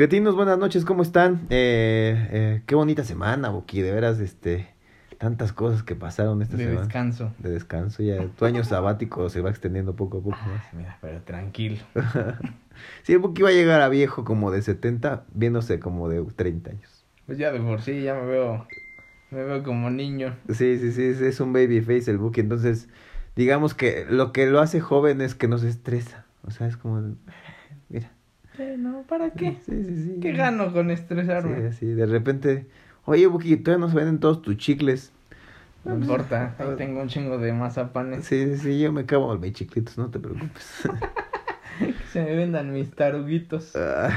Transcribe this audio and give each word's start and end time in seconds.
Cretinos, 0.00 0.34
buenas 0.34 0.56
noches, 0.56 0.86
¿cómo 0.86 1.02
están? 1.02 1.46
Eh, 1.50 2.28
eh, 2.30 2.62
qué 2.64 2.74
bonita 2.74 3.04
semana, 3.04 3.50
Boqui, 3.50 3.82
de 3.82 3.92
veras, 3.92 4.18
este, 4.18 4.66
tantas 5.18 5.52
cosas 5.52 5.82
que 5.82 5.94
pasaron 5.94 6.40
esta 6.40 6.56
de 6.56 6.64
semana. 6.64 6.80
descanso. 6.86 7.34
De 7.36 7.50
descanso, 7.50 8.02
ya 8.02 8.26
tu 8.28 8.46
año 8.46 8.64
sabático 8.64 9.28
se 9.28 9.42
va 9.42 9.50
extendiendo 9.50 9.94
poco 9.96 10.16
a 10.16 10.20
poco 10.22 10.38
más. 10.38 10.62
Ay, 10.72 10.78
mira, 10.78 10.96
pero 11.02 11.20
tranquilo. 11.20 11.84
Sí, 13.02 13.14
Boqui 13.16 13.42
va 13.42 13.50
a 13.50 13.52
llegar 13.52 13.82
a 13.82 13.90
viejo 13.90 14.24
como 14.24 14.50
de 14.50 14.62
70, 14.62 15.26
viéndose 15.34 15.80
como 15.80 16.08
de 16.08 16.24
30 16.34 16.70
años. 16.70 17.04
Pues 17.26 17.36
ya 17.36 17.52
de 17.52 17.60
por 17.60 17.82
sí 17.82 18.00
ya 18.00 18.14
me 18.14 18.24
veo, 18.24 18.66
me 19.30 19.44
veo 19.44 19.62
como 19.62 19.90
niño. 19.90 20.34
Sí, 20.48 20.78
sí, 20.78 20.92
sí, 20.92 21.02
es- 21.02 21.20
es 21.20 21.40
un 21.40 21.52
baby 21.52 21.82
face 21.82 22.10
el 22.10 22.16
Buki, 22.16 22.40
entonces, 22.40 22.88
digamos 23.36 23.74
que 23.74 24.06
lo 24.08 24.32
que 24.32 24.46
lo 24.46 24.60
hace 24.60 24.80
joven 24.80 25.20
es 25.20 25.34
que 25.34 25.46
no 25.46 25.58
se 25.58 25.68
estresa, 25.68 26.24
o 26.42 26.50
sea, 26.50 26.68
es 26.68 26.78
como, 26.78 27.16
mira. 27.90 28.10
No, 28.78 29.02
¿para 29.08 29.30
qué? 29.30 29.56
Sí, 29.66 29.84
sí, 29.84 30.04
sí. 30.04 30.18
¿Qué 30.20 30.32
gano 30.32 30.72
con 30.72 30.88
Sí, 30.88 30.92
estresarme? 30.94 31.68
así, 31.68 31.86
de 31.86 32.06
repente, 32.06 32.66
oye, 33.04 33.26
Buki, 33.26 33.56
todavía 33.56 33.86
no 33.86 33.90
se 33.90 33.96
venden 33.96 34.18
todos 34.20 34.42
tus 34.42 34.56
chicles. 34.56 35.12
No 35.84 35.94
importa, 35.94 36.54
ahí 36.58 36.68
tengo 36.76 37.00
un 37.00 37.08
chingo 37.08 37.38
de 37.38 37.52
mazapanes. 37.52 38.24
Sí, 38.26 38.46
sí, 38.46 38.56
sí, 38.58 38.80
yo 38.80 38.92
me 38.92 39.02
acabo 39.02 39.34
mis 39.38 39.52
chiclitos, 39.54 39.96
no 39.96 40.10
te 40.10 40.18
preocupes. 40.18 40.82
Que 41.80 41.94
se 42.12 42.22
me 42.22 42.34
vendan 42.36 42.72
mis 42.72 42.90
taruguitos. 42.90 43.72
Ah, 43.76 44.10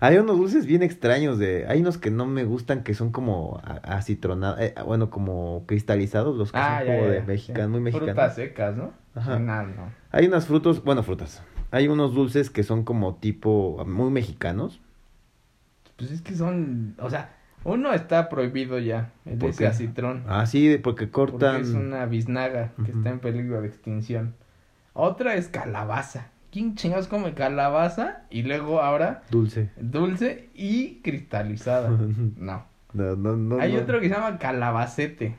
hay 0.00 0.18
unos 0.18 0.36
dulces 0.36 0.66
bien 0.66 0.82
extraños 0.82 1.38
de, 1.38 1.64
hay 1.66 1.80
unos 1.80 1.96
que 1.96 2.10
no 2.10 2.26
me 2.26 2.44
gustan 2.44 2.82
que 2.82 2.92
son 2.92 3.10
como 3.12 3.62
acitronados, 3.82 4.60
eh, 4.60 4.74
bueno, 4.84 5.08
como 5.10 5.64
cristalizados, 5.66 6.36
los 6.36 6.52
que 6.52 6.58
Ah, 6.58 6.66
son 6.82 6.86
ya, 6.86 6.92
como 6.92 7.04
ya, 7.06 7.10
de 7.10 7.18
ya. 7.20 7.24
mexicanos, 7.24 7.70
muy 7.70 7.80
mexicanos. 7.80 8.14
Frutas 8.14 8.34
secas, 8.34 8.76
¿no? 8.76 8.92
Ajá. 9.14 9.38
No, 9.38 9.62
no. 9.62 9.92
Hay 10.10 10.26
unos 10.26 10.46
frutos, 10.46 10.82
bueno, 10.84 11.02
frutas. 11.02 11.42
Hay 11.72 11.88
unos 11.88 12.14
dulces 12.14 12.50
que 12.50 12.62
son 12.62 12.84
como 12.84 13.16
tipo 13.16 13.84
muy 13.86 14.10
mexicanos. 14.10 14.80
Pues 15.96 16.10
es 16.12 16.22
que 16.22 16.34
son, 16.34 16.94
o 16.98 17.10
sea, 17.10 17.34
uno 17.64 17.92
está 17.92 18.28
prohibido 18.28 18.78
ya, 18.78 19.10
el 19.24 19.38
¿Por 19.38 19.48
de 19.48 19.54
ese 19.54 19.66
acitrón. 19.66 20.24
Ah, 20.28 20.46
sí, 20.46 20.78
porque 20.82 21.06
Porque 21.06 21.10
cortan. 21.12 21.60
es 21.62 21.70
una 21.70 22.06
biznaga 22.06 22.72
que 22.84 22.92
está 22.92 23.10
en 23.10 23.18
peligro 23.20 23.60
de 23.60 23.68
extinción. 23.68 24.34
Otra 24.94 25.34
es 25.34 25.48
calabaza. 25.48 26.28
¿Quién 26.50 26.74
chingados 26.74 27.08
come 27.08 27.32
calabaza? 27.32 28.22
Y 28.30 28.42
luego 28.42 28.82
ahora 28.82 29.22
Dulce. 29.30 29.70
dulce 29.80 30.50
y 30.54 31.00
cristalizada. 31.02 31.88
No. 32.36 32.64
No, 32.92 33.16
no, 33.16 33.36
no. 33.36 33.58
Hay 33.58 33.72
no. 33.72 33.80
otro 33.80 34.00
que 34.00 34.08
se 34.10 34.14
llama 34.14 34.38
calabacete. 34.38 35.36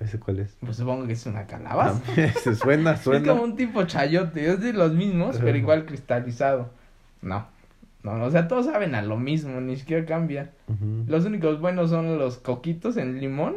¿Ese 0.00 0.18
cuál 0.18 0.38
es? 0.40 0.56
Pues 0.60 0.76
supongo 0.76 1.06
que 1.06 1.14
es 1.14 1.26
una 1.26 1.46
calabaza. 1.46 2.00
Se 2.42 2.54
suena, 2.54 2.96
suena. 3.02 3.20
Es 3.20 3.28
como 3.28 3.42
un 3.42 3.56
tipo 3.56 3.84
chayote. 3.84 4.50
Es 4.50 4.60
de 4.60 4.72
los 4.72 4.92
mismos, 4.92 5.38
pero 5.38 5.56
igual 5.56 5.86
cristalizado. 5.86 6.70
No. 7.22 7.46
No, 8.04 8.24
o 8.24 8.30
sea, 8.30 8.46
todos 8.46 8.66
saben 8.66 8.94
a 8.94 9.02
lo 9.02 9.16
mismo, 9.16 9.60
ni 9.60 9.76
siquiera 9.76 10.06
cambia. 10.06 10.52
Los 11.08 11.24
únicos 11.24 11.60
buenos 11.60 11.90
son 11.90 12.16
los 12.16 12.38
coquitos 12.38 12.96
en 12.96 13.20
limón 13.20 13.56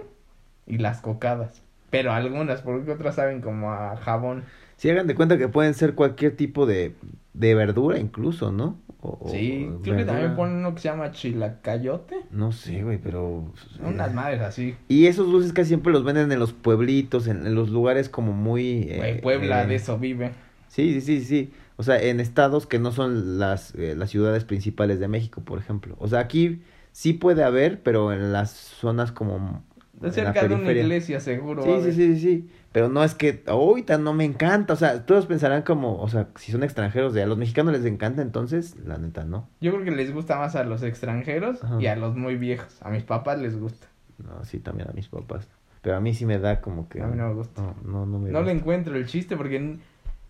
y 0.65 0.79
las 0.79 0.99
cocadas. 0.99 1.61
Pero 1.91 2.11
algunas, 2.11 2.61
porque 2.61 2.91
otras 2.91 3.15
saben 3.15 3.41
como 3.41 3.71
a 3.71 3.95
jabón. 3.97 4.43
Sí, 4.77 4.89
hagan 4.89 5.05
de 5.05 5.13
cuenta 5.13 5.37
que 5.37 5.47
pueden 5.47 5.75
ser 5.75 5.93
cualquier 5.93 6.35
tipo 6.35 6.65
de, 6.65 6.95
de 7.33 7.53
verdura, 7.53 7.99
incluso, 7.99 8.51
¿no? 8.51 8.77
O- 9.01 9.17
o 9.19 9.29
Sí, 9.31 9.67
creo 9.83 9.97
que 9.97 10.05
también 10.05 10.35
ponen 10.35 10.57
uno 10.57 10.75
que 10.75 10.81
se 10.81 10.89
llama 10.89 11.11
chilacayote. 11.11 12.15
No 12.31 12.51
sé, 12.51 12.83
güey, 12.83 12.97
pero. 12.99 13.51
Unas 13.83 14.13
madres 14.13 14.41
así. 14.41 14.75
Y 14.87 15.07
esos 15.07 15.31
dulces 15.31 15.53
casi 15.53 15.69
siempre 15.69 15.91
los 15.91 16.03
venden 16.03 16.31
en 16.31 16.39
los 16.39 16.53
pueblitos, 16.53 17.27
en, 17.27 17.45
en 17.47 17.55
los 17.55 17.69
lugares 17.69 18.09
como 18.09 18.31
muy. 18.33 18.83
eh, 18.89 18.97
Güey, 18.97 19.21
Puebla 19.21 19.63
eh, 19.63 19.67
de 19.67 19.75
eso 19.75 19.97
vive. 19.97 20.31
Sí, 20.67 21.01
sí, 21.01 21.19
sí, 21.19 21.25
sí. 21.25 21.51
O 21.77 21.83
sea, 21.83 22.01
en 22.01 22.19
estados 22.19 22.67
que 22.67 22.77
no 22.79 22.91
son 22.91 23.39
las, 23.39 23.73
eh, 23.75 23.95
las 23.97 24.11
ciudades 24.11 24.45
principales 24.45 24.99
de 24.99 25.07
México, 25.07 25.41
por 25.41 25.57
ejemplo. 25.57 25.95
O 25.99 26.07
sea, 26.07 26.19
aquí 26.19 26.61
sí 26.91 27.13
puede 27.13 27.43
haber, 27.43 27.81
pero 27.81 28.13
en 28.13 28.31
las 28.31 28.51
zonas 28.51 29.11
como... 29.11 29.63
De 30.01 30.11
cerca 30.11 30.47
de 30.47 30.55
una 30.55 30.71
iglesia, 30.71 31.19
seguro. 31.19 31.63
Sí, 31.63 31.71
sí, 31.83 31.91
sí, 31.93 32.15
sí, 32.15 32.19
sí. 32.19 32.49
Pero 32.71 32.89
no 32.89 33.03
es 33.03 33.13
que 33.13 33.43
ahorita 33.45 33.97
no 33.97 34.13
me 34.13 34.25
encanta. 34.25 34.73
O 34.73 34.75
sea, 34.75 35.05
todos 35.05 35.25
pensarán 35.25 35.61
como, 35.61 36.01
o 36.01 36.07
sea, 36.07 36.29
si 36.35 36.51
son 36.51 36.63
extranjeros, 36.63 37.13
de 37.13 37.21
a 37.21 37.25
los 37.27 37.37
mexicanos 37.37 37.73
les 37.73 37.85
encanta, 37.85 38.21
entonces, 38.21 38.77
la 38.85 38.97
neta, 38.97 39.25
no. 39.25 39.47
Yo 39.59 39.71
creo 39.71 39.83
que 39.83 39.91
les 39.91 40.13
gusta 40.13 40.37
más 40.37 40.55
a 40.55 40.63
los 40.63 40.81
extranjeros 40.83 41.63
Ajá. 41.63 41.81
y 41.81 41.87
a 41.87 41.95
los 41.95 42.15
muy 42.15 42.35
viejos. 42.35 42.81
A 42.81 42.89
mis 42.89 43.03
papás 43.03 43.39
les 43.39 43.59
gusta. 43.59 43.87
No, 44.17 44.43
sí, 44.45 44.59
también 44.59 44.89
a 44.89 44.93
mis 44.93 45.07
papás. 45.07 45.47
Pero 45.81 45.97
a 45.97 45.99
mí 45.99 46.13
sí 46.13 46.25
me 46.25 46.39
da 46.39 46.61
como 46.61 46.87
que... 46.87 47.01
A 47.01 47.07
mí 47.07 47.17
no 47.17 47.27
me 47.29 47.33
gusta. 47.33 47.61
No, 47.61 47.75
no, 47.83 48.05
no 48.05 48.19
me 48.19 48.31
No 48.31 48.41
le 48.43 48.51
encuentro 48.51 48.95
el 48.95 49.07
chiste 49.07 49.35
porque 49.35 49.77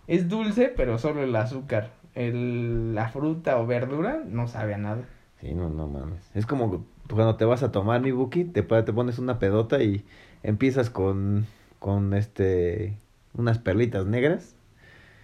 es 0.08 0.30
dulce, 0.30 0.74
pero 0.76 0.98
solo 0.98 1.24
el 1.24 1.36
azúcar. 1.36 1.92
El, 2.16 2.96
la 2.96 3.10
fruta 3.10 3.58
o 3.60 3.68
verdura 3.68 4.22
no 4.26 4.48
sabe 4.48 4.74
a 4.74 4.78
nada. 4.78 5.04
Sí, 5.40 5.54
no, 5.54 5.70
no 5.70 5.88
mames. 5.88 6.30
Es 6.34 6.46
como 6.46 6.86
cuando 7.14 7.36
te 7.36 7.46
vas 7.46 7.64
a 7.64 7.72
tomar 7.72 8.02
mi 8.02 8.12
buki, 8.12 8.46
te, 8.46 8.64
pones 8.64 9.20
una 9.20 9.40
pedota 9.40 9.82
y 9.84 10.04
empiezas 10.44 10.90
con, 10.90 11.46
con 11.80 12.14
este, 12.14 12.98
unas 13.34 13.60
perlitas 13.60 14.06
negras. 14.06 14.56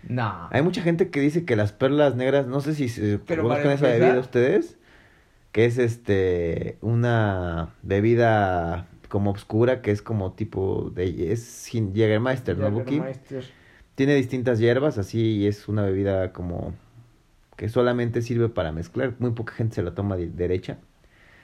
No. 0.10 0.48
Hay 0.52 0.62
mucha 0.62 0.82
gente 0.82 1.10
que 1.10 1.20
dice 1.20 1.46
que 1.46 1.56
las 1.56 1.74
perlas 1.74 2.16
negras, 2.16 2.48
no 2.48 2.62
sé 2.62 2.74
si 2.74 2.90
se 2.90 3.20
conozcan 3.20 3.72
esa 3.72 3.88
bebida 3.88 4.20
ustedes, 4.20 4.78
que 5.52 5.66
es 5.66 5.78
este, 5.78 6.78
una 6.82 7.74
bebida 7.84 8.88
como 9.10 9.32
oscura, 9.32 9.82
que 9.82 9.92
es 9.92 10.02
como 10.02 10.34
tipo 10.34 10.92
de, 10.94 11.32
es 11.32 11.68
Jägermeister, 11.72 12.58
¿no, 12.58 12.72
buki? 12.72 13.02
Tiene 13.96 14.16
distintas 14.16 14.60
hierbas, 14.60 14.98
así, 14.98 15.38
y 15.38 15.48
es 15.48 15.68
una 15.68 15.84
bebida 15.84 16.32
como 16.34 16.74
que 17.58 17.70
solamente 17.70 18.22
sirve 18.22 18.50
para 18.50 18.72
mezclar. 18.72 19.16
Muy 19.20 19.32
poca 19.32 19.54
gente 19.54 19.76
se 19.76 19.84
la 19.84 19.96
toma 19.96 20.18
de- 20.18 20.30
derecha. 20.30 20.78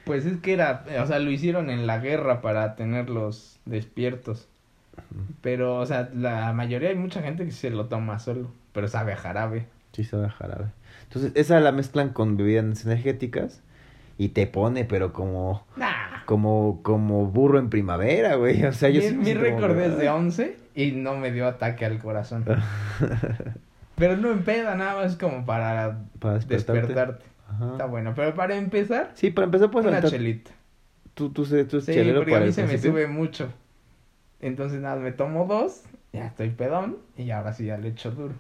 Pues 0.06 0.25
es 0.25 0.38
que 0.40 0.53
era, 0.53 0.84
o 1.02 1.06
sea, 1.08 1.19
lo 1.19 1.31
hicieron 1.31 1.69
en 1.69 1.88
la 1.88 2.00
guerra 2.00 2.41
para 2.41 2.75
tenerlos 2.75 3.59
despiertos. 3.66 4.47
Pero, 5.41 5.78
o 5.78 5.86
sea, 5.86 6.09
la 6.14 6.53
mayoría 6.53 6.90
hay 6.90 6.96
mucha 6.96 7.22
gente 7.22 7.46
que 7.46 7.52
se 7.52 7.69
lo 7.69 7.86
toma 7.86 8.19
solo, 8.19 8.52
pero 8.74 8.88
sabe 8.88 9.14
a 9.14 9.18
jarabe. 9.18 9.66
Sí, 9.94 10.03
sabe 10.03 10.25
a 10.28 10.30
jarabe. 10.30 10.66
Entonces, 11.03 11.31
esa 11.36 11.59
la 11.59 11.72
mezclan 11.72 12.09
con 12.09 12.38
bebidas 12.38 12.86
energéticas 12.86 13.62
y 14.18 14.30
te 14.30 14.46
pone, 14.47 14.86
pero 14.86 15.14
como, 15.14 15.66
Nah. 15.78 16.24
como, 16.25 16.81
como 16.84 17.25
burro 17.28 17.59
en 17.59 17.70
primavera, 17.70 18.35
güey. 18.35 18.64
O 18.66 18.74
sea, 18.74 18.90
yo 18.90 19.02
mi 19.02 19.18
mi 19.18 19.34
récord 19.34 19.78
es 19.80 19.97
de 19.97 20.09
"Ay". 20.09 20.16
11 20.16 20.58
y 20.75 20.91
no 20.91 21.16
me 21.16 21.31
dio 21.31 21.47
ataque 21.47 21.85
al 21.85 22.00
corazón. 22.00 22.46
Pero 23.96 24.18
no 24.18 24.31
empeda, 24.31 24.75
nada 24.75 24.96
más 25.03 25.16
como 25.18 25.46
para 25.46 26.00
Para 26.20 26.35
despertarte. 26.35 26.74
despertarte. 26.81 27.25
Ajá. 27.53 27.72
Está 27.74 27.86
bueno, 27.86 28.14
pero 28.16 28.34
para 28.36 28.56
empezar, 28.56 29.12
Sí, 29.16 29.30
para 29.31 29.46
empezar, 29.46 29.69
pues, 29.72 29.86
una 29.86 30.02
chelita. 30.02 30.52
tú, 31.14 31.30
tú, 31.30 31.46
tú, 31.46 31.64
tú 31.66 31.81
Sí, 31.81 31.94
chelero 31.94 32.19
porque 32.19 32.36
a 32.36 32.40
mí 32.41 32.52
se 32.52 32.66
me 32.66 32.78
sube 32.78 33.08
mucho. 33.08 33.52
Entonces 34.41 34.81
nada, 34.81 34.97
me 34.97 35.12
tomo 35.12 35.46
dos, 35.46 35.84
ya 36.12 36.25
estoy 36.28 36.50
pedón 36.50 36.97
y 37.18 37.31
ahora 37.31 37.53
sí 37.53 37.66
ya 37.66 37.78
le 37.78 37.90
echo 37.90 38.12
duro. 38.12 38.34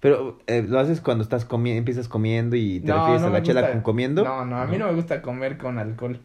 Pero, 0.00 0.38
eh, 0.46 0.64
¿lo 0.66 0.78
haces 0.78 1.00
cuando 1.00 1.24
estás 1.24 1.44
comiendo, 1.44 1.78
empiezas 1.78 2.08
comiendo 2.08 2.54
y 2.56 2.80
te 2.80 2.86
No, 2.92 2.98
refieres 2.98 3.22
no 3.22 3.28
a 3.28 3.30
la 3.30 3.42
chela 3.42 3.60
gusta- 3.62 3.72
con 3.74 3.82
comiendo? 3.82 4.24
No, 4.24 4.44
no, 4.44 4.58
a 4.58 4.66
mí 4.66 4.78
no 4.78 4.86
me 4.86 4.92
gusta 4.94 5.20
comer 5.22 5.58
con 5.58 5.78
alcohol. 5.78 6.20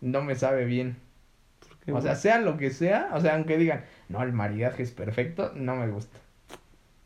No 0.00 0.22
me 0.22 0.34
sabe 0.34 0.64
bien. 0.64 0.96
Qué 1.84 1.92
O 1.92 2.00
sea, 2.00 2.14
sea 2.16 2.40
lo 2.40 2.56
que 2.58 2.70
sea, 2.70 3.10
o 3.14 3.20
sea, 3.20 3.34
aunque 3.34 3.56
digan, 3.56 3.84
no, 4.08 4.22
el 4.22 4.32
maridaje 4.32 4.82
es 4.82 4.90
perfecto, 4.90 5.52
no 5.54 5.76
me 5.76 5.88
gusta. 5.88 6.18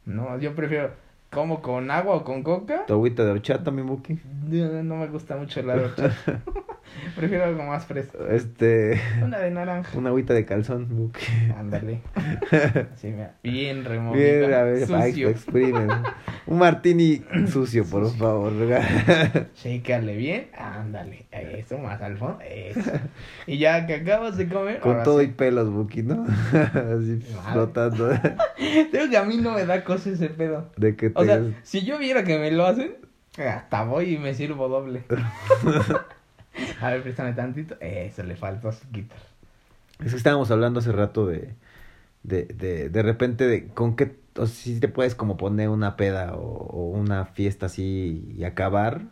No, 0.05 0.39
yo 0.39 0.55
prefiero, 0.55 0.93
como 1.33 1.63
con 1.63 1.91
agua 1.91 2.17
o 2.17 2.25
con 2.25 2.43
coca, 2.43 2.85
¿Tu 2.87 2.93
agüita 2.93 3.25
de 3.25 3.33
horchata, 3.33 3.71
mi 3.71 3.83
buki? 3.83 4.21
no 4.49 4.83
no 4.83 4.97
me 4.97 5.07
gusta 5.09 5.37
mucho 5.37 5.61
el 5.61 5.71
horchata. 5.71 6.15
prefiero 7.17 7.45
algo 7.45 7.63
más 7.65 7.87
fresco. 7.87 8.27
Este, 8.29 9.01
Una 9.23 9.39
de 9.39 9.51
naranja. 9.51 9.97
una 9.99 10.09
agüita 10.11 10.35
de 10.35 10.45
calzón. 10.45 11.13
Ándale. 11.59 12.01
Sí, 12.97 13.09
mira, 13.09 13.35
bien 13.43 13.85
removido. 13.85 14.23
Bien, 14.49 14.55
a 14.55 14.63
ver, 14.63 14.87
sucio. 14.87 15.29
exprime. 15.29 15.87
Un 16.47 16.59
martini 16.59 17.23
sucio, 17.49 17.85
por 17.85 18.05
Sucio. 18.05 18.19
favor. 18.19 18.53
Shécale 19.57 20.17
bien, 20.17 20.49
ándale. 20.57 21.27
Eso, 21.31 21.79
más 21.79 22.01
al 22.03 22.17
fondo, 22.17 22.39
eso. 22.49 22.81
Y 23.47 23.59
ya 23.59 23.87
que 23.87 23.95
acabas 23.97 24.37
de 24.37 24.49
comer, 24.49 24.81
Con 24.81 24.93
ahora 24.93 25.03
todo 25.05 25.21
sí. 25.21 25.27
y 25.27 25.29
pelos, 25.29 25.71
Buki, 25.71 26.03
¿no? 26.03 26.25
Así 26.25 27.21
Madre. 27.35 27.53
flotando. 27.53 28.11
Creo 28.91 29.11
que 29.11 29.17
a 29.17 29.25
mí 29.25 29.37
no 29.39 29.53
me 29.53 29.65
da 29.67 29.83
cosa 29.85 30.11
ese 30.11 30.29
pedo. 30.29 30.71
De 30.77 30.95
que. 30.97 31.11
O 31.15 31.25
sea, 31.25 31.41
si 31.63 31.85
yo 31.85 31.99
viera 31.99 32.23
que 32.25 32.39
me 32.39 32.51
lo 32.51 32.67
hacen, 32.67 32.95
hasta 33.39 33.85
voy 33.85 34.15
y 34.15 34.19
me 34.19 34.35
sirvo 34.35 34.69
doble. 34.69 35.03
A 36.81 36.91
ver, 36.91 37.03
préstame 37.03 37.33
tantito. 37.33 37.77
Eso 37.81 38.23
le 38.23 38.37
faltó 38.37 38.71
quitar. 38.93 39.19
Es 40.05 40.11
que 40.11 40.17
estábamos 40.17 40.51
hablando 40.51 40.81
hace 40.81 40.93
rato 40.93 41.27
de... 41.27 41.55
De, 42.23 42.45
de, 42.45 42.89
de 42.89 43.03
repente, 43.03 43.47
de 43.47 43.69
con 43.69 43.97
qué... 43.97 44.17
O 44.37 44.47
si 44.47 44.79
te 44.81 44.89
puedes 44.89 45.15
como 45.15 45.37
poner 45.37 45.69
una 45.69 45.97
peda 45.97 46.35
o, 46.37 46.41
o 46.43 46.89
una 46.91 47.27
fiesta 47.27 47.67
así 47.67 48.33
y 48.37 48.45
acabar. 48.45 49.03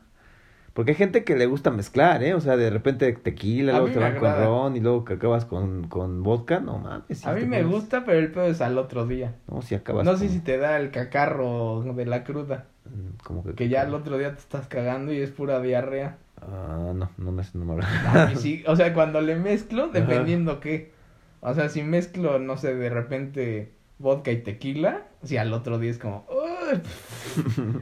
Porque 0.72 0.92
hay 0.92 0.96
gente 0.96 1.24
que 1.24 1.36
le 1.36 1.46
gusta 1.46 1.70
mezclar, 1.70 2.22
¿eh? 2.22 2.34
O 2.34 2.40
sea, 2.40 2.56
de 2.56 2.70
repente 2.70 3.12
tequila, 3.12 3.72
A 3.76 3.80
luego 3.80 3.92
te 3.92 3.98
van 3.98 4.16
con 4.16 4.32
ron 4.32 4.76
y 4.76 4.80
luego 4.80 5.04
que 5.04 5.14
acabas 5.14 5.44
con, 5.44 5.88
con 5.88 6.22
vodka. 6.22 6.60
No 6.60 6.78
mames. 6.78 7.18
si 7.18 7.28
A 7.28 7.32
mí 7.32 7.44
me 7.44 7.58
pones- 7.62 7.66
gusta, 7.72 8.04
pero 8.04 8.18
el 8.20 8.30
pedo 8.30 8.46
es 8.46 8.60
al 8.60 8.78
otro 8.78 9.06
día. 9.06 9.34
No, 9.48 9.60
si 9.62 9.74
acabas 9.74 10.06
No 10.06 10.16
sé 10.16 10.28
si 10.28 10.38
te 10.38 10.56
da 10.58 10.78
el 10.78 10.90
cacarro 10.90 11.82
de 11.82 12.06
la 12.06 12.22
cruda. 12.24 12.66
mm, 12.86 13.22
Como 13.24 13.42
que... 13.44 13.54
Que 13.54 13.68
ya 13.68 13.82
el 13.82 13.92
otro 13.94 14.16
día 14.16 14.32
te 14.32 14.38
estás 14.40 14.68
cagando 14.68 15.12
y 15.12 15.18
es 15.20 15.30
pura 15.30 15.60
diarrea. 15.60 16.16
Ah, 16.42 16.76
no, 16.78 16.94
no, 16.94 17.10
no, 17.18 17.42
no 17.54 17.64
me 17.64 17.84
A 17.84 18.26
mí 18.26 18.36
sí, 18.36 18.64
o 18.66 18.76
sea, 18.76 18.94
cuando 18.94 19.20
le 19.20 19.36
mezclo, 19.36 19.88
dependiendo 19.88 20.60
qué. 20.60 20.92
O 21.40 21.54
sea, 21.54 21.68
si 21.68 21.82
mezclo, 21.82 22.38
no 22.38 22.56
sé, 22.56 22.74
de 22.74 22.90
repente 22.90 23.72
vodka 23.98 24.30
y 24.30 24.38
tequila, 24.42 25.02
si 25.22 25.36
al 25.36 25.52
otro 25.52 25.78
día 25.78 25.90
es 25.90 25.98
como, 25.98 26.26
"Uy, 26.30 26.80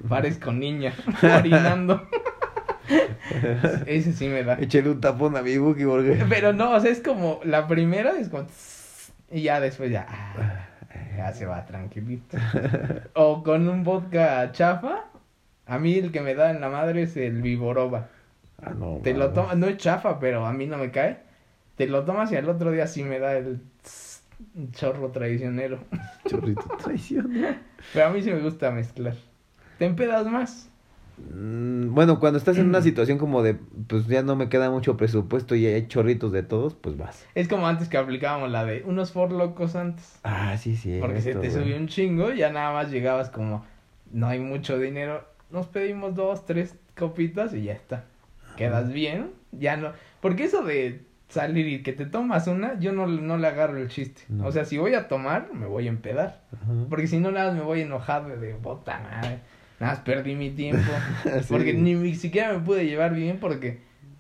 parezco 0.09 0.53
niña, 0.53 0.93
orinando. 1.39 2.07
Ese 3.87 4.13
sí 4.13 4.29
me 4.29 4.43
da. 4.43 4.55
Échale 4.55 4.91
un 4.91 5.01
tapón 5.01 5.37
a 5.37 5.43
mi 5.43 5.59
Buki 5.59 5.85
porque... 5.85 6.25
Pero 6.29 6.53
no, 6.53 6.73
o 6.73 6.81
sea, 6.81 6.91
es 6.91 7.01
como, 7.01 7.41
la 7.45 7.67
primera 7.69 8.19
es 8.19 8.29
como, 8.29 8.45
tss, 8.45 9.13
y 9.31 9.43
ya 9.43 9.61
después 9.61 9.91
ya, 9.91 10.07
ah, 10.09 10.69
ya 11.17 11.33
se 11.33 11.47
va 11.47 11.65
tranquilito. 11.67 12.39
O 13.15 13.43
con 13.43 13.69
un 13.69 13.85
vodka 13.85 14.51
chafa, 14.53 15.05
a 15.67 15.79
mí 15.79 15.95
el 15.99 16.13
que 16.13 16.21
me 16.21 16.35
da 16.35 16.51
en 16.51 16.61
la 16.61 16.69
madre 16.71 17.03
es 17.03 17.17
el 17.17 17.43
Vivoroba. 17.43 18.09
Ah, 18.63 18.75
no. 18.77 19.01
Te 19.03 19.15
lo 19.15 19.31
tomas, 19.33 19.57
no 19.57 19.67
es 19.67 19.77
chafa, 19.77 20.19
pero 20.19 20.45
a 20.47 20.53
mí 20.53 20.67
no 20.67 20.79
me 20.79 20.91
cae. 20.91 21.19
Te 21.77 21.87
lo 21.87 22.05
tomas 22.05 22.33
y 22.33 22.37
al 22.37 22.49
otro 22.49 22.71
día 22.73 22.87
sí 22.87 23.05
me 23.05 23.19
da 23.21 23.37
el 23.37 23.61
tss, 23.83 24.23
chorro 24.73 25.11
traicionero. 25.11 25.79
Chorrito 26.29 26.63
traición. 26.83 27.33
Pero 27.93 28.07
a 28.07 28.11
mí 28.11 28.21
sí 28.23 28.31
me 28.33 28.41
gusta 28.41 28.71
mezclar. 28.73 29.15
¿Te 29.79 29.85
empedas 29.87 30.27
más? 30.27 30.69
Mm, 31.33 31.95
Bueno, 31.95 32.19
cuando 32.21 32.39
estás 32.39 32.59
en 32.59 32.69
una 32.69 32.83
situación 32.83 33.19
como 33.19 33.43
de, 33.43 33.55
pues 33.87 34.07
ya 34.09 34.23
no 34.23 34.35
me 34.37 34.49
queda 34.49 34.71
mucho 34.71 34.97
presupuesto 34.97 35.55
y 35.55 35.67
hay 35.67 35.87
chorritos 35.87 36.33
de 36.33 36.43
todos, 36.43 36.75
pues 36.75 36.97
vas. 36.97 37.25
Es 37.37 37.47
como 37.49 37.67
antes 37.69 37.89
que 37.89 37.97
aplicábamos 37.97 38.51
la 38.51 38.65
de 38.65 38.83
unos 38.85 39.13
for 39.13 39.31
locos 39.31 39.77
antes. 39.77 40.19
Ah, 40.25 40.57
sí, 40.59 40.75
sí. 40.77 40.99
Porque 41.01 41.21
se 41.23 41.31
esto, 41.31 41.41
te 41.43 41.49
güey. 41.51 41.63
subió 41.63 41.77
un 41.77 41.87
chingo 41.87 42.33
y 42.33 42.39
ya 42.39 42.51
nada 42.53 42.73
más 42.73 42.91
llegabas 42.91 43.31
como, 43.31 43.65
no 44.13 44.27
hay 44.27 44.41
mucho 44.41 44.79
dinero. 44.79 45.25
Nos 45.51 45.67
pedimos 45.67 46.15
dos, 46.17 46.45
tres 46.45 46.75
copitas 46.97 47.55
y 47.55 47.63
ya 47.65 47.73
está. 47.73 48.05
Quedas 48.59 48.93
bien, 48.93 49.31
ya 49.53 49.77
no. 49.77 49.93
Porque 50.21 50.45
eso 50.45 50.63
de 50.65 51.03
salir 51.29 51.67
y 51.69 51.83
que 51.83 51.93
te 51.93 52.07
tomas 52.07 52.47
una, 52.49 52.79
yo 52.81 52.93
no, 52.93 53.07
no 53.07 53.37
le 53.39 53.47
agarro 53.47 53.77
el 53.79 53.89
chiste. 53.89 54.23
No. 54.29 54.47
O 54.47 54.53
sea, 54.53 54.65
si 54.65 54.77
voy 54.79 54.95
a 54.95 55.09
tomar, 55.09 55.49
me 55.55 55.67
voy 55.67 55.87
a 55.87 55.91
empedar. 55.91 56.41
Ajá. 56.53 56.73
Porque 56.91 57.07
si 57.07 57.19
no, 57.21 57.31
nada 57.31 57.49
más 57.49 57.57
me 57.59 57.63
voy 57.65 57.83
enojado 57.83 58.29
de 58.37 58.55
puta 58.55 58.99
madre. 59.01 59.39
Nada 59.81 59.93
más 59.95 60.01
perdí 60.03 60.35
mi 60.35 60.51
tiempo. 60.51 60.83
Sí. 61.25 61.47
Porque 61.49 61.73
ni, 61.75 61.95
ni 61.95 62.15
siquiera 62.15 62.53
me 62.53 62.59
pude 62.61 62.85
llevar 62.87 63.15
bien 63.15 63.39
porque 63.41 63.79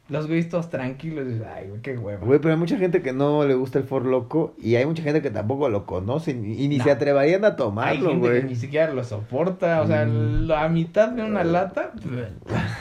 los 0.08 0.26
güeyes 0.26 0.49
todos 0.49 0.70
tranquilos. 0.70 1.26
Ay, 1.55 1.70
qué 1.82 1.96
hueva. 1.99 2.25
Güey, 2.25 2.38
pero 2.40 2.55
hay 2.55 2.61
mucha 2.61 2.79
gente 2.79 3.02
que 3.02 3.12
no 3.12 3.44
le 3.46 3.55
gusta 3.55 3.79
el 3.79 3.85
For 3.85 4.05
Loco 4.06 4.55
y 4.58 4.76
hay 4.76 4.87
mucha 4.87 5.02
gente 5.02 5.20
que 5.20 5.31
tampoco 5.31 5.69
lo 5.69 5.85
conoce 5.85 6.31
y, 6.31 6.69
ni 6.69 6.79
se 6.81 6.90
atreverían 6.90 7.44
a 7.44 7.49
Hay 7.49 7.56
tomarlo, 7.56 8.11
gente 8.11 8.29
güey. 8.29 8.40
que 8.43 8.46
ni 8.49 8.56
siquiera 8.56 8.93
lo 8.94 9.02
soporta. 9.05 9.82
O 9.82 9.87
sea, 9.87 10.05
Mm. 10.06 10.46
la 10.46 10.69
mitad 10.69 11.08
de 11.08 11.23
una 11.25 11.43
lata. 11.44 11.93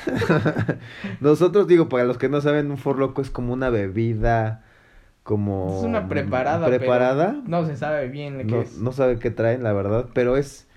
Nosotros, 1.21 1.68
digo, 1.68 1.89
para 1.89 2.06
los 2.06 2.18
que 2.18 2.30
no 2.30 2.42
saben, 2.42 2.71
un 2.71 2.77
For 2.77 2.98
Loco 2.98 3.21
es 3.21 3.30
como 3.30 3.54
una 3.54 3.69
bebida, 3.69 4.63
como... 5.24 5.77
Es 5.77 5.86
una 5.86 6.07
preparada. 6.07 6.68
Preparada. 6.68 7.42
no 7.45 7.65
se 7.65 7.75
sabe 7.75 8.07
bien 8.07 8.38
qué 8.39 8.44
No, 8.45 8.62
es. 8.62 8.77
no 8.77 8.92
sabe 8.92 9.19
qué 9.19 9.31
traen, 9.31 9.63
la 9.63 9.74
verdad, 9.74 10.09
pero 10.13 10.38
es 10.38 10.68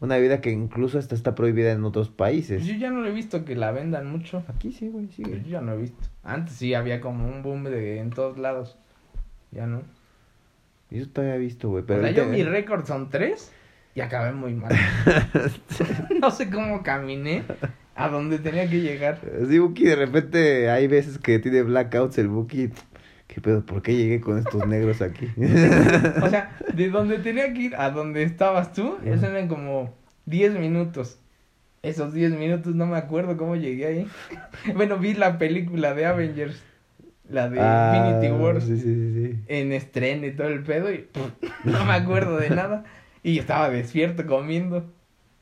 una 0.00 0.16
bebida 0.16 0.40
que 0.40 0.50
incluso 0.50 0.98
hasta 0.98 1.14
está 1.14 1.34
prohibida 1.34 1.72
en 1.72 1.84
otros 1.84 2.10
países. 2.10 2.64
Yo 2.64 2.74
ya 2.74 2.90
no 2.90 3.04
he 3.06 3.10
visto 3.10 3.44
que 3.44 3.56
la 3.56 3.72
vendan 3.72 4.10
mucho. 4.10 4.44
Aquí 4.48 4.72
sí, 4.72 4.88
güey, 4.88 5.08
sí. 5.08 5.22
Yo 5.22 5.36
ya 5.48 5.60
no 5.60 5.72
he 5.72 5.76
visto. 5.78 6.08
Antes 6.22 6.54
sí 6.54 6.74
había 6.74 7.00
como 7.00 7.26
un 7.26 7.42
boom 7.42 7.64
de 7.64 7.98
en 7.98 8.10
todos 8.10 8.38
lados. 8.38 8.76
Ya 9.50 9.66
no. 9.66 9.82
Yo 10.90 11.08
todavía 11.08 11.36
he 11.36 11.38
visto, 11.38 11.68
güey, 11.68 11.82
pero... 11.84 12.00
o 12.00 12.02
sea, 12.02 12.12
yo 12.12 12.26
mi 12.26 12.42
récord 12.44 12.86
son 12.86 13.10
tres 13.10 13.52
y 13.94 14.00
acabé 14.02 14.32
muy 14.32 14.54
mal. 14.54 14.72
no 16.20 16.30
sé 16.30 16.50
cómo 16.50 16.82
caminé 16.82 17.42
a 17.96 18.08
donde 18.08 18.38
tenía 18.38 18.68
que 18.68 18.80
llegar. 18.80 19.18
Sí, 19.48 19.58
Buki, 19.58 19.84
de 19.84 19.96
repente 19.96 20.70
hay 20.70 20.86
veces 20.86 21.18
que 21.18 21.38
tiene 21.38 21.62
blackouts 21.62 22.18
el 22.18 22.28
Buki. 22.28 22.70
¿Qué 23.26 23.40
pedo? 23.40 23.66
¿Por 23.66 23.82
qué 23.82 23.96
llegué 23.96 24.20
con 24.20 24.38
estos 24.38 24.66
negros 24.66 25.02
aquí? 25.02 25.28
O 26.22 26.28
sea, 26.28 26.56
de 26.72 26.88
donde 26.90 27.18
tenía 27.18 27.52
que 27.52 27.60
ir 27.62 27.76
a 27.76 27.90
donde 27.90 28.22
estabas 28.22 28.72
tú, 28.72 28.98
eso 29.04 29.26
eran 29.26 29.48
como 29.48 29.94
10 30.26 30.58
minutos. 30.58 31.18
Esos 31.82 32.12
10 32.14 32.32
minutos 32.32 32.74
no 32.74 32.86
me 32.86 32.96
acuerdo 32.96 33.36
cómo 33.36 33.56
llegué 33.56 33.86
ahí. 33.86 34.06
bueno, 34.74 34.98
vi 34.98 35.14
la 35.14 35.38
película 35.38 35.94
de 35.94 36.06
Avengers, 36.06 36.62
la 37.28 37.48
de 37.48 37.58
Ah, 37.60 38.14
Infinity 38.16 38.32
War, 38.42 38.60
Sí, 38.60 38.76
sí, 38.78 38.82
sí, 38.82 39.12
sí. 39.32 39.38
en 39.48 39.72
estreno 39.72 40.26
y 40.26 40.32
todo 40.32 40.48
el 40.48 40.62
pedo, 40.62 40.92
y 40.92 41.06
no 41.64 41.84
me 41.84 41.92
acuerdo 41.94 42.36
de 42.38 42.50
nada. 42.50 42.84
Y 43.22 43.38
estaba 43.38 43.70
despierto 43.70 44.26
comiendo. 44.26 44.92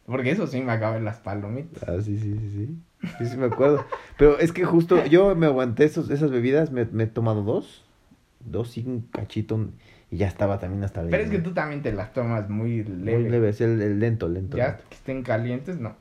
Porque 0.07 0.31
eso 0.31 0.47
sí 0.47 0.61
me 0.61 0.73
acabé 0.73 1.01
las 1.01 1.19
palomitas. 1.19 1.83
Ah, 1.89 2.01
sí, 2.03 2.19
sí, 2.19 2.37
sí, 2.39 2.51
sí. 2.51 3.09
Sí, 3.19 3.27
sí 3.27 3.37
me 3.37 3.47
acuerdo. 3.47 3.85
Pero 4.19 4.39
es 4.39 4.53
que 4.53 4.65
justo 4.65 5.05
yo 5.07 5.35
me 5.35 5.47
aguanté 5.47 5.85
esos, 5.85 6.11
esas 6.11 6.31
bebidas, 6.31 6.71
me, 6.71 6.85
me 6.87 7.05
he 7.05 7.07
tomado 7.07 7.43
dos. 7.43 7.85
Dos 8.41 8.77
y 8.77 8.85
un 8.87 9.03
cachito. 9.11 9.69
Y 10.11 10.19
ya 10.19 10.29
estaba 10.29 10.59
también 10.59 10.85
hasta 10.85 11.03
Pero 11.03 11.23
es 11.23 11.31
que 11.31 11.39
tú 11.39 11.53
también 11.53 11.83
te 11.83 11.93
las 11.93 12.13
tomas 12.13 12.51
muy 12.51 12.85
leve. 12.85 13.19
Muy 13.19 13.31
leve, 13.31 13.49
es 13.49 13.61
el, 13.61 13.81
el 13.81 13.99
lento, 13.99 14.29
lento. 14.29 14.57
Ya 14.57 14.69
lento. 14.69 14.83
que 14.91 14.95
estén 14.95 15.23
calientes, 15.23 15.81
no. 15.81 15.97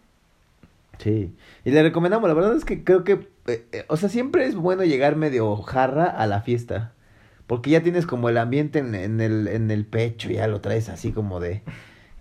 Sí. 0.99 1.33
Y 1.63 1.71
le 1.71 1.81
recomendamos, 1.81 2.27
la 2.27 2.35
verdad 2.35 2.55
es 2.55 2.65
que 2.65 2.83
creo 2.83 3.03
que, 3.03 3.27
eh, 3.47 3.65
eh, 3.71 3.85
o 3.87 3.97
sea, 3.97 4.09
siempre 4.09 4.45
es 4.45 4.55
bueno 4.55 4.83
llegar 4.83 5.15
medio 5.15 5.55
jarra 5.57 6.05
a 6.05 6.27
la 6.27 6.41
fiesta. 6.41 6.93
Porque 7.47 7.71
ya 7.71 7.81
tienes 7.81 8.05
como 8.05 8.29
el 8.29 8.37
ambiente 8.37 8.79
en, 8.79 8.95
en 8.95 9.21
el, 9.21 9.47
en 9.47 9.71
el 9.71 9.85
pecho, 9.85 10.29
ya 10.29 10.47
lo 10.47 10.61
traes 10.61 10.89
así 10.89 11.11
como 11.11 11.39
de 11.39 11.61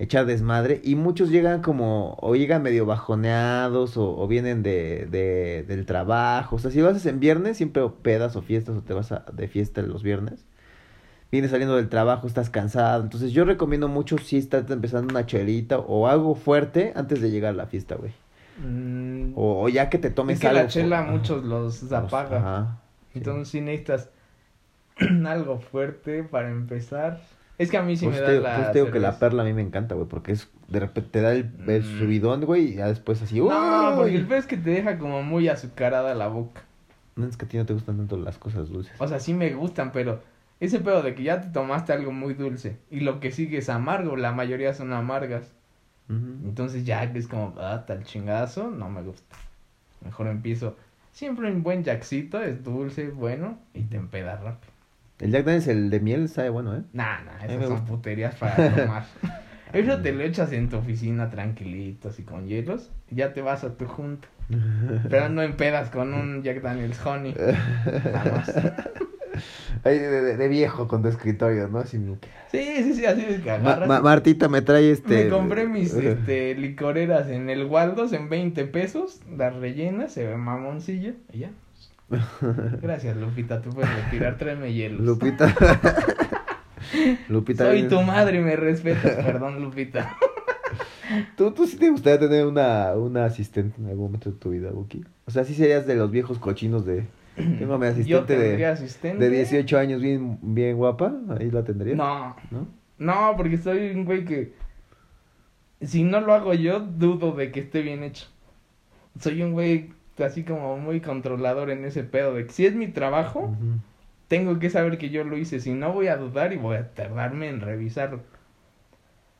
echar 0.03 0.27
desmadre. 0.27 0.81
Y 0.85 0.95
muchos 0.97 1.31
llegan 1.31 1.63
como, 1.63 2.17
o 2.21 2.35
llegan 2.35 2.63
medio 2.63 2.87
bajoneados, 2.87 3.97
o, 3.97 4.19
o 4.19 4.27
vienen 4.29 4.63
de, 4.63 5.07
de, 5.11 5.65
del 5.69 5.87
trabajo. 5.87 6.57
O 6.57 6.59
sea, 6.59 6.71
si 6.71 6.81
lo 6.81 6.89
haces 6.89 7.07
en 7.07 7.21
viernes, 7.21 7.57
siempre 7.57 7.83
o 7.83 7.95
pedas 7.95 8.37
o 8.37 8.43
fiestas, 8.43 8.77
o 8.77 8.83
te 8.83 8.95
vas 8.95 9.13
a- 9.13 9.25
de 9.33 9.49
fiesta 9.49 9.83
los 9.83 10.03
viernes. 10.03 10.45
Vienes 11.31 11.51
saliendo 11.51 11.77
del 11.77 11.89
trabajo, 11.89 12.27
estás 12.27 12.51
cansado. 12.51 13.03
Entonces 13.03 13.33
yo 13.33 13.45
recomiendo 13.47 13.89
mucho 13.89 14.19
si 14.19 14.37
estás 14.37 14.71
empezando 14.71 15.11
una 15.13 15.25
chelita 15.25 15.79
o 15.79 16.07
algo 16.07 16.35
fuerte 16.35 16.93
antes 16.95 17.23
de 17.23 17.31
llegar 17.31 17.55
a 17.55 17.57
la 17.57 17.67
fiesta, 17.67 17.95
güey. 17.95 18.13
Mm, 18.63 19.33
O, 19.35 19.63
o 19.65 19.69
ya 19.71 19.89
que 19.89 19.97
te 19.99 20.11
tomes 20.11 20.35
es 20.35 20.41
que 20.43 20.49
algo. 20.49 20.61
la 20.61 20.67
chela 20.69 21.03
muchos 21.03 21.43
los 21.45 21.91
apaga. 21.91 22.37
ajá. 22.39 22.79
Entonces 23.15 23.49
sí 23.49 23.61
necesitas 23.63 24.11
algo 25.27 25.59
fuerte 25.61 26.23
para 26.23 26.51
empezar. 26.51 27.21
Es 27.63 27.71
que 27.71 27.77
a 27.77 27.83
mí 27.83 27.97
sí 27.97 28.07
Pues 28.07 28.21
me 28.21 28.27
te, 28.27 28.41
da 28.41 28.41
la 28.41 28.55
pues 28.57 28.73
te 28.73 28.79
digo 28.81 28.91
que 28.91 28.99
la 28.99 29.19
perla 29.19 29.43
a 29.43 29.45
mí 29.45 29.53
me 29.53 29.63
encanta, 29.63 29.95
güey, 29.95 30.09
porque 30.09 30.33
es 30.33 30.49
de 30.69 30.81
repente 30.81 31.11
te 31.11 31.21
da 31.21 31.33
el, 31.33 31.51
el 31.67 31.83
Mm. 31.83 31.99
subidón, 31.99 32.45
güey, 32.45 32.73
y 32.73 32.75
ya 32.75 32.89
después 32.89 33.23
así. 33.23 33.39
No, 33.41 33.45
¡uy! 33.91 33.95
porque 33.97 34.17
el 34.17 34.27
peor 34.27 34.41
es 34.41 34.47
que 34.47 34.57
te 34.57 34.71
deja 34.71 34.99
como 34.99 35.23
muy 35.23 35.49
azucarada 35.49 36.15
la 36.15 36.27
boca. 36.29 36.63
No 37.15 37.27
es 37.27 37.37
que 37.37 37.45
a 37.45 37.49
ti 37.49 37.59
no 37.59 37.67
te 37.67 37.75
gustan 37.75 37.99
tanto 37.99 38.17
las 38.17 38.39
cosas 38.39 38.69
dulces. 38.71 38.95
O 38.99 39.07
sea, 39.07 39.21
sí 39.21 39.35
me 39.35 39.51
gustan, 39.53 39.93
pero 39.93 40.21
ese 40.61 40.81
pedo 40.81 41.03
de 41.03 41.15
que 41.15 41.23
ya 41.23 41.41
te 41.41 41.49
tomaste 41.49 41.93
algo 41.93 42.11
muy 42.11 42.35
dulce 42.35 42.79
y 42.91 43.01
lo 43.01 43.21
que 43.21 43.31
sigue 43.31 43.59
es 43.59 43.69
amargo, 43.69 44.17
la 44.17 44.33
mayoría 44.33 44.75
son 44.75 44.93
amargas. 44.93 45.53
Entonces 46.09 46.85
ya 46.85 47.05
es 47.05 47.27
como, 47.29 47.55
ah, 47.59 47.85
tal 47.87 48.05
chingazo, 48.05 48.71
no 48.71 48.91
me 48.91 49.03
gusta. 49.03 49.37
Mejor 50.05 50.27
empiezo. 50.27 50.77
Siempre 51.13 51.51
un 51.51 51.63
buen 51.63 51.85
jackcito, 51.85 52.43
es 52.43 52.65
dulce, 52.65 53.09
bueno, 53.11 53.59
y 53.73 53.83
te 53.83 53.97
empedas 53.97 54.41
rápido. 54.43 54.72
El 55.23 55.31
Jack 55.31 55.45
Daniels, 55.45 55.69
el 55.69 55.89
de 55.91 56.01
miel, 56.01 56.29
sabe 56.29 56.51
bueno, 56.51 56.77
¿eh? 56.77 56.83
Nah, 56.93 57.21
nah, 57.25 57.45
esas 57.45 57.69
son 57.69 57.85
puterías 57.87 58.35
para 58.35 58.57
tomar. 58.57 59.05
Eso 59.73 60.03
te 60.03 60.13
lo 60.13 60.23
echas 60.23 60.53
en 60.53 60.69
tu 60.69 60.77
oficina 60.77 61.31
tranquilito, 61.31 62.11
así 62.11 62.25
con 62.25 62.47
hielos, 62.47 62.91
y 63.11 63.15
ya 63.15 63.33
te 63.33 63.41
vas 63.41 63.65
a 63.65 63.75
tu 63.75 63.87
junta. 63.87 64.29
Pero 65.09 65.29
no 65.31 65.41
empedas 65.41 65.89
con 65.89 66.13
un 66.13 66.43
Jack 66.43 66.61
Daniels 66.61 67.01
Honey. 67.07 67.35
Jamás. 68.13 68.53
Ay, 69.85 69.99
de, 69.99 70.09
de- 70.11 70.37
de 70.37 70.49
viejo 70.49 70.87
con 70.89 71.03
tu 71.03 71.09
escritorio, 71.09 71.67
¿no? 71.69 71.79
Así 71.79 71.97
Sí, 72.51 72.61
sí, 72.83 72.95
sí, 72.95 73.07
así 73.07 73.25
es 73.27 73.41
que 73.41 73.49
Ma- 73.49 73.55
agarras. 73.55 73.89
Ma- 73.89 74.01
Martita 74.03 74.49
me 74.49 74.61
trae 74.61 74.91
este. 74.91 75.25
Me 75.25 75.29
compré 75.31 75.67
mis 75.67 75.95
este, 75.95 76.55
licoreras 76.55 77.29
en 77.29 77.49
el 77.49 77.65
Waldos 77.65 78.13
en 78.13 78.29
20 78.29 78.65
pesos, 78.67 79.21
las 79.37 79.55
rellenas, 79.57 80.13
se 80.13 80.27
ve 80.27 80.37
mamoncillo, 80.37 81.15
y 81.33 81.39
ya. 81.41 81.51
Gracias, 82.83 83.17
Lupita, 83.17 83.61
tú 83.61 83.71
puedes 83.71 83.91
retirar, 84.05 84.37
tráeme 84.37 84.73
hielos. 84.73 85.01
Lupita. 85.01 85.55
Lupita. 87.29 87.65
Soy 87.65 87.89
tu 87.89 88.01
madre 88.03 88.39
y 88.39 88.43
me 88.43 88.57
respetas, 88.57 89.25
perdón, 89.25 89.63
Lupita. 89.63 90.17
¿Tú, 91.37 91.51
tú 91.53 91.67
sí 91.67 91.77
te 91.77 91.91
gustaría 91.91 92.19
tener 92.19 92.47
una, 92.47 92.93
una 92.95 93.25
asistente 93.27 93.81
en 93.81 93.89
algún 93.89 94.07
momento 94.07 94.31
de 94.31 94.37
tu 94.37 94.51
vida, 94.51 94.71
Buki? 94.71 95.05
O 95.27 95.31
sea, 95.31 95.45
sí 95.45 95.55
serías 95.55 95.87
de 95.87 95.95
los 95.95 96.11
viejos 96.11 96.39
cochinos 96.39 96.87
de... 96.87 97.07
Tengo 97.37 97.75
a 97.75 97.79
mi 97.79 97.87
asistente 97.87 98.37
tendría 98.37 98.69
de, 98.69 98.73
asistente. 98.73 99.25
de 99.29 99.37
18 99.37 99.79
años 99.79 100.01
bien, 100.01 100.39
bien 100.43 100.77
guapa, 100.77 101.13
ahí 101.39 101.51
la 101.51 101.65
tendrías. 101.65 101.97
No, 101.97 102.37
¿No? 102.51 102.67
no, 102.99 103.35
porque 103.37 103.59
soy 103.59 103.91
un 103.91 104.05
güey 104.05 104.25
que 104.25 104.53
si 105.83 106.05
no 106.05 106.21
lo 106.21 106.33
hago 106.35 106.55
yo, 106.55 106.81
dudo 106.81 107.33
de 107.33 107.51
que 107.51 107.61
esté 107.61 107.83
bien 107.83 108.05
hecho. 108.05 108.27
Soy 109.19 109.43
un 109.43 109.53
güey 109.53 109.91
así 110.19 110.45
como 110.45 110.77
muy 110.77 111.01
controlador 111.01 111.71
en 111.71 111.85
ese 111.85 112.05
pedo 112.05 112.35
de 112.35 112.47
que 112.47 112.53
si 112.53 112.67
es 112.67 112.75
mi 112.75 112.89
trabajo, 112.89 113.55
tengo 114.29 114.59
que 114.59 114.71
saber 114.71 114.99
que 114.99 115.11
yo 115.11 115.25
lo 115.25 115.37
hice, 115.37 115.61
si 115.61 115.73
no 115.73 115.93
voy 115.93 116.09
a 116.09 116.17
dudar 116.17 116.53
y 116.53 116.57
voy 116.57 116.77
a 116.77 116.95
tardarme 116.95 117.49
en 117.49 117.61
revisarlo. 117.61 118.21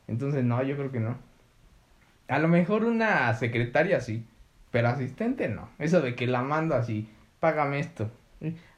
Entonces, 0.07 0.43
no, 0.43 0.61
yo 0.63 0.75
creo 0.75 0.91
que 0.91 0.99
no. 0.99 1.17
A 2.27 2.39
lo 2.39 2.47
mejor 2.47 2.83
una 2.83 3.33
secretaria 3.33 4.01
sí, 4.01 4.25
pero 4.71 4.89
asistente 4.89 5.49
no. 5.49 5.69
Eso 5.79 6.01
de 6.01 6.15
que 6.15 6.27
la 6.27 6.41
mando 6.41 6.75
así, 6.75 7.09
págame 7.39 7.79
esto. 7.79 8.09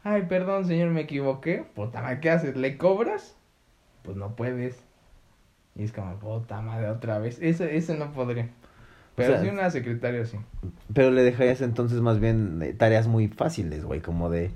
Ay, 0.03 0.23
perdón, 0.23 0.65
señor, 0.65 0.89
me 0.89 1.01
equivoqué. 1.01 1.65
Puta 1.73 2.01
madre, 2.01 2.19
¿qué 2.19 2.29
haces? 2.29 2.55
¿Le 2.55 2.77
cobras? 2.77 3.35
Pues 4.03 4.17
no 4.17 4.35
puedes. 4.35 4.83
Y 5.75 5.83
es 5.83 5.91
como, 5.91 6.17
puta 6.19 6.61
madre, 6.61 6.89
otra 6.89 7.17
vez. 7.19 7.39
Eso, 7.41 7.63
eso 7.63 7.95
no 7.95 8.11
podría. 8.11 8.49
Pero 9.15 9.33
sea, 9.33 9.41
sí 9.41 9.47
una 9.49 9.69
secretaria 9.69 10.25
sí. 10.25 10.37
Pero 10.93 11.11
le 11.11 11.23
dejarías 11.23 11.61
entonces 11.61 12.01
más 12.01 12.19
bien 12.19 12.61
eh, 12.61 12.73
tareas 12.73 13.07
muy 13.07 13.27
fáciles, 13.27 13.85
güey, 13.85 14.01
como 14.01 14.29
de, 14.29 14.51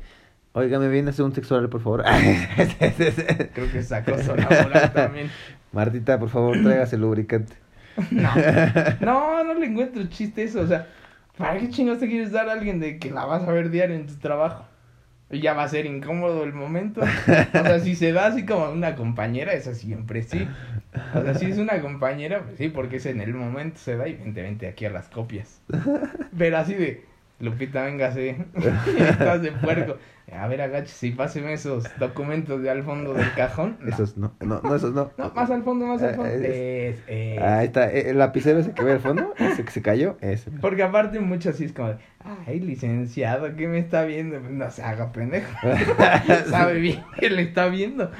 oiga, 0.54 0.80
¿me 0.80 0.89
viene 0.89 1.10
a 1.10 1.12
hacer 1.12 1.25
un 1.25 1.34
sexo 1.34 1.56
oral, 1.56 1.70
por 1.70 1.82
favor? 1.82 2.04
Creo 3.54 3.72
que 3.72 3.80
es 3.80 3.92
acoso 3.92 4.36
laboral 4.36 4.94
también. 4.94 5.30
Martita, 5.72 6.20
por 6.20 6.30
favor, 6.30 6.62
tráigase 6.62 6.96
el 6.96 7.01
lubricante. 7.04 7.56
No, 8.12 8.32
no, 9.01 9.44
no 9.44 9.54
le 9.54 9.68
encuentro 9.68 10.04
chiste 10.08 10.44
eso. 10.44 10.62
O 10.62 10.68
sea, 10.68 10.88
¿para 11.38 11.58
qué 11.58 11.70
chingados 11.70 12.00
te 12.00 12.08
quieres 12.08 12.32
dar 12.32 12.50
a 12.50 12.54
alguien 12.54 12.80
de 12.80 12.98
que 12.98 13.12
la 13.12 13.25
vas 13.25 13.44
a 13.44 13.51
ver 13.51 13.70
diario 13.70 13.96
en 13.96 14.08
tu 14.08 14.16
trabajo? 14.16 14.66
Ya 15.31 15.53
va 15.53 15.63
a 15.63 15.69
ser 15.69 15.86
incómodo 15.86 16.43
el 16.43 16.53
momento. 16.53 17.01
O 17.01 17.05
sea, 17.05 17.79
si 17.79 17.95
se 17.95 18.12
da 18.12 18.27
así 18.27 18.45
como 18.45 18.71
una 18.71 18.95
compañera, 18.95 19.53
esa 19.53 19.75
siempre 19.75 20.24
sí. 20.24 20.48
O 21.13 21.21
sea, 21.21 21.36
si 21.36 21.45
es 21.45 21.57
una 21.57 21.81
compañera, 21.81 22.43
pues 22.43 22.57
sí, 22.57 22.69
porque 22.69 22.98
es 22.98 23.05
en 23.05 23.21
el 23.21 23.33
momento 23.33 23.77
se 23.79 23.95
da 23.95 24.07
y 24.07 24.15
vente, 24.15 24.41
vente 24.41 24.67
aquí 24.67 24.86
a 24.86 24.89
las 24.89 25.07
copias. 25.09 25.62
Pero 26.38 26.57
así 26.57 26.74
de, 26.74 27.05
Lupita, 27.39 27.84
véngase. 27.84 28.36
Estás 28.98 29.41
de 29.41 29.51
puerco. 29.53 29.98
A 30.31 30.48
ver, 30.48 30.62
agáchese 30.62 31.08
y 31.08 31.12
páseme 31.12 31.53
esos 31.53 31.86
documentos 31.98 32.62
de 32.62 32.69
al 32.69 32.84
fondo 32.84 33.15
del 33.15 33.34
cajón. 33.34 33.77
No. 33.81 33.89
Esos 33.89 34.15
no, 34.15 34.31
no, 34.41 34.62
no, 34.62 34.75
esos 34.75 34.93
no. 34.93 35.10
No, 35.17 35.31
más 35.34 35.50
al 35.50 35.63
fondo, 35.63 35.88
más 35.88 36.03
al 36.03 36.13
fondo. 36.15 36.29
Eh, 36.31 36.89
Es, 36.89 37.00
es. 37.08 37.41
Ahí 37.41 37.65
está, 37.65 37.91
eh, 37.91 38.12
el 38.12 38.19
lapicero 38.19 38.60
ese 38.60 38.72
que 38.74 38.84
ve 38.84 38.91
al 38.91 39.00
fondo, 39.00 39.34
ese 39.39 39.63
que 39.65 39.72
se 39.72 39.81
cayó, 39.81 40.17
ese. 40.22 40.51
Porque 40.51 40.84
aparte 40.84 41.19
mucho 41.19 41.50
así 41.50 41.65
es 41.65 41.74
como, 41.74 41.96
ay, 42.46 42.60
licenciado, 42.60 43.55
¿qué 43.55 43.67
me 43.67 43.79
está 43.79 44.03
viendo? 44.03 44.39
No 44.39 44.69
se 44.69 44.84
haga 44.84 45.12
pendejo. 45.12 45.50
Sabe 46.50 46.75
bien 46.79 47.01
que 47.19 47.31
le 47.31 47.41
está 47.41 47.67
viendo. 47.67 48.12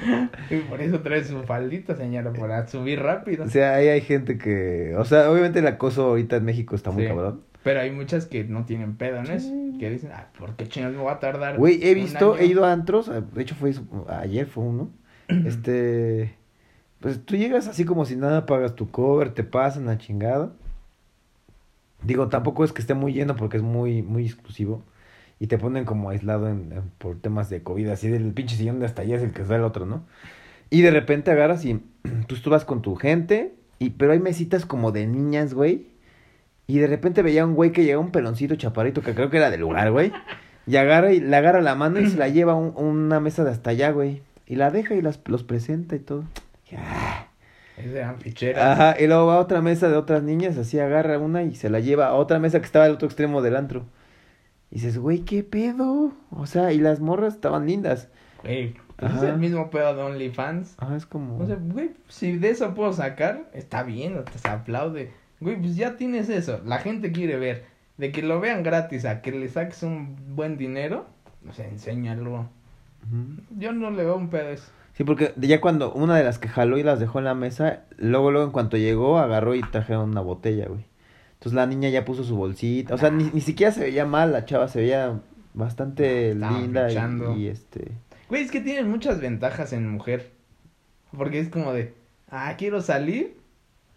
Y 0.50 0.56
por 0.56 0.80
eso 0.80 1.00
trae 1.02 1.22
su 1.22 1.42
faldita, 1.44 1.94
señora, 1.94 2.32
para 2.32 2.66
subir 2.66 3.00
rápido. 3.00 3.44
O 3.44 3.48
sea, 3.48 3.74
ahí 3.76 3.86
hay 3.86 4.00
gente 4.00 4.36
que, 4.36 4.94
o 4.96 5.04
sea, 5.04 5.30
obviamente 5.30 5.60
el 5.60 5.66
acoso 5.68 6.06
ahorita 6.06 6.36
en 6.36 6.44
México 6.44 6.74
está 6.74 6.90
muy 6.90 7.04
Sí. 7.04 7.08
cabrón. 7.08 7.42
Pero 7.62 7.80
hay 7.80 7.90
muchas 7.90 8.26
que 8.26 8.44
no 8.44 8.64
tienen 8.64 8.96
pedo, 8.96 9.22
¿no 9.22 9.32
es? 9.32 9.44
Que 9.78 9.90
dicen, 9.90 10.10
ah, 10.14 10.28
¿por 10.38 10.56
qué 10.56 10.66
chingados 10.66 10.96
me 10.96 11.02
voy 11.02 11.12
a 11.12 11.18
tardar? 11.18 11.58
Güey, 11.58 11.78
he 11.82 11.94
visto, 11.94 12.32
año?" 12.34 12.40
he 12.42 12.46
ido 12.46 12.64
a 12.64 12.72
antros, 12.72 13.08
eh, 13.08 13.22
de 13.34 13.42
hecho 13.42 13.54
fue 13.54 13.70
eso, 13.70 13.84
ayer 14.08 14.46
fue 14.46 14.64
uno, 14.64 14.90
este, 15.28 16.34
pues 17.00 17.24
tú 17.24 17.36
llegas 17.36 17.68
así 17.68 17.84
como 17.84 18.04
si 18.06 18.16
nada, 18.16 18.46
pagas 18.46 18.74
tu 18.74 18.90
cover, 18.90 19.32
te 19.34 19.44
pasan 19.44 19.86
la 19.86 19.98
chingada. 19.98 20.52
Digo, 22.02 22.28
tampoco 22.28 22.64
es 22.64 22.72
que 22.72 22.80
esté 22.80 22.94
muy 22.94 23.12
lleno 23.12 23.36
porque 23.36 23.58
es 23.58 23.62
muy, 23.62 24.02
muy 24.02 24.24
exclusivo. 24.24 24.82
Y 25.38 25.46
te 25.46 25.58
ponen 25.58 25.84
como 25.84 26.10
aislado 26.10 26.48
en, 26.48 26.72
en- 26.72 26.90
por 26.98 27.18
temas 27.18 27.48
de 27.50 27.62
COVID, 27.62 27.88
así 27.88 28.08
del 28.08 28.32
pinche 28.32 28.56
sillón 28.56 28.78
de 28.80 28.86
hasta 28.86 29.02
allá 29.02 29.16
es 29.16 29.22
el 29.22 29.32
que 29.32 29.42
está 29.42 29.56
el 29.56 29.64
otro, 29.64 29.86
¿no? 29.86 30.04
Y 30.70 30.82
de 30.82 30.90
repente 30.90 31.30
agarras 31.30 31.64
y 31.64 31.82
tú, 32.26 32.36
tú 32.36 32.50
vas 32.50 32.64
con 32.64 32.80
tu 32.82 32.94
gente, 32.96 33.54
y, 33.78 33.90
pero 33.90 34.12
hay 34.12 34.18
mesitas 34.20 34.64
como 34.66 34.92
de 34.92 35.06
niñas, 35.06 35.52
güey. 35.54 35.88
Y 36.70 36.78
de 36.78 36.86
repente 36.86 37.22
veía 37.22 37.44
un 37.44 37.54
güey 37.54 37.72
que 37.72 37.82
llega 37.84 37.98
un 37.98 38.12
peloncito 38.12 38.54
chaparrito 38.54 39.02
que 39.02 39.14
creo 39.14 39.28
que 39.28 39.38
era 39.38 39.50
del 39.50 39.60
lugar, 39.60 39.90
güey. 39.90 40.12
Y 40.66 40.76
agarra 40.76 41.12
y 41.12 41.18
le 41.20 41.34
agarra 41.34 41.60
la 41.62 41.74
mano 41.74 41.98
y 41.98 42.08
se 42.08 42.16
la 42.16 42.28
lleva 42.28 42.52
a 42.52 42.54
un- 42.54 42.74
una 42.76 43.18
mesa 43.18 43.42
de 43.42 43.50
hasta 43.50 43.70
allá, 43.70 43.90
güey. 43.90 44.22
Y 44.46 44.54
la 44.54 44.70
deja 44.70 44.94
y 44.94 45.02
las, 45.02 45.20
los 45.26 45.42
presenta 45.42 45.96
y 45.96 45.98
todo. 45.98 46.24
Ya. 46.70 47.26
Es 47.76 47.92
de 47.92 48.06
ficheras. 48.18 48.78
Ajá, 48.78 49.00
y 49.02 49.06
luego 49.08 49.26
va 49.26 49.36
a 49.36 49.40
otra 49.40 49.62
mesa 49.62 49.88
de 49.88 49.96
otras 49.96 50.22
niñas, 50.22 50.56
así 50.58 50.78
agarra 50.78 51.18
una 51.18 51.42
y 51.42 51.54
se 51.56 51.70
la 51.70 51.80
lleva 51.80 52.06
a 52.06 52.14
otra 52.14 52.38
mesa 52.38 52.60
que 52.60 52.66
estaba 52.66 52.84
al 52.84 52.92
otro 52.92 53.06
extremo 53.08 53.42
del 53.42 53.56
antro. 53.56 53.86
Y 54.70 54.76
dices, 54.76 54.98
güey, 54.98 55.20
¿qué 55.20 55.42
pedo? 55.42 56.12
O 56.30 56.46
sea, 56.46 56.72
y 56.72 56.78
las 56.78 57.00
morras 57.00 57.34
estaban 57.34 57.66
lindas. 57.66 58.08
Güey, 58.44 58.74
pues 58.96 59.14
es 59.14 59.22
el 59.22 59.38
mismo 59.38 59.70
pedo 59.70 59.96
de 59.96 60.02
OnlyFans. 60.02 60.74
Ah, 60.78 60.94
es 60.96 61.06
como... 61.06 61.38
O 61.38 61.46
sea, 61.46 61.56
güey, 61.60 61.90
si 62.08 62.36
de 62.36 62.50
eso 62.50 62.74
puedo 62.74 62.92
sacar, 62.92 63.50
está 63.54 63.82
bien, 63.82 64.22
te 64.30 64.38
se 64.38 64.48
aplaude. 64.48 65.10
Güey, 65.40 65.56
pues 65.56 65.76
ya 65.76 65.96
tienes 65.96 66.28
eso, 66.28 66.60
la 66.64 66.78
gente 66.78 67.12
quiere 67.12 67.36
ver. 67.36 67.64
De 67.96 68.12
que 68.12 68.22
lo 68.22 68.40
vean 68.40 68.62
gratis 68.62 69.04
a 69.04 69.20
que 69.20 69.32
le 69.32 69.48
saques 69.48 69.82
un 69.82 70.16
buen 70.34 70.56
dinero, 70.56 71.06
o 71.48 71.52
sea, 71.52 71.68
enséñalo. 71.68 72.32
Ujú. 72.32 73.42
Yo 73.58 73.72
no 73.72 73.90
le 73.90 74.04
veo 74.04 74.16
un 74.16 74.30
pedo 74.30 74.50
eso. 74.50 74.70
Sí, 74.94 75.04
porque 75.04 75.32
ya 75.36 75.60
cuando 75.60 75.92
una 75.92 76.16
de 76.16 76.24
las 76.24 76.38
que 76.38 76.48
jaló 76.48 76.78
y 76.78 76.82
las 76.82 77.00
dejó 77.00 77.18
en 77.18 77.24
la 77.24 77.34
mesa, 77.34 77.84
luego, 77.96 78.30
luego 78.30 78.46
en 78.46 78.52
cuanto 78.52 78.76
llegó, 78.76 79.18
agarró 79.18 79.54
y 79.54 79.62
trajeron 79.62 80.10
una 80.10 80.20
botella, 80.20 80.66
güey. 80.66 80.84
Entonces 81.34 81.54
la 81.54 81.66
niña 81.66 81.88
ya 81.88 82.04
puso 82.04 82.22
su 82.22 82.36
bolsita. 82.36 82.94
O 82.94 82.98
sea, 82.98 83.10
ni, 83.10 83.30
ni 83.32 83.40
siquiera 83.40 83.72
se 83.72 83.80
veía 83.80 84.04
mal, 84.04 84.32
la 84.32 84.44
chava 84.44 84.68
se 84.68 84.80
veía 84.80 85.20
bastante 85.54 86.34
linda 86.34 86.90
y, 86.90 87.40
y, 87.40 87.46
este... 87.48 87.92
Güey, 88.28 88.42
es 88.42 88.50
que 88.50 88.60
tienen 88.60 88.90
muchas 88.90 89.20
ventajas 89.20 89.72
en 89.72 89.88
mujer. 89.88 90.30
Porque 91.16 91.40
es 91.40 91.48
como 91.48 91.72
de, 91.72 91.94
ah, 92.30 92.54
quiero 92.58 92.82
salir, 92.82 93.36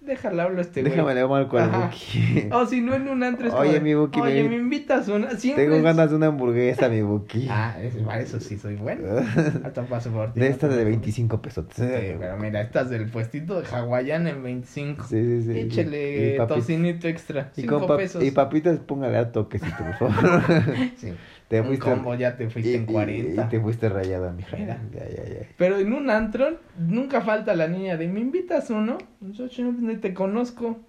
déjale 0.06 0.42
hablo 0.42 0.60
a 0.60 0.62
este 0.62 0.82
güey. 0.82 0.92
Déjame 0.92 1.16
le 1.16 1.28
marco 1.28 1.58
al. 1.58 1.70
Buki. 1.70 2.50
O 2.52 2.66
si 2.66 2.82
no 2.82 2.94
en 2.94 3.08
un 3.08 3.24
antro 3.24 3.48
es 3.48 3.54
Oye, 3.54 3.80
mi 3.80 3.94
Buki, 3.94 4.20
Oye, 4.20 4.44
me- 4.44 4.50
me 4.50 4.56
invitas 4.58 5.08
una. 5.08 5.32
Siempre 5.38 5.66
Tengo 5.66 5.82
ganas 5.82 6.10
de 6.10 6.16
una 6.16 6.28
hamburguesa, 6.28 6.90
mi 6.90 7.02
Buki. 7.02 7.48
Ah, 7.50 7.76
es- 7.82 7.96
para 7.96 8.22
eso 8.22 8.40
sí 8.40 8.58
soy 8.58 8.76
bueno. 8.76 9.04
Hasta 9.64 9.84
paso 9.84 10.12
por 10.12 10.34
ti. 10.34 10.40
De 10.40 10.48
no 10.48 10.52
esta 10.54 10.68
te 10.70 10.76
de 10.76 10.82
preocupes. 10.84 11.02
25 11.16 11.42
pesos. 11.42 11.66
Sí, 11.74 11.84
pero 12.20 12.38
mira, 12.38 12.62
estas 12.62 12.90
del 12.90 13.10
puestito 13.10 13.62
de 13.62 13.68
hawaiana 13.68 14.30
en 14.32 14.44
25. 14.44 15.06
Sí, 15.08 15.42
sí, 15.42 15.54
sí. 15.54 15.60
Y 15.84 16.38
papi- 16.38 16.48
tocinito 16.48 17.08
extra. 17.08 17.52
Y, 17.56 17.62
5 17.62 17.80
con 17.80 17.90
pap- 17.90 17.98
pesos. 17.98 18.24
y 18.24 18.32
papitas, 18.32 18.78
póngale 18.80 19.18
a 19.18 19.32
toquecito, 19.32 19.78
por 20.00 20.12
favor. 20.12 20.42
Sí. 20.98 21.14
Te 21.54 21.62
Un 21.62 21.68
fuiste, 21.68 21.86
combo 21.86 22.16
ya 22.16 22.36
te 22.36 22.50
fuiste 22.50 22.72
y- 22.72 22.76
en 22.76 22.84
y- 22.84 22.86
40. 22.86 23.46
Y, 23.46 23.50
te 23.50 23.60
fuiste 23.60 23.90
rayada, 23.90 24.32
mija. 24.32 24.58
Mira. 24.58 24.80
Ya, 24.94 25.08
ya, 25.08 25.24
ya. 25.30 25.48
Pero 25.58 25.78
en 25.78 25.94
un 25.94 26.10
antro 26.10 26.58
nunca 26.80 27.22
falta 27.22 27.54
la 27.56 27.68
niña 27.68 27.96
de, 27.96 28.08
¿me 28.08 28.20
invitas 28.22 28.70
uno? 28.72 28.98
Yo 29.22 29.46
yo 29.48 29.72
ni 29.72 29.98
te 29.98 30.14
conozco. 30.16 30.80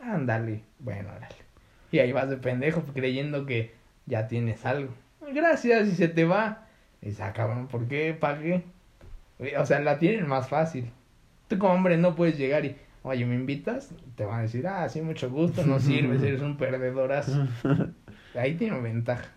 Ándale. 0.00 0.62
Bueno, 0.80 1.08
órale. 1.16 1.34
Y 1.92 2.00
ahí 2.00 2.12
vas 2.12 2.28
de 2.28 2.36
pendejo 2.36 2.82
creyendo 2.94 3.46
que 3.46 3.72
ya 4.06 4.26
tienes 4.26 4.66
algo. 4.66 4.92
Gracias 5.32 5.86
y 5.88 5.92
se 5.92 6.08
te 6.08 6.24
va. 6.24 6.66
Y 7.00 7.10
ah, 7.20 7.32
cabrón, 7.32 7.68
¿por 7.68 7.86
qué 7.86 8.16
pagué? 8.18 8.64
O 9.58 9.66
sea, 9.66 9.78
la 9.80 9.98
tienen 9.98 10.26
más 10.26 10.48
fácil. 10.48 10.90
Tú 11.46 11.58
como 11.58 11.74
hombre 11.74 11.96
no 11.96 12.16
puedes 12.16 12.36
llegar 12.36 12.64
y, 12.64 12.74
oye, 13.04 13.24
¿me 13.24 13.36
invitas? 13.36 13.90
Te 14.16 14.24
van 14.24 14.40
a 14.40 14.42
decir, 14.42 14.66
ah, 14.66 14.88
sí, 14.88 15.00
mucho 15.00 15.30
gusto, 15.30 15.64
no 15.64 15.78
sirves, 15.78 16.22
eres 16.24 16.42
un 16.42 16.56
perdedorazo. 16.56 17.46
Ahí 18.34 18.54
tiene 18.54 18.80
ventaja. 18.80 19.28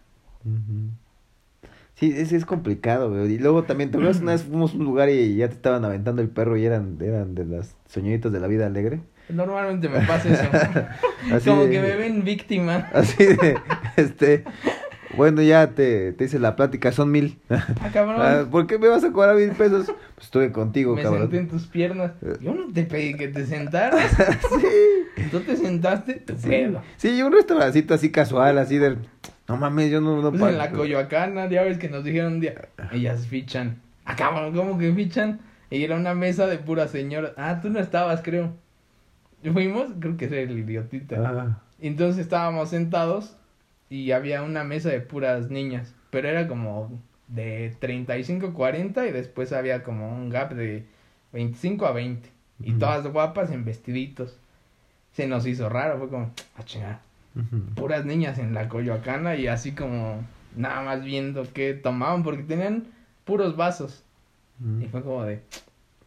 Sí, 1.95 2.11
es, 2.15 2.31
es 2.31 2.45
complicado, 2.45 3.09
güey. 3.11 3.33
Y 3.33 3.37
luego 3.37 3.63
también, 3.63 3.91
¿te 3.91 3.97
acuerdas 3.97 4.21
una 4.21 4.31
vez 4.31 4.43
fuimos 4.43 4.73
a 4.73 4.77
un 4.77 4.85
lugar 4.85 5.09
y 5.09 5.35
ya 5.35 5.47
te 5.49 5.53
estaban 5.53 5.85
aventando 5.85 6.21
el 6.21 6.29
perro 6.29 6.57
y 6.57 6.65
eran, 6.65 6.97
eran 6.99 7.35
de 7.35 7.45
las 7.45 7.75
señoritas 7.87 8.31
de 8.31 8.39
la 8.39 8.47
vida 8.47 8.65
alegre? 8.65 9.01
Normalmente 9.29 9.87
me 9.87 9.99
pasa 10.01 10.29
eso. 10.29 10.85
Así 11.35 11.49
como 11.49 11.65
de- 11.65 11.69
que 11.71 11.79
me 11.81 11.95
ven 11.95 12.23
víctima. 12.23 12.89
Así 12.93 13.23
de, 13.23 13.55
este, 13.97 14.43
bueno, 15.15 15.43
ya 15.43 15.67
te, 15.75 16.11
te 16.13 16.23
hice 16.25 16.39
la 16.39 16.55
plática, 16.55 16.91
son 16.91 17.11
mil. 17.11 17.37
Ah, 17.49 17.89
cabrón. 17.93 18.15
Ah, 18.19 18.45
¿Por 18.49 18.65
qué 18.65 18.79
me 18.79 18.87
vas 18.87 19.03
a 19.03 19.11
cobrar 19.11 19.35
mil 19.35 19.51
pesos? 19.51 19.85
Pues 20.15 20.25
estuve 20.25 20.51
contigo, 20.51 20.95
me 20.95 21.03
cabrón. 21.03 21.21
senté 21.23 21.37
en 21.37 21.47
tus 21.49 21.67
piernas. 21.67 22.13
Yo 22.41 22.55
no 22.55 22.73
te 22.73 22.83
pedí 22.83 23.13
que 23.13 23.27
te 23.27 23.45
sentaras. 23.45 24.09
sí. 24.59 25.23
Tú 25.29 25.41
te 25.41 25.55
sentaste, 25.55 26.15
tu 26.15 26.35
Sí, 26.35 26.47
pedo. 26.49 26.81
sí, 26.97 27.21
un 27.21 27.31
restaurancito 27.31 27.93
así 27.93 28.09
casual, 28.11 28.57
así 28.57 28.77
de, 28.79 28.97
no 29.51 29.57
mames, 29.57 29.91
yo 29.91 30.01
no, 30.01 30.21
no 30.21 30.29
Pues 30.29 30.39
pago". 30.41 30.51
en 30.53 30.57
la 30.57 30.71
Coyoacana, 30.71 31.47
ya 31.49 31.63
ves 31.63 31.77
que 31.77 31.89
nos 31.89 32.03
dijeron 32.03 32.33
un 32.33 32.39
día, 32.39 32.69
ellas 32.91 33.27
fichan. 33.27 33.81
Ah, 34.05 34.15
cabrón, 34.15 34.53
¿cómo 34.55 34.77
que 34.77 34.91
fichan? 34.93 35.39
Y 35.69 35.83
era 35.83 35.95
una 35.95 36.13
mesa 36.15 36.47
de 36.47 36.57
pura 36.57 36.87
señora. 36.87 37.33
Ah, 37.37 37.59
tú 37.61 37.69
no 37.69 37.79
estabas, 37.79 38.21
creo. 38.21 38.53
Fuimos, 39.53 39.91
creo 39.99 40.17
que 40.17 40.25
era 40.25 40.39
el 40.39 40.57
idiotita. 40.57 41.15
Ah, 41.25 41.61
Entonces 41.79 42.21
estábamos 42.21 42.69
sentados 42.69 43.35
y 43.89 44.11
había 44.11 44.43
una 44.43 44.63
mesa 44.63 44.89
de 44.89 45.01
puras 45.01 45.49
niñas, 45.49 45.93
pero 46.09 46.27
era 46.29 46.47
como 46.47 46.91
de 47.27 47.75
35 47.79 48.53
40 48.53 49.07
y 49.07 49.11
después 49.11 49.51
había 49.53 49.83
como 49.83 50.09
un 50.13 50.29
gap 50.29 50.53
de 50.53 50.85
25 51.33 51.85
a 51.85 51.91
20 51.93 52.29
y 52.63 52.73
todas 52.73 53.07
guapas 53.07 53.51
en 53.51 53.65
vestiditos. 53.65 54.37
Se 55.13 55.27
nos 55.27 55.45
hizo 55.47 55.67
raro, 55.69 55.97
fue 55.97 56.09
como, 56.09 56.31
ah, 56.57 56.99
puras 57.75 58.05
niñas 58.05 58.39
en 58.39 58.53
la 58.53 58.67
Coyoacana 58.67 59.35
y 59.35 59.47
así 59.47 59.71
como 59.71 60.23
nada 60.55 60.81
más 60.81 61.03
viendo 61.03 61.45
qué 61.53 61.73
tomaban 61.73 62.23
porque 62.23 62.43
tenían 62.43 62.87
puros 63.23 63.55
vasos. 63.55 64.03
Y 64.79 64.85
fue 64.85 65.01
como 65.01 65.23
de, 65.23 65.41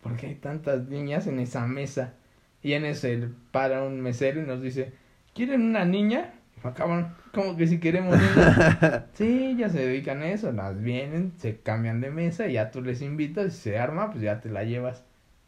¿por 0.00 0.16
qué 0.16 0.28
hay 0.28 0.34
tantas 0.36 0.86
niñas 0.86 1.26
en 1.26 1.40
esa 1.40 1.66
mesa? 1.66 2.14
Y 2.62 2.74
en 2.74 2.84
ese 2.84 3.28
para 3.50 3.82
un 3.82 4.00
mesero 4.00 4.40
y 4.40 4.46
nos 4.46 4.62
dice, 4.62 4.92
¿quieren 5.34 5.62
una 5.62 5.84
niña? 5.84 6.34
Acaban, 6.62 7.14
como 7.34 7.56
que 7.56 7.66
si 7.66 7.78
queremos 7.78 8.16
una? 8.16 9.06
Sí, 9.14 9.56
ya 9.58 9.68
se 9.68 9.84
dedican 9.84 10.22
a 10.22 10.28
eso, 10.28 10.52
las 10.52 10.80
vienen, 10.80 11.32
se 11.36 11.58
cambian 11.58 12.00
de 12.00 12.10
mesa 12.10 12.46
y 12.46 12.54
ya 12.54 12.70
tú 12.70 12.80
les 12.80 13.02
invitas 13.02 13.46
y 13.46 13.56
se 13.56 13.78
arma, 13.78 14.10
pues 14.10 14.22
ya 14.22 14.40
te 14.40 14.48
la 14.50 14.64
llevas. 14.64 15.04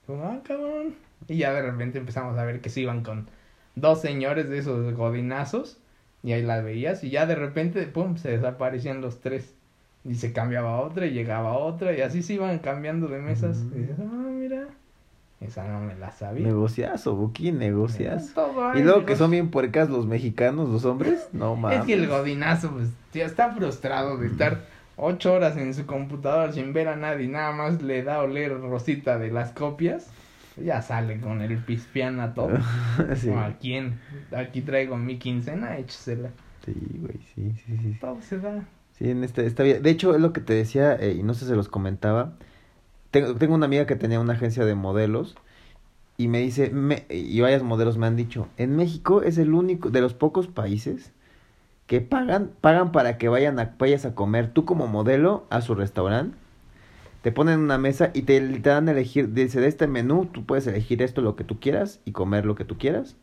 Como, 0.06 0.24
ah, 0.24 0.40
cabrón. 0.44 0.94
Y 1.28 1.38
ya 1.38 1.52
de 1.52 1.62
repente 1.62 1.98
empezamos 1.98 2.36
a 2.36 2.44
ver 2.44 2.60
que 2.60 2.68
se 2.68 2.80
iban 2.80 3.02
con 3.02 3.28
dos 3.76 4.00
señores 4.00 4.48
de 4.48 4.58
esos 4.58 4.92
godinazos 4.94 5.78
y 6.22 6.32
ahí 6.32 6.42
las 6.42 6.64
veías 6.64 7.04
y 7.04 7.10
ya 7.10 7.26
de 7.26 7.36
repente, 7.36 7.82
pum, 7.86 8.16
se 8.16 8.30
desaparecían 8.30 9.00
los 9.00 9.20
tres. 9.20 9.54
Y 10.04 10.14
se 10.14 10.32
cambiaba 10.32 10.80
otra 10.80 11.06
y 11.06 11.10
llegaba 11.10 11.56
otra 11.58 11.92
y 11.92 12.00
así 12.00 12.22
se 12.22 12.34
iban 12.34 12.58
cambiando 12.58 13.08
de 13.08 13.18
mesas. 13.20 13.58
Ujú. 13.58 13.76
Y 13.76 13.80
dices, 13.82 13.96
ah, 14.00 14.28
mira, 14.28 14.68
esa 15.40 15.66
no 15.66 15.80
me 15.80 15.94
la 15.96 16.12
sabía. 16.12 16.46
Negociazo, 16.46 17.14
Buki, 17.14 17.52
negociazo. 17.52 18.34
Todo 18.34 18.76
Y 18.78 18.82
luego 18.82 19.04
que 19.04 19.16
son 19.16 19.30
bien 19.30 19.50
puercas 19.50 19.90
los 19.90 20.06
mexicanos, 20.06 20.68
los 20.68 20.84
hombres. 20.84 21.28
No 21.32 21.56
mames. 21.56 21.80
Es 21.80 21.86
que 21.86 21.94
el 21.94 22.06
godinazo, 22.06 22.70
pues, 22.70 22.88
tío, 23.12 23.26
está 23.26 23.52
frustrado 23.52 24.16
de 24.16 24.28
estar 24.28 24.60
ocho 24.96 25.34
horas 25.34 25.56
en 25.56 25.74
su 25.74 25.86
computadora 25.86 26.52
sin 26.52 26.72
ver 26.72 26.88
a 26.88 26.96
nadie, 26.96 27.28
nada 27.28 27.52
más 27.52 27.82
le 27.82 28.02
da 28.02 28.16
a 28.16 28.22
oler 28.22 28.58
rosita 28.60 29.18
de 29.18 29.30
las 29.30 29.52
copias, 29.52 30.08
ya 30.56 30.82
sale 30.82 31.20
con 31.20 31.40
el 31.40 31.58
pispián 31.58 32.20
a 32.20 32.34
todo. 32.34 32.58
sí. 33.16 33.30
¿A 33.30 33.56
quién? 33.60 33.98
Aquí 34.36 34.62
traigo 34.62 34.96
mi 34.96 35.18
quincena, 35.18 35.78
échesela. 35.78 36.30
Sí, 36.64 36.74
güey, 36.94 37.18
sí, 37.34 37.52
sí, 37.66 37.78
sí. 37.82 37.96
Todo 38.00 38.20
se 38.20 38.38
da. 38.38 38.64
Sí, 38.92 39.10
en 39.10 39.24
esta, 39.24 39.42
esta 39.42 39.62
vida. 39.62 39.78
De 39.78 39.90
hecho, 39.90 40.14
es 40.14 40.20
lo 40.20 40.32
que 40.32 40.40
te 40.40 40.54
decía, 40.54 40.94
eh, 40.94 41.16
y 41.18 41.22
no 41.22 41.34
sé 41.34 41.40
si 41.40 41.46
se 41.46 41.56
los 41.56 41.68
comentaba. 41.68 42.32
Tengo, 43.10 43.34
tengo 43.34 43.54
una 43.54 43.66
amiga 43.66 43.86
que 43.86 43.96
tenía 43.96 44.20
una 44.20 44.32
agencia 44.34 44.64
de 44.64 44.74
modelos 44.74 45.36
y 46.18 46.28
me 46.28 46.38
dice, 46.40 46.70
me, 46.70 47.04
y 47.10 47.40
varios 47.40 47.62
modelos 47.62 47.98
me 47.98 48.06
han 48.06 48.16
dicho, 48.16 48.48
en 48.56 48.74
México 48.76 49.22
es 49.22 49.38
el 49.38 49.52
único, 49.52 49.90
de 49.90 50.00
los 50.00 50.14
pocos 50.14 50.46
países 50.48 51.12
que 51.86 52.00
pagan, 52.00 52.52
pagan 52.60 52.92
para 52.92 53.18
que 53.18 53.28
vayan 53.28 53.58
a, 53.58 53.74
vayas 53.78 54.06
a 54.06 54.14
comer 54.14 54.52
tú 54.52 54.64
como 54.64 54.86
modelo 54.86 55.46
a 55.50 55.60
su 55.60 55.74
restaurante. 55.74 56.36
Te 57.26 57.32
ponen 57.32 57.58
una 57.58 57.76
mesa 57.76 58.12
y 58.14 58.22
te, 58.22 58.40
te 58.40 58.70
dan 58.70 58.88
a 58.88 58.92
elegir, 58.92 59.34
dice, 59.34 59.60
de 59.60 59.66
este 59.66 59.88
menú 59.88 60.26
tú 60.26 60.46
puedes 60.46 60.64
elegir 60.68 61.02
esto 61.02 61.22
lo 61.22 61.34
que 61.34 61.42
tú 61.42 61.58
quieras 61.58 61.98
y 62.04 62.12
comer 62.12 62.46
lo 62.46 62.54
que 62.54 62.64
tú 62.64 62.78
quieras. 62.78 63.16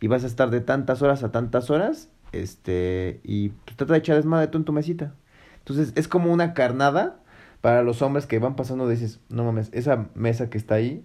Y 0.00 0.08
vas 0.08 0.24
a 0.24 0.26
estar 0.26 0.50
de 0.50 0.60
tantas 0.60 1.00
horas 1.00 1.22
a 1.22 1.30
tantas 1.30 1.70
horas, 1.70 2.08
este, 2.32 3.20
y 3.22 3.50
pues, 3.50 3.76
trata 3.76 3.92
de 3.92 4.00
echar 4.00 4.16
desmadre 4.16 4.48
tú 4.48 4.58
en 4.58 4.64
tu 4.64 4.72
mesita. 4.72 5.14
Entonces 5.58 5.92
es 5.94 6.08
como 6.08 6.32
una 6.32 6.54
carnada 6.54 7.20
para 7.60 7.84
los 7.84 8.02
hombres 8.02 8.26
que 8.26 8.40
van 8.40 8.56
pasando, 8.56 8.88
dices, 8.88 9.20
no 9.28 9.44
mames, 9.44 9.68
esa 9.72 10.08
mesa 10.16 10.50
que 10.50 10.58
está 10.58 10.74
ahí, 10.74 11.04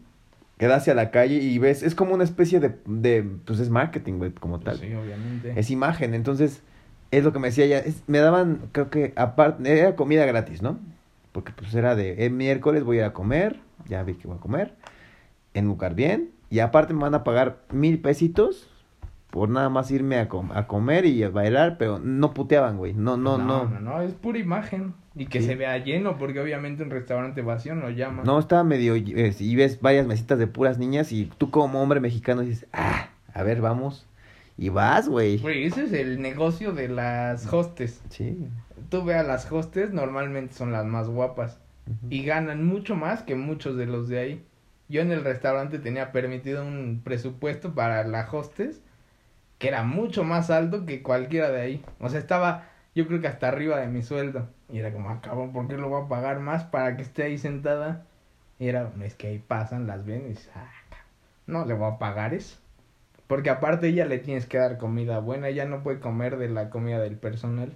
que 0.58 0.66
da 0.66 0.78
hacia 0.78 0.96
la 0.96 1.12
calle 1.12 1.36
y 1.36 1.60
ves, 1.60 1.84
es 1.84 1.94
como 1.94 2.16
una 2.16 2.24
especie 2.24 2.60
de, 2.60 2.76
de 2.88 3.22
pues 3.46 3.60
es 3.60 3.70
marketing, 3.70 4.14
güey, 4.14 4.32
como 4.32 4.60
tal. 4.60 4.80
Sí, 4.80 4.92
obviamente. 4.96 5.54
Es 5.56 5.70
imagen, 5.70 6.16
entonces 6.16 6.64
es 7.12 7.24
lo 7.24 7.34
que 7.34 7.38
me 7.38 7.50
decía 7.50 7.66
ella, 7.66 7.78
es- 7.78 8.02
me 8.08 8.18
daban, 8.18 8.62
creo 8.72 8.90
que 8.90 9.14
aparte, 9.16 9.80
era 9.80 9.96
comida 9.96 10.26
gratis, 10.26 10.64
¿no? 10.64 10.80
Porque 11.32 11.52
pues 11.56 11.74
era 11.74 11.96
de, 11.96 12.26
el 12.26 12.34
miércoles 12.34 12.84
voy 12.84 12.98
a 12.98 13.02
ir 13.02 13.06
a 13.06 13.14
comer, 13.14 13.60
ya 13.88 14.04
vi 14.04 14.16
que 14.16 14.28
voy 14.28 14.38
a 14.38 14.42
comer, 14.42 14.76
en 15.54 15.66
un 15.66 15.70
lugar 15.72 15.96
bien, 15.96 16.32
y 16.50 16.60
aparte 16.60 16.94
me 16.94 17.02
van 17.02 17.14
a 17.16 17.24
pagar 17.24 17.60
mil 17.72 18.00
pesitos 18.00 18.68
por 19.30 19.48
nada 19.48 19.70
más 19.70 19.90
irme 19.92 20.18
a, 20.20 20.28
com- 20.28 20.52
a 20.52 20.68
comer 20.68 21.06
y 21.06 21.24
a 21.24 21.30
bailar, 21.30 21.78
pero 21.78 22.00
no 22.00 22.34
puteaban, 22.34 22.78
güey, 22.78 22.94
no, 22.94 23.16
no, 23.16 23.38
no. 23.38 23.64
no, 23.66 23.80
no, 23.80 24.02
es 24.02 24.14
pura 24.14 24.40
imagen. 24.40 24.94
Y 25.16 25.26
que 25.26 25.42
Sí. 25.42 25.48
se 25.48 25.56
vea 25.56 25.78
lleno, 25.78 26.18
porque 26.18 26.40
obviamente 26.40 26.84
un 26.84 26.90
restaurante 26.90 27.42
vacío 27.42 27.76
no 27.76 27.90
llama. 27.90 28.24
No, 28.26 28.40
estaba 28.40 28.64
medio, 28.64 28.96
eh, 28.96 29.36
y 29.40 29.56
ves 29.58 29.82
varias 29.82 30.08
mesitas 30.08 30.40
de 30.40 30.48
puras 30.48 30.78
niñas 30.80 31.12
y 31.12 31.26
tú 31.38 31.50
como 31.50 31.82
hombre 31.82 32.00
mexicano 32.00 32.42
dices, 32.42 32.66
ah, 32.72 33.10
a 33.34 33.44
ver, 33.44 33.60
vamos, 33.62 34.06
y 34.58 34.70
vas, 34.70 35.10
güey. 35.10 35.38
Güey, 35.40 35.66
ese 35.66 35.84
es 35.86 35.94
el 35.94 36.22
negocio 36.22 36.72
de 36.74 36.88
las 36.90 37.52
hostes. 37.54 38.02
Sí. 38.10 38.48
Tú 38.92 39.04
ve 39.04 39.16
a 39.16 39.24
las 39.24 39.52
hostes, 39.52 39.92
normalmente 39.92 40.54
son 40.54 40.72
las 40.72 40.86
más 40.86 41.08
guapas. 41.08 41.60
y 42.12 42.24
ganan 42.24 42.64
mucho 42.64 42.96
más 42.96 43.24
que 43.24 43.36
muchos 43.36 43.76
de 43.76 43.88
los 43.88 44.08
de 44.08 44.20
ahí. 44.20 44.46
Yo 44.90 45.02
en 45.02 45.12
el 45.12 45.24
restaurante 45.24 45.80
tenía 45.80 46.12
permitido 46.12 46.64
un 46.64 47.02
presupuesto 47.04 47.74
para 47.74 48.04
la 48.04 48.30
hostes 48.32 48.84
que 49.58 49.70
era 49.70 49.84
mucho 49.84 50.24
más 50.24 50.50
alto 50.50 50.86
que 50.86 51.02
cualquiera 51.02 51.50
de 51.50 51.62
ahí. 51.62 51.86
O 52.00 52.10
sea, 52.10 52.20
estaba 52.20 52.66
yo 52.94 53.08
creo 53.08 53.22
que 53.22 53.28
hasta 53.28 53.48
arriba 53.48 53.80
de 53.80 53.88
mi 53.88 54.02
sueldo. 54.02 54.50
Y 54.70 54.80
era 54.80 54.92
como, 54.92 55.10
ah, 55.10 55.22
cabrón, 55.22 55.54
¿por 55.54 55.68
qué 55.68 55.78
lo 55.78 55.90
voy 55.90 56.04
a 56.04 56.08
pagar 56.10 56.40
más 56.40 56.66
para 56.66 56.98
que 56.98 57.04
esté 57.04 57.24
ahí 57.24 57.38
sentada? 57.38 58.06
Y 58.60 58.68
era, 58.68 58.92
es 59.02 59.16
que 59.16 59.28
ahí 59.28 59.40
pasan, 59.40 59.88
las 59.88 60.06
ven 60.06 60.26
y 60.26 60.30
dices, 60.30 60.52
ah, 60.56 60.70
no 61.48 61.66
le 61.66 61.74
voy 61.74 61.92
a 61.92 61.98
pagar 61.98 62.34
eso. 62.34 62.58
Porque 63.28 63.50
aparte 63.50 63.88
ella 63.88 64.06
le 64.06 64.20
tienes 64.20 64.46
que 64.46 64.58
dar 64.58 64.78
comida 64.78 65.20
buena, 65.20 65.48
ella 65.48 65.66
no 65.66 65.84
puede 65.84 66.00
comer 66.00 66.38
de 66.38 66.50
la 66.50 66.70
comida 66.70 67.00
del 67.00 67.18
personal. 67.18 67.74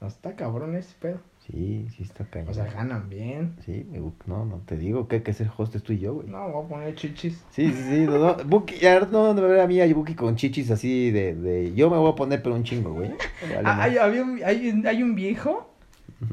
No, 0.00 0.08
está 0.08 0.34
cabrón 0.36 0.74
ese 0.76 0.94
pedo. 1.00 1.18
Sí, 1.46 1.86
sí 1.96 2.02
está 2.02 2.24
cañón. 2.24 2.48
O 2.50 2.54
sea, 2.54 2.64
ganan 2.66 3.08
bien. 3.08 3.54
Sí, 3.64 3.86
me 3.90 3.98
no, 3.98 4.44
no, 4.44 4.60
te 4.66 4.76
digo 4.76 5.08
que 5.08 5.16
hay 5.16 5.22
que 5.22 5.32
ser 5.32 5.50
hostes 5.56 5.82
tú 5.82 5.92
y 5.92 5.98
yo, 5.98 6.14
güey. 6.14 6.26
No, 6.28 6.50
voy 6.50 6.64
a 6.64 6.68
poner 6.68 6.94
chichis. 6.94 7.42
Sí, 7.50 7.70
sí, 7.72 7.82
sí, 7.88 8.00
no, 8.06 8.18
no, 8.18 8.36
Buki, 8.44 8.76
ya 8.78 9.00
no, 9.00 9.32
no 9.34 9.42
me 9.42 9.60
a 9.60 9.66
mí 9.66 9.80
a 9.80 9.94
Buki 9.94 10.14
con 10.14 10.36
chichis 10.36 10.70
así 10.70 11.10
de, 11.10 11.34
de, 11.34 11.74
yo 11.74 11.90
me 11.90 11.96
voy 11.98 12.12
a 12.12 12.14
poner 12.14 12.42
pero 12.42 12.54
un 12.54 12.64
chingo, 12.64 12.92
güey. 12.92 13.10
Vale, 13.54 13.62
Ah, 13.64 13.82
hay, 13.82 13.96
había 13.98 14.22
un, 14.22 14.40
hay, 14.44 14.82
hay 14.86 15.02
un 15.02 15.14
viejo 15.14 15.70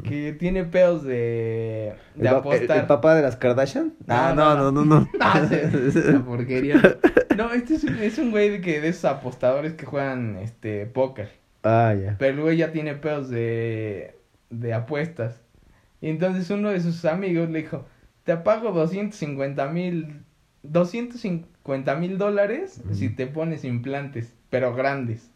que 0.04 0.32
tiene 0.34 0.64
pedos 0.64 1.04
de, 1.04 1.90
¿El, 2.16 2.22
de 2.24 2.30
pa- 2.30 2.38
apostar. 2.38 2.64
el- 2.78 2.82
el 2.84 2.88
papá 2.88 3.16
de 3.16 3.22
las 3.22 3.36
Kardashian? 3.36 3.94
No, 4.08 4.14
Ah, 4.16 4.34
no, 4.36 4.56
no, 4.56 4.72
no, 4.72 4.86
no. 4.86 5.00
no, 5.02 5.08
no. 5.20 5.56
Esa 5.88 6.24
porquería. 6.26 6.82
No, 7.38 7.52
este 7.54 7.76
es, 7.76 7.84
un- 7.86 7.96
es 7.98 8.18
un 8.20 8.30
güey 8.32 8.50
de, 8.50 8.62
que, 8.62 8.82
de 8.82 8.90
esos 8.90 9.06
apostadores 9.06 9.74
que 9.74 9.86
juegan 9.86 10.38
este 10.38 10.86
póker. 10.86 11.32
Ah, 11.64 11.94
ya. 11.94 12.16
Pero 12.18 12.36
el 12.36 12.42
güey 12.42 12.58
ya 12.58 12.72
tiene 12.72 12.96
pedos 12.96 13.30
de, 13.30 14.16
de 14.50 14.74
apuestas. 14.74 15.42
Y 16.02 16.10
entonces 16.10 16.50
uno 16.50 16.70
de 16.70 16.82
sus 16.82 17.06
amigos 17.06 17.50
le 17.50 17.62
dijo, 17.62 17.86
te 18.24 18.38
pago 18.38 18.72
250 18.72 19.68
mil, 19.68 20.24
250 20.64 21.96
mil 21.96 22.18
dólares 22.18 22.82
si 22.92 23.10
te 23.10 23.28
pones 23.28 23.64
implantes, 23.64 24.34
pero 24.50 24.76
grandes. 24.76 25.32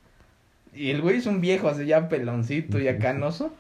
Y 0.74 0.92
el 0.92 1.02
güey 1.02 1.18
es 1.18 1.26
un 1.26 1.40
viejo, 1.40 1.70
así 1.70 1.86
ya 1.86 2.10
peloncito 2.10 2.80
y 2.80 2.88
acanoso. 2.88 3.54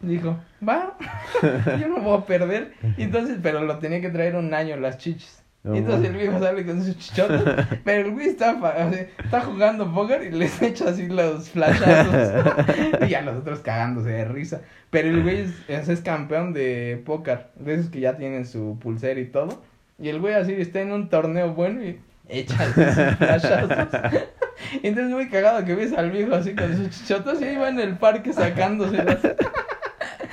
Dijo, 0.00 0.38
va, 0.66 0.96
yo 1.80 1.88
no 1.88 2.00
voy 2.00 2.18
a 2.18 2.26
perder. 2.26 2.74
Y 2.96 3.04
entonces, 3.04 3.38
pero 3.42 3.62
lo 3.62 3.78
tenía 3.78 4.00
que 4.00 4.10
traer 4.10 4.36
un 4.36 4.52
año 4.54 4.76
las 4.76 4.98
chichis. 4.98 5.43
No 5.64 5.74
y 5.74 5.78
entonces 5.78 6.10
el 6.10 6.16
viejo 6.16 6.38
sale 6.38 6.66
con 6.66 6.84
sus 6.84 6.98
chichotas, 6.98 7.66
pero 7.84 8.06
el 8.06 8.12
güey 8.12 8.28
está, 8.28 8.54
fa- 8.60 8.86
o 8.86 8.92
sea, 8.92 9.06
está 9.18 9.40
jugando 9.40 9.92
póker 9.94 10.24
y 10.24 10.30
les 10.30 10.60
echa 10.60 10.90
así 10.90 11.06
los 11.08 11.48
flashazos. 11.48 12.44
y 13.00 13.08
ya 13.08 13.22
los 13.22 13.36
otros 13.36 13.60
cagándose 13.60 14.10
de 14.10 14.26
risa. 14.26 14.60
Pero 14.90 15.08
el 15.08 15.22
güey 15.22 15.40
es, 15.68 15.88
es, 15.88 16.00
campeón 16.02 16.52
de 16.52 17.02
póker, 17.06 17.46
de 17.56 17.74
esos 17.74 17.88
que 17.88 18.00
ya 18.00 18.16
tienen 18.18 18.44
su 18.46 18.78
pulsera 18.78 19.18
y 19.18 19.24
todo. 19.26 19.62
Y 19.98 20.10
el 20.10 20.20
güey 20.20 20.34
así 20.34 20.52
está 20.52 20.82
en 20.82 20.92
un 20.92 21.08
torneo 21.08 21.54
bueno 21.54 21.82
y 21.82 21.98
echa 22.28 22.56
así 22.62 22.84
sus 22.84 23.14
flashazos. 23.18 23.88
Entonces 24.82 25.12
muy 25.14 25.28
cagado 25.30 25.64
que 25.64 25.74
ves 25.74 25.94
al 25.94 26.10
viejo 26.10 26.34
así 26.34 26.54
con 26.54 26.76
sus 26.76 26.90
chichotas 26.90 27.40
y 27.40 27.44
ahí 27.44 27.56
va 27.56 27.70
en 27.70 27.80
el 27.80 27.96
parque 27.96 28.34
sacándoselas. 28.34 29.18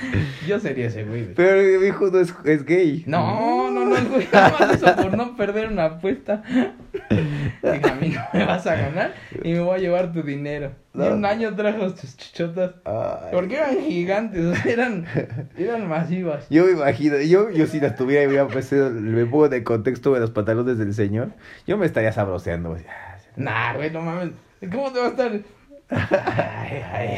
Yo 0.48 0.60
sería 0.60 0.88
ese 0.88 1.04
güey. 1.04 1.34
Pero 1.34 1.80
mi 1.80 1.88
hijo 1.88 2.08
no 2.08 2.20
es, 2.20 2.34
es 2.46 2.66
gay. 2.66 3.04
no, 3.08 3.72
no, 3.72 3.86
no, 3.86 4.10
güey 4.10 4.28
nada 4.32 4.56
más 4.60 4.74
eso 4.76 4.96
por 4.96 5.16
no 5.16 5.36
perder 5.36 5.72
una 5.72 5.86
apuesta. 5.86 6.44
Dijo, 6.52 7.88
a 7.88 7.96
mí 7.96 8.10
no 8.10 8.22
me 8.34 8.46
vas 8.46 8.66
a 8.68 8.76
ganar 8.76 9.14
y 9.44 9.54
me 9.54 9.60
voy 9.60 9.78
a 9.78 9.82
llevar 9.82 10.12
tu 10.12 10.24
dinero. 10.24 10.72
Y 10.94 11.00
un 11.00 11.24
año 11.26 11.56
trajo 11.56 11.90
sus 11.90 12.18
chichotas. 12.18 12.74
Ay. 12.84 13.30
Porque 13.32 13.56
eran 13.56 13.78
gigantes, 13.80 14.46
o 14.46 14.56
sea, 14.56 14.72
eran, 14.72 15.06
eran 15.58 15.88
masivas. 15.88 16.48
Yo 16.50 16.66
me 16.66 16.72
imagino, 16.72 17.18
yo, 17.22 17.50
yo 17.50 17.66
si 17.68 17.80
las 17.80 17.96
tuviera 17.96 18.24
y 18.24 18.28
hubiera 18.28 18.48
puesto, 18.48 18.76
me 18.76 19.26
pongo 19.26 19.48
de 19.50 19.64
contexto 19.64 20.14
de 20.14 20.20
los 20.20 20.32
pantalones 20.32 20.78
del 20.78 20.94
señor, 20.94 21.32
yo 21.66 21.78
me 21.78 21.86
estaría 21.86 22.12
sabroseando. 22.12 22.78
Nah, 23.36 23.74
güey, 23.76 23.92
no 23.92 24.02
mames. 24.02 24.32
¿Cómo 24.72 24.92
te 24.92 25.00
va 25.00 25.08
a 25.08 25.10
estar 25.10 25.32
ay, 25.92 26.82
ay, 26.94 27.18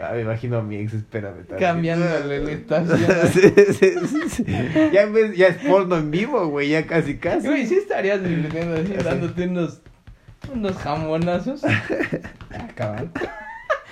Ah, 0.00 0.12
me 0.14 0.22
imagino 0.22 0.58
a 0.58 0.62
mi 0.62 0.76
ex, 0.76 0.94
espérame. 0.94 1.46
cambiándole 1.58 2.40
la 2.40 2.50
estación? 2.52 2.98
Sí, 3.32 3.40
sí, 3.72 4.18
sí. 4.28 4.44
Ya, 4.92 5.06
ya 5.36 5.46
es 5.48 5.56
porno 5.66 5.96
en 5.96 6.10
vivo, 6.10 6.46
güey, 6.48 6.70
ya 6.70 6.86
casi 6.86 7.16
casi. 7.18 7.46
Güey, 7.46 7.66
sí 7.66 7.76
estarías 7.76 8.22
divirtiendo 8.22 8.74
así, 8.76 8.92
dándote 9.04 9.46
unos, 9.46 9.80
unos 10.52 10.76
jamonazos. 10.76 11.62
Cabrón. 12.74 13.12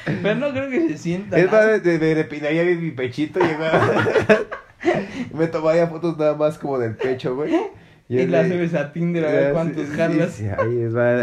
Pero 0.04 0.34
no 0.34 0.50
creo 0.50 0.68
que 0.68 0.88
se 0.88 0.98
sienta. 0.98 1.38
Es 1.38 1.46
nada. 1.50 1.76
más, 1.76 1.84
me, 1.84 1.98
depilaría 1.98 2.62
bien 2.64 2.82
mi 2.82 2.90
pechito 2.90 3.38
y 3.38 5.36
me 5.36 5.46
tomaría 5.46 5.86
fotos 5.86 6.18
nada 6.18 6.34
más 6.34 6.58
como 6.58 6.78
del 6.78 6.96
pecho, 6.96 7.36
güey. 7.36 7.54
Y 8.08 8.18
es 8.18 8.28
la 8.28 8.42
de- 8.42 8.50
subes 8.50 8.74
a 8.74 8.92
Tinder 8.92 9.24
a 9.24 9.30
ver 9.30 9.52
cuántos 9.52 9.88
jalas. 9.90 10.32
sí, 10.32 10.46
ahí 10.48 10.80
es, 10.82 10.94
va. 10.96 11.22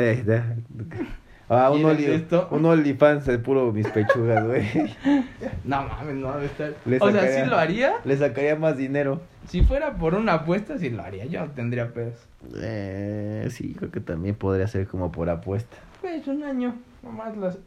Ah, 1.50 1.72
un, 1.72 1.80
¿Quieres 1.82 1.98
oli, 1.98 2.06
esto? 2.16 2.48
un 2.52 2.64
OnlyFans 2.66 3.26
de 3.26 3.40
puro 3.40 3.72
mis 3.74 3.88
pechugas, 3.88 4.46
güey. 4.46 4.66
No 5.64 5.82
mames, 5.84 6.16
no 6.16 6.32
debe 6.34 6.46
estar. 6.46 6.74
Le 6.86 6.98
O 7.02 7.12
sea, 7.12 7.28
sí 7.44 7.50
lo 7.50 7.58
haría. 7.58 7.94
Le 8.06 8.18
sacaría 8.18 8.56
más 8.56 8.78
dinero. 8.78 9.22
Si 9.48 9.64
fuera 9.64 9.96
por 9.96 10.14
una 10.16 10.34
apuesta, 10.34 10.78
sí 10.78 10.90
lo 10.90 11.02
haría. 11.04 11.26
Yo 11.26 11.42
no 11.46 11.52
tendría 11.52 11.92
pedos. 11.94 12.16
Eh, 12.62 13.48
sí, 13.52 13.74
creo 13.78 13.92
que 13.92 14.00
también 14.00 14.36
podría 14.36 14.68
ser 14.68 14.88
como 14.88 15.12
por 15.12 15.30
apuesta. 15.30 15.76
Pues 16.02 16.26
un 16.28 16.44
año, 16.44 16.76
nomás 17.04 17.36
las. 17.36 17.58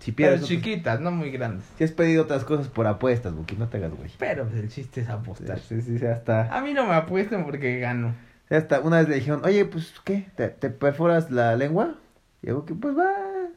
Si 0.00 0.12
Pero 0.12 0.16
pierdes. 0.30 0.42
otras- 0.44 0.48
chiquitas, 0.48 1.00
no 1.00 1.10
muy 1.10 1.30
grandes. 1.30 1.64
Si 1.76 1.84
has 1.84 1.92
pedido 1.92 2.22
otras 2.22 2.44
cosas 2.44 2.68
por 2.68 2.86
apuestas, 2.86 3.34
Buki, 3.34 3.56
no 3.56 3.68
te 3.68 3.76
hagas, 3.78 3.92
güey. 3.94 4.10
Pero 4.18 4.44
pues, 4.46 4.60
el 4.60 4.68
chiste 4.70 5.00
es 5.02 5.08
apostar. 5.08 5.58
Sí, 5.60 5.80
sí, 5.82 5.98
sí, 5.98 6.06
hasta, 6.06 6.54
A 6.56 6.60
mí 6.62 6.72
no 6.72 6.86
me 6.86 6.94
apuesten 6.94 7.44
porque 7.44 7.78
gano. 7.80 8.14
hasta 8.48 8.80
una 8.80 8.98
vez 8.98 9.08
le 9.08 9.16
dijeron, 9.16 9.42
oye, 9.44 9.64
pues, 9.64 9.92
¿qué? 10.04 10.26
¿Te, 10.36 10.48
te 10.48 10.70
perforas 10.70 11.30
la 11.30 11.54
lengua? 11.56 11.94
Y 12.42 12.46
yo, 12.48 12.64
que 12.64 12.74
pues 12.74 12.96
va. 12.96 13.10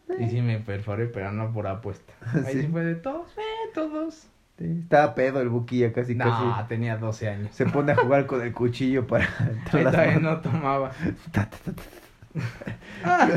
eh". 0.09 0.23
Y 0.25 0.29
sí 0.29 0.41
me 0.41 0.59
perforé, 0.59 1.05
pero 1.07 1.31
no 1.31 1.51
por 1.53 1.67
apuesta. 1.67 2.13
Ahí 2.45 2.53
Sí. 2.53 2.61
sí 2.61 2.67
fue 2.67 2.83
de 2.83 2.95
todos, 2.95 3.27
eh, 3.37 3.69
todos. 3.73 4.27
Sí, 4.57 4.79
Estaba 4.83 5.15
pedo 5.15 5.41
el 5.41 5.49
Buki 5.49 5.79
ya 5.79 5.91
casi, 5.93 6.13
No, 6.13 6.25
casi. 6.25 6.67
tenía 6.67 6.97
12 6.97 7.29
años. 7.29 7.49
Se 7.55 7.65
pone 7.65 7.93
a 7.93 7.95
jugar 7.95 8.25
con 8.27 8.41
el 8.41 8.53
cuchillo 8.53 9.07
para 9.07 9.27
Todavía 9.71 10.19
no 10.19 10.39
tomaba. 10.41 10.91
Ah, 13.03 13.27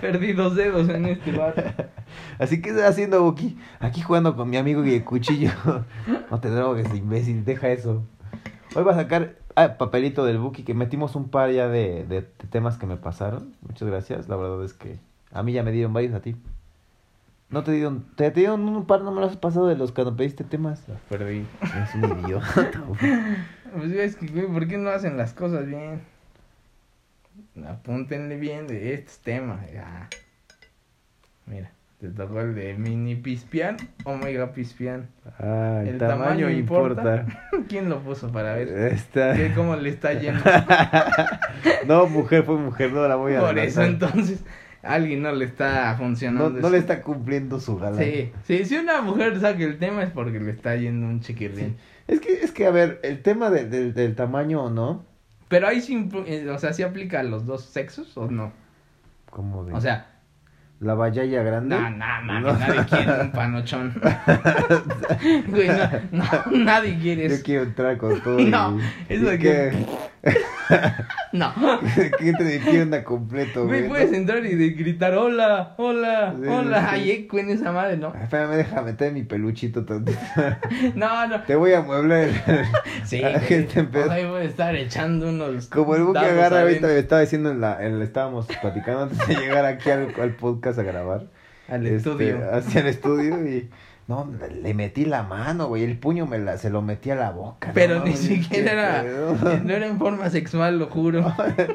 perdí 0.00 0.32
dos 0.32 0.54
dedos 0.54 0.88
en 0.88 1.06
este 1.06 1.32
bar. 1.32 1.90
Así 2.38 2.62
que 2.62 2.70
estás 2.70 2.90
haciendo 2.90 3.22
Buki. 3.24 3.58
Aquí 3.80 4.02
jugando 4.02 4.36
con 4.36 4.48
mi 4.48 4.56
amigo 4.56 4.84
y 4.84 4.94
el 4.94 5.04
cuchillo. 5.04 5.50
No 6.30 6.38
te 6.40 6.48
drogues, 6.50 6.86
imbécil, 6.94 7.44
deja 7.44 7.68
eso. 7.70 8.04
Hoy 8.76 8.84
va 8.84 8.92
a 8.92 8.96
sacar 8.96 9.34
ah, 9.56 9.76
papelito 9.76 10.24
del 10.24 10.38
Buki 10.38 10.62
que 10.62 10.74
metimos 10.74 11.16
un 11.16 11.28
par 11.28 11.50
ya 11.50 11.68
de, 11.68 12.04
de, 12.04 12.22
de 12.22 12.48
temas 12.50 12.78
que 12.78 12.86
me 12.86 12.96
pasaron. 12.96 13.54
Muchas 13.62 13.88
gracias. 13.88 14.28
La 14.28 14.36
verdad 14.36 14.64
es 14.64 14.72
que 14.72 14.98
a 15.32 15.42
mí 15.42 15.52
ya 15.52 15.62
me 15.62 15.72
dieron 15.72 15.92
varios 15.92 16.14
a 16.14 16.20
ti. 16.20 16.36
No 17.48 17.62
te 17.62 17.72
dieron, 17.72 18.04
te 18.16 18.30
dieron 18.32 18.68
un 18.68 18.86
par, 18.86 19.02
no 19.02 19.12
me 19.12 19.20
los 19.20 19.30
has 19.30 19.36
pasado 19.36 19.68
de 19.68 19.76
los 19.76 19.92
que 19.92 20.04
no 20.04 20.16
pediste 20.16 20.42
temas. 20.42 20.86
Los 20.88 21.00
perdí. 21.02 21.46
Es 21.62 21.94
un 21.94 22.24
idiota. 22.24 22.46
Pues 23.76 23.92
es 23.92 24.16
que, 24.16 24.28
güey, 24.28 24.46
¿por 24.46 24.68
qué 24.68 24.78
no 24.78 24.88
hacen 24.88 25.18
las 25.18 25.34
cosas 25.34 25.66
bien? 25.66 26.00
Apúntenle 27.68 28.36
bien 28.36 28.66
de 28.66 28.94
estos 28.94 29.18
temas. 29.18 29.70
Ya. 29.70 30.08
Mira, 31.44 31.72
te 32.00 32.08
tocó 32.10 32.40
el 32.42 32.54
de 32.54 32.74
mini 32.74 33.14
pispián 33.16 33.76
o 34.04 34.16
mega 34.16 34.52
pispián. 34.52 35.08
Ah, 35.38 35.80
el, 35.82 35.88
El 35.88 35.98
tamaño, 35.98 36.18
tamaño 36.46 36.50
importa. 36.50 37.00
importa. 37.22 37.48
¿Quién 37.68 37.88
lo 37.88 38.00
puso 38.00 38.30
para 38.30 38.54
ver? 38.54 38.98
¿Qué, 39.12 39.52
¿Cómo 39.56 39.76
le 39.76 39.88
está 39.90 40.12
yendo? 40.12 40.42
No, 41.86 42.06
mujer 42.06 42.44
fue 42.44 42.56
mujer, 42.56 42.92
no 42.92 43.06
la 43.08 43.16
voy 43.16 43.34
a 43.34 43.40
Por 43.40 43.58
eso 43.58 43.82
entonces 43.82 44.44
alguien 44.82 45.22
no 45.22 45.32
le 45.32 45.44
está 45.46 45.92
No, 45.92 45.98
funcionando. 45.98 46.50
no 46.50 46.70
le 46.70 46.76
eso. 46.78 46.86
está 46.86 47.02
cumpliendo 47.02 47.58
su 47.60 47.76
galán. 47.76 47.98
Sí, 47.98 48.32
sí, 48.44 48.64
si 48.64 48.76
una 48.76 49.00
mujer 49.02 49.38
saca 49.40 49.62
el 49.64 49.78
tema 49.78 50.02
es 50.02 50.10
porque 50.10 50.38
le 50.38 50.50
está 50.52 50.76
yendo 50.76 51.06
un 51.06 51.20
chiquirrín. 51.20 51.76
Es 52.06 52.20
que, 52.20 52.34
es 52.34 52.52
que, 52.52 52.66
a 52.66 52.70
ver, 52.70 53.00
el 53.02 53.22
tema 53.22 53.50
de- 53.50 53.64
del- 53.68 53.94
del 53.94 54.14
tamaño 54.14 54.64
o 54.64 54.70
no, 54.70 55.04
Pero 55.48 55.66
ahí 55.68 55.80
sí, 55.80 56.08
eh, 56.26 56.48
o 56.50 56.58
sea, 56.58 56.72
¿sí 56.72 56.82
aplica 56.82 57.20
a 57.20 57.22
los 57.24 57.46
dos 57.46 57.64
sexos 57.64 58.16
o 58.16 58.28
no? 58.30 58.52
como 59.30 59.64
de 59.64 59.74
O 59.74 59.80
sea, 59.80 60.06
la 60.80 60.94
vallaya 60.94 61.42
grande. 61.42 61.74
no, 61.76 61.90
no, 61.90 62.22
no, 62.22 62.40
No. 62.40 62.52
nadie 62.58 62.84
quiere 62.84 63.20
un 63.22 63.30
panochón. 63.32 63.94
Güey, 65.48 65.68
no, 65.68 65.88
no, 66.12 66.24
nadie 66.64 66.98
quiere 66.98 67.28
Yo 67.28 67.34
eso. 67.34 67.42
quiero 67.44 67.62
entrar 67.64 67.96
con 67.96 68.20
todo. 68.22 68.38
No, 68.40 68.78
y, 69.08 69.14
eso 69.14 69.24
y 69.32 69.36
de 69.36 69.38
que- 69.38 69.86
No. 71.32 71.52
que, 71.94 72.10
que 72.18 72.28
entre 72.30 72.58
pierna 72.60 73.04
completo, 73.04 73.66
Güey, 73.66 73.88
puedes 73.88 74.10
¿no? 74.10 74.16
entrar 74.16 74.44
y 74.46 74.54
de 74.54 74.70
gritar 74.70 75.14
hola, 75.14 75.74
hola, 75.76 76.34
Sí, 76.40 76.46
hola. 76.48 76.80
sí. 76.80 76.86
Ay, 76.90 77.10
eco 77.10 77.38
en 77.38 77.50
esa 77.50 77.72
madre, 77.72 77.96
¿no? 77.96 78.12
Ay, 78.14 78.22
Espérame, 78.24 78.52
deja 78.56 78.82
meter 78.82 79.12
mi 79.12 79.22
peluchito 79.22 79.84
tantito. 79.84 80.18
No, 80.94 81.26
no. 81.26 81.42
Te 81.42 81.56
voy 81.56 81.72
a 81.72 81.82
mueblar. 81.82 82.28
Sí, 83.04 83.22
a 83.22 83.30
la 83.30 83.40
gente 83.40 83.80
en 83.80 83.90
pedo. 83.90 84.10
ahí 84.10 84.24
voy 84.26 84.42
a 84.42 84.44
estar 84.44 84.74
echando 84.76 85.28
unos. 85.28 85.66
Como 85.68 85.94
el 85.96 86.04
buque 86.04 86.18
agarra 86.20 86.62
ahorita, 86.62 86.86
le 86.88 86.98
estaba 86.98 87.20
diciendo 87.20 87.50
en 87.50 87.60
la, 87.60 87.84
en 87.84 87.98
la- 87.98 88.04
estábamos 88.04 88.46
platicando 88.60 89.02
antes 89.04 89.26
de 89.28 89.34
llegar 89.34 89.64
aquí 89.64 89.90
al, 89.90 90.14
al 90.20 90.30
podcast 90.36 90.78
a 90.78 90.82
grabar. 90.82 91.26
Al 91.68 91.84
Este, 91.86 91.96
estudio. 92.10 92.38
Hacia 92.52 92.80
el 92.80 92.86
estudio 92.86 93.46
y 93.46 93.68
no, 94.08 94.30
le 94.62 94.72
metí 94.74 95.04
la 95.04 95.22
mano, 95.24 95.66
güey, 95.66 95.82
el 95.84 95.98
puño 95.98 96.26
me 96.26 96.38
la, 96.38 96.58
se 96.58 96.70
lo 96.70 96.80
metí 96.82 97.10
a 97.10 97.16
la 97.16 97.30
boca. 97.32 97.72
Pero 97.74 97.98
no, 97.98 98.04
ni 98.04 98.12
siquiera 98.14 98.72
era. 98.72 99.02
pedo. 99.02 99.36
No 99.64 99.72
era 99.74 99.86
en 99.86 99.98
forma 99.98 100.30
sexual, 100.30 100.78
lo 100.78 100.86
juro. 100.86 101.24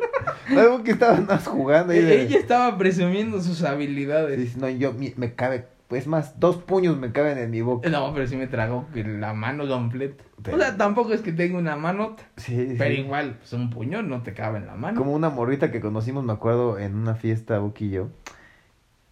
Algo 0.50 0.84
que 0.84 0.92
estaban 0.92 1.26
más 1.26 1.48
jugando 1.48 1.94
de... 1.94 2.22
Ella 2.24 2.38
estaba 2.38 2.78
presumiendo 2.78 3.42
sus 3.42 3.64
habilidades. 3.64 4.56
No, 4.58 4.70
yo, 4.70 4.94
me 5.18 5.34
cabe, 5.36 5.68
es 5.90 6.08
más, 6.08 6.40
dos 6.40 6.58
puños 6.58 6.98
me 6.98 7.12
caben 7.12 7.38
en 7.38 7.50
mi 7.52 7.62
boca. 7.62 7.90
No, 7.90 8.14
pero 8.14 8.26
sí 8.28 8.36
me 8.38 8.48
tragó 8.48 8.86
que 8.94 9.04
la 9.04 9.34
mano 9.34 9.68
completa. 9.68 10.24
Pero- 10.44 10.58
O 10.58 10.60
sea, 10.60 10.76
tampoco 10.78 11.14
es 11.14 11.22
que 11.22 11.32
tenga 11.34 11.58
una 11.58 11.76
mano, 11.76 12.16
Sí, 12.38 12.56
sí. 12.70 12.76
pero 12.78 12.94
igual, 12.96 13.36
pues 13.40 13.54
un 13.54 13.70
puño 13.70 14.02
no 14.02 14.24
te 14.24 14.34
cabe 14.34 14.58
en 14.58 14.68
la 14.68 14.76
mano. 14.76 14.98
Como 14.98 15.14
una 15.14 15.30
morrita 15.30 15.70
que 15.72 15.82
conocimos, 15.82 16.24
me 16.24 16.34
acuerdo, 16.34 16.80
en 16.80 16.96
una 16.96 17.16
fiesta, 17.16 17.60
Buki 17.60 17.86
y 17.86 17.90
yo. 17.92 18.08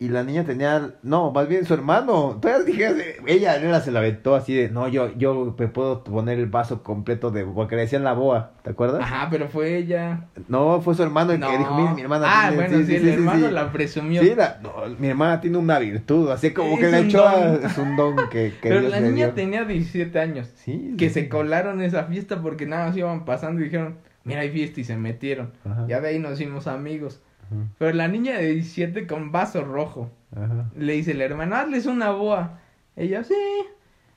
Y 0.02 0.08
la 0.08 0.24
niña 0.24 0.46
tenía, 0.46 0.92
no, 1.04 1.30
más 1.32 1.50
bien 1.50 1.66
su 1.66 1.74
hermano. 1.74 2.38
Todavía 2.42 2.64
dije, 2.64 3.18
ella, 3.28 3.58
ella 3.58 3.82
se 3.82 3.92
la 3.92 4.00
aventó 4.00 4.34
así 4.34 4.54
de, 4.54 4.70
no, 4.70 4.88
yo, 4.88 5.12
yo 5.18 5.54
me 5.60 5.68
puedo 5.68 6.06
poner 6.06 6.40
el 6.40 6.46
vaso 6.46 6.84
completo 6.84 7.32
de, 7.32 7.44
porque 7.44 7.76
le 7.76 7.82
decían 7.82 8.06
la 8.06 8.14
boa, 8.14 8.54
¿te 8.64 8.70
acuerdas? 8.70 9.02
Ajá, 9.02 9.28
pero 9.30 9.50
fue 9.50 9.76
ella. 9.76 10.28
No, 10.48 10.80
fue 10.82 10.96
su 10.96 11.04
hermano 11.04 11.34
el 11.34 11.42
No. 11.42 11.50
que 11.52 11.58
dijo, 11.58 11.76
mira, 11.76 11.94
mi 11.94 12.02
hermana 12.02 12.26
Ah, 12.30 12.48
tiene... 12.50 12.68
bueno, 12.70 12.86
sí, 12.88 12.96
el 12.96 13.08
hermano 13.10 13.52
la 13.52 13.72
presumió. 13.74 14.22
Sí, 14.24 14.34
la- 14.38 14.60
no, 14.64 14.72
mi 15.00 15.10
hermana 15.10 15.42
tiene 15.42 15.58
una 15.58 15.78
virtud, 15.80 16.30
así 16.32 16.52
como 16.54 16.78
que 16.78 16.88
le 16.88 17.00
echó, 17.02 17.28
a- 17.28 17.56
es 17.56 17.78
un 17.78 17.98
don 17.98 18.16
que, 18.30 18.54
que 18.62 18.70
pero 18.70 18.80
Dios 18.80 18.92
la 18.94 19.02
niña 19.02 19.26
dio. 19.26 19.34
tenía 19.36 19.66
17 19.66 20.18
años. 20.18 20.50
Sí, 20.56 20.96
Que 20.98 21.10
se 21.10 21.28
colaron 21.28 21.82
esa 21.82 22.06
fiesta 22.06 22.42
porque 22.42 22.66
nada 22.66 22.88
más 22.88 22.96
iban 22.96 23.26
pasando 23.26 23.60
y 23.60 23.66
dijeron, 23.66 23.98
mira, 24.24 24.40
hay 24.40 24.50
fiesta 24.50 24.80
y 24.80 24.86
se 24.86 24.96
metieron. 24.96 25.52
Ajá. 25.66 25.86
Ya 25.90 26.00
de 26.00 26.08
ahí 26.08 26.20
nos 26.20 26.40
hicimos 26.40 26.68
amigos. 26.68 27.22
Ajá, 27.52 27.66
Pero 27.78 27.94
la 27.94 28.08
niña 28.08 28.38
de 28.38 28.54
17 28.56 29.08
con 29.08 29.32
vaso 29.32 29.64
rojo. 29.64 30.12
ajá. 30.36 30.70
Le 30.78 30.94
dice 30.94 31.12
el 31.12 31.22
hermano, 31.22 31.56
hazles 31.56 31.86
una 31.86 32.12
boa. 32.12 32.60
Ella, 32.96 33.24
sí. 33.24 33.34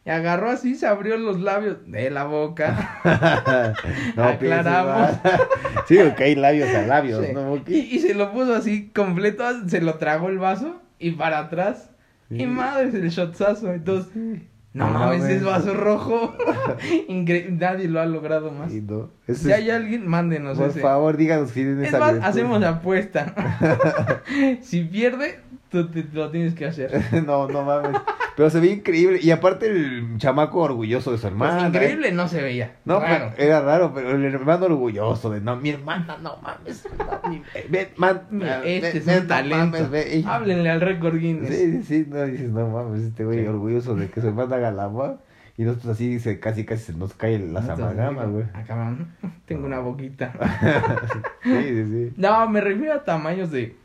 Y 0.04 0.10
agarró 0.10 0.50
así, 0.50 0.74
se 0.74 0.86
abrió 0.86 1.16
los 1.16 1.40
labios 1.40 1.76
de 1.86 2.10
la 2.10 2.24
boca. 2.24 2.98
no 4.16 4.24
Aclaramos. 4.24 5.10
sí, 5.86 5.96
porque 6.02 6.24
hay 6.24 6.34
labios 6.34 6.68
a 6.74 6.82
labios, 6.82 7.24
Sí. 7.24 7.32
¿no, 7.32 7.56
y, 7.68 7.74
y 7.78 7.98
se 8.00 8.14
lo 8.14 8.32
puso 8.32 8.52
así 8.54 8.88
completo, 8.88 9.44
se 9.68 9.80
lo 9.80 9.94
tragó 9.98 10.28
el 10.28 10.38
vaso 10.38 10.80
y 10.98 11.12
para 11.12 11.38
atrás. 11.38 11.90
Sí. 12.28 12.42
Y 12.42 12.46
madre, 12.46 12.84
el 12.98 13.10
shotzazo. 13.10 13.72
Entonces, 13.72 14.42
no 14.74 14.86
No 14.90 14.98
mames, 14.98 15.24
es 15.24 15.44
vaso 15.44 15.74
rojo. 15.74 16.34
Incre- 17.08 17.50
Nadie 17.50 17.88
lo 17.88 18.00
ha 18.00 18.06
logrado 18.06 18.50
más. 18.52 18.72
No. 18.72 19.10
Si 19.26 19.32
es- 19.32 19.46
hay 19.46 19.70
alguien, 19.70 20.06
mándenos 20.06 20.56
por 20.58 20.68
ese. 20.70 20.80
favor, 20.80 21.16
díganos 21.16 21.48
si 21.50 21.54
tienen 21.56 21.80
Es 21.82 21.88
esa 21.88 21.98
más, 21.98 22.12
virtud. 22.12 22.28
hacemos 22.28 22.62
apuesta. 22.64 23.34
si 24.62 24.84
pierde, 24.84 25.40
tú 25.70 25.88
te 25.90 26.04
lo 26.12 26.30
tienes 26.30 26.54
que 26.54 26.64
hacer. 26.66 26.90
no, 27.26 27.48
no 27.48 27.62
mames. 27.62 28.00
Pero 28.36 28.48
se 28.50 28.60
ve 28.60 28.68
increíble. 28.68 29.18
Y 29.22 29.30
aparte 29.30 29.66
el 29.66 30.16
chamaco 30.18 30.60
orgulloso 30.60 31.10
de 31.12 31.18
su 31.18 31.22
Pues 31.22 31.32
hermana. 31.32 31.64
¿eh? 31.64 31.68
increíble 31.68 32.12
no 32.12 32.28
se 32.28 32.40
veía. 32.42 32.76
No, 32.84 32.98
Raro. 33.00 33.32
pero 33.36 33.48
era 33.48 33.60
raro, 33.60 33.92
pero 33.94 34.10
el 34.12 34.24
hermano 34.24 34.66
orgulloso 34.66 35.30
de 35.30 35.40
no, 35.40 35.56
mi 35.56 35.70
hermana, 35.70 36.16
no 36.22 36.36
mames. 36.42 36.86
no, 36.98 37.30
mi- 37.30 37.42
eh, 37.54 37.66
ven, 37.68 37.88
man, 37.96 38.22
eh, 38.40 38.80
este 38.82 39.00
ven, 39.00 39.08
es 39.08 39.16
un 39.22 39.22
no 39.22 39.28
talento. 39.28 39.78
mames, 39.90 40.26
Háblenle 40.26 40.70
al 40.70 40.80
récord 40.80 41.16
Guinness. 41.18 41.50
Sí, 41.54 41.82
sí, 41.82 42.06
no 42.08 42.22
dices, 42.24 42.48
no 42.50 42.68
mames, 42.68 43.02
este 43.02 43.24
güey 43.24 43.40
Sí. 43.40 43.46
orgulloso 43.46 43.94
de 43.94 44.08
que 44.08 44.20
su 44.20 44.28
hermana 44.28 44.56
haga 44.56 44.70
la 44.70 44.84
agua. 44.84 45.18
Y 45.58 45.64
nosotros 45.64 45.92
así 45.92 46.18
se, 46.18 46.40
casi 46.40 46.64
casi 46.64 46.84
se 46.84 46.92
nos 46.94 47.12
caen 47.12 47.52
las 47.52 47.68
amalgamas, 47.68 48.26
güey. 48.30 48.44
"Ah, 48.54 48.62
cabrón, 48.66 49.08
tengo 49.46 49.66
una 49.66 49.80
boquita. 49.80 50.32
Sí, 51.42 51.50
sí, 51.68 51.84
sí. 51.86 52.12
No, 52.16 52.48
me 52.48 52.60
refiero 52.62 52.94
a 52.94 53.04
tamaños 53.04 53.50
de. 53.50 53.76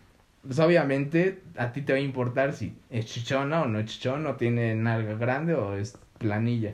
Pues 0.47 0.59
obviamente 0.59 1.43
a 1.57 1.73
ti 1.73 1.81
te 1.81 1.93
va 1.93 1.99
a 1.99 2.01
importar 2.01 2.53
si 2.53 2.75
es 2.89 3.05
chichona 3.05 3.63
o 3.63 3.67
no 3.67 3.79
es 3.79 3.85
chichona, 3.85 4.31
o 4.31 4.35
tiene 4.37 4.73
nalga 4.75 5.13
grande 5.15 5.53
o 5.53 5.75
es 5.75 5.99
planilla. 6.17 6.73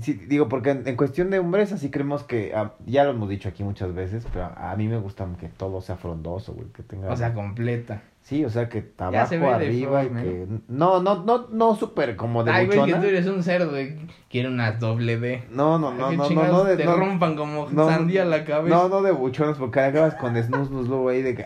Sí, 0.00 0.14
digo, 0.14 0.48
porque 0.48 0.70
en, 0.70 0.86
en 0.88 0.96
cuestión 0.96 1.30
de 1.30 1.38
hombres, 1.38 1.72
así 1.72 1.90
creemos 1.90 2.22
que, 2.22 2.52
ah, 2.54 2.74
ya 2.86 3.04
lo 3.04 3.10
hemos 3.10 3.28
dicho 3.28 3.48
aquí 3.48 3.64
muchas 3.64 3.94
veces, 3.94 4.26
pero 4.32 4.46
a, 4.46 4.72
a 4.72 4.76
mí 4.76 4.88
me 4.88 4.98
gusta 4.98 5.26
que 5.38 5.48
todo 5.48 5.80
sea 5.80 5.96
frondoso, 5.96 6.54
güey, 6.54 6.68
que 6.68 6.82
tenga... 6.82 7.10
O 7.10 7.16
sea, 7.16 7.34
completa. 7.34 8.02
Sí, 8.24 8.42
o 8.44 8.50
sea, 8.50 8.68
que 8.68 8.80
se 8.80 9.04
abajo, 9.04 9.48
arriba, 9.50 10.02
y 10.04 10.08
que... 10.08 10.46
No, 10.66 11.00
no, 11.02 11.22
no, 11.24 11.46
no 11.52 11.76
súper 11.76 12.16
como 12.16 12.42
de 12.42 12.50
Ay, 12.50 12.66
güey, 12.66 12.84
que 12.86 12.94
tú 12.94 13.04
eres 13.06 13.26
un 13.26 13.42
cerdo 13.42 13.78
y 13.80 14.08
quiere 14.30 14.48
unas 14.48 14.80
doble 14.80 15.18
D. 15.18 15.44
No, 15.50 15.78
no, 15.78 15.92
no, 15.92 16.10
no, 16.10 16.30
no, 16.30 16.46
no, 16.48 16.64
de, 16.64 16.76
te 16.76 16.84
no, 16.86 16.96
rompan 16.96 17.36
como 17.36 17.68
no, 17.70 17.86
sandía 17.88 18.24
la 18.24 18.44
cabeza. 18.44 18.74
no, 18.74 18.88
no 18.88 19.02
de 19.02 19.12
buchones, 19.12 19.56
porque 19.58 19.80
acabas 19.80 20.14
con 20.14 20.34
snus, 20.42 20.68
snus, 20.68 20.88
luego 20.88 21.10
ahí 21.10 21.22
de 21.22 21.34
que... 21.36 21.44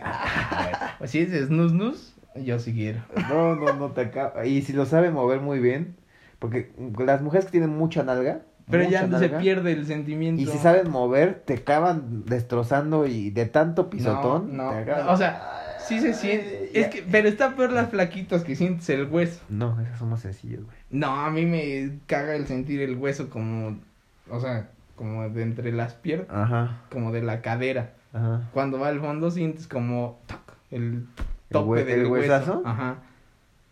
Pues 0.97 1.11
si 1.11 1.19
es 1.19 1.47
snus 1.47 1.73
nus, 1.73 2.15
yo 2.35 2.57
sí 2.59 2.73
quiero. 2.73 3.01
no, 3.29 3.55
no, 3.55 3.73
no 3.73 3.91
te 3.91 4.01
acaba... 4.01 4.45
Y 4.45 4.61
si 4.61 4.73
lo 4.73 4.85
sabe 4.85 5.11
mover 5.11 5.41
muy 5.41 5.59
bien, 5.59 5.97
porque 6.39 6.71
las 6.97 7.21
mujeres 7.21 7.45
que 7.45 7.51
tienen 7.51 7.77
mucha 7.77 8.03
nalga... 8.03 8.39
Pero 8.71 8.83
ya 8.87 9.01
se 9.01 9.07
nalga, 9.07 9.39
pierde 9.39 9.71
el 9.71 9.85
sentimiento. 9.85 10.41
Y 10.41 10.45
si 10.45 10.59
saben 10.59 10.91
mover, 10.91 11.41
te 11.43 11.55
acaban 11.55 12.23
destrozando 12.25 13.07
y 13.07 13.31
de 13.31 13.47
tanto 13.47 13.89
pisotón. 13.89 14.55
No, 14.55 14.69
te 14.69 14.75
no. 14.75 14.81
acaban- 14.81 15.07
O 15.09 15.17
sea, 15.17 15.41
sí 15.89 15.99
se 15.99 16.13
siente. 16.13 16.79
Es 16.79 16.87
que, 16.87 17.03
pero 17.11 17.27
está 17.27 17.55
peor 17.55 17.71
las 17.73 17.89
flaquitas 17.89 18.43
que 18.43 18.55
sientes 18.55 18.89
el 18.89 19.05
hueso. 19.05 19.41
No, 19.49 19.79
esas 19.81 19.99
son 19.99 20.09
más 20.09 20.21
sencillas, 20.21 20.61
güey. 20.63 20.77
No, 20.89 21.07
a 21.25 21.29
mí 21.29 21.45
me 21.45 21.99
caga 22.07 22.35
el 22.35 22.47
sentir 22.47 22.81
el 22.81 22.95
hueso 22.97 23.29
como, 23.29 23.77
o 24.29 24.39
sea, 24.39 24.69
como 24.95 25.27
de 25.29 25.41
entre 25.43 25.71
las 25.71 25.93
piernas, 25.93 26.27
Ajá, 26.29 26.81
como 26.91 27.11
de 27.11 27.21
la 27.21 27.41
cadera. 27.41 27.93
ajá. 28.13 28.49
Cuando 28.53 28.79
va 28.79 28.87
al 28.89 28.99
fondo 28.99 29.31
sientes 29.31 29.67
como 29.67 30.19
toc, 30.27 30.39
el 30.71 30.83
¿El 30.83 31.05
tope 31.49 31.81
hue- 31.81 31.85
del 31.85 31.99
el 32.01 32.07
hueso. 32.07 32.31
huesazo? 32.33 32.61
Ajá. 32.65 32.97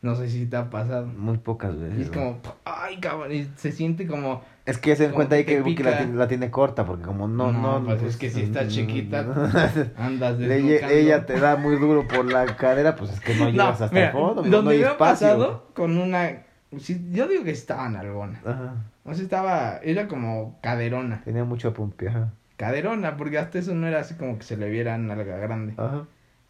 No 0.01 0.15
sé 0.15 0.29
si 0.29 0.45
te 0.45 0.55
ha 0.57 0.69
pasado. 0.69 1.07
Muy 1.07 1.37
pocas 1.39 1.77
veces. 1.79 1.97
Y 1.97 2.01
es 2.03 2.09
como, 2.11 2.39
ay, 2.65 2.97
cabrón, 2.99 3.33
y 3.33 3.47
se 3.55 3.71
siente 3.71 4.05
como, 4.05 4.41
Es 4.65 4.77
que 4.77 4.95
se 4.95 5.05
como 5.05 5.15
cuenta 5.15 5.35
ahí 5.35 5.43
que 5.43 5.61
que 5.75 5.83
la, 5.83 6.03
la 6.05 6.27
tiene 6.27 6.51
corta, 6.51 6.85
porque 6.85 7.03
como 7.03 7.27
no, 7.27 7.51
no. 7.51 7.79
No, 7.79 7.85
pues 7.85 8.03
es 8.03 8.17
que 8.17 8.29
si 8.29 8.41
está 8.43 8.67
chiquita, 8.67 9.21
andas 9.97 10.39
ella, 10.39 10.47
desnucando. 10.47 10.93
ella 10.93 11.25
te 11.25 11.39
da 11.39 11.55
muy 11.57 11.77
duro 11.77 12.07
por 12.07 12.25
la 12.25 12.45
cadera, 12.57 12.95
pues 12.95 13.11
es 13.11 13.19
que 13.19 13.33
no 13.35 13.49
llegas 13.49 13.81
hasta 13.81 13.93
mira, 13.93 14.07
el 14.07 14.11
fondo. 14.13 14.43
no- 14.43 14.49
Donde 14.49 14.63
no 14.63 14.69
hay 14.69 14.77
me 14.79 14.85
ha 14.85 14.91
espacio. 14.91 15.27
pasado 15.29 15.67
con 15.73 15.97
una, 15.97 16.43
sí, 16.77 17.07
yo 17.11 17.27
digo 17.27 17.43
que 17.43 17.51
estaba 17.51 17.89
nalgona. 17.89 18.39
Ajá. 18.45 18.75
O 19.03 19.13
sea, 19.15 19.23
estaba, 19.23 19.77
era 19.83 20.07
como 20.07 20.59
caderona. 20.61 21.21
Tenía 21.23 21.43
mucho 21.43 21.73
pumpi, 21.73 22.05
ajá. 22.07 22.33
Caderona, 22.55 23.17
porque 23.17 23.39
hasta 23.39 23.57
eso 23.59 23.73
no 23.73 23.87
era 23.87 24.01
así 24.01 24.13
como 24.15 24.37
que 24.37 24.43
se 24.43 24.57
le 24.57 24.69
viera 24.69 24.95
nalga 24.97 25.37
grande. 25.37 25.73
Ajá. 25.77 26.05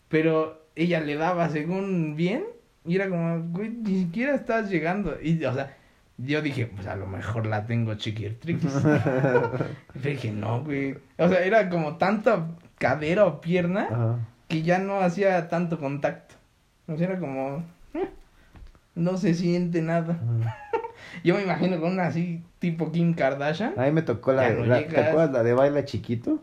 Pero 0.10 0.66
ella 0.76 1.00
le 1.02 1.16
daba 1.16 1.50
según 1.50 2.16
bien 2.16 2.44
y 2.88 2.96
era 2.96 3.10
como, 3.10 3.40
güey, 3.52 3.70
ni 3.70 4.00
siquiera 4.04 4.36
estás 4.36 4.70
llegando. 4.70 5.18
Y, 5.22 5.44
o 5.46 5.54
sea, 5.54 5.76
yo 6.18 6.42
dije, 6.42 6.66
pues 6.68 6.88
a 6.88 6.96
lo 6.96 7.06
mejor 7.08 7.46
la 7.46 7.66
tengo 7.66 7.94
chiquirtriquis. 7.96 8.72
Pero 8.84 9.60
dije, 9.94 10.32
no, 10.32 10.64
güey. 10.64 10.96
O 11.18 11.28
sea, 11.30 11.44
era 11.44 11.70
como 11.70 11.98
tanta 11.98 12.48
cadera 12.80 13.26
o 13.26 13.42
pierna 13.42 13.88
Ajá. 13.92 14.20
que 14.48 14.62
ya 14.64 14.80
no 14.80 15.00
hacía 15.02 15.48
tanto 15.50 15.80
contacto. 15.80 16.36
O 16.88 16.96
sea, 16.98 17.08
era 17.10 17.20
como, 17.20 17.64
eh, 17.94 18.10
no 18.96 19.18
se 19.18 19.34
siente 19.34 19.82
nada. 19.82 20.18
Yo 21.24 21.36
me 21.36 21.44
imagino 21.44 21.80
con 21.80 21.92
una 21.94 22.08
así, 22.08 22.44
tipo 22.60 22.92
Kim 22.92 23.14
Kardashian. 23.14 23.74
A 23.78 23.84
mí 23.84 23.92
me 23.92 24.02
tocó 24.02 24.34
la, 24.34 24.50
no 24.52 24.66
la- 24.66 24.86
¿te 24.88 25.00
acuerdas 25.00 25.32
la 25.32 25.44
de 25.44 25.54
baila 25.54 25.86
chiquito? 25.86 26.42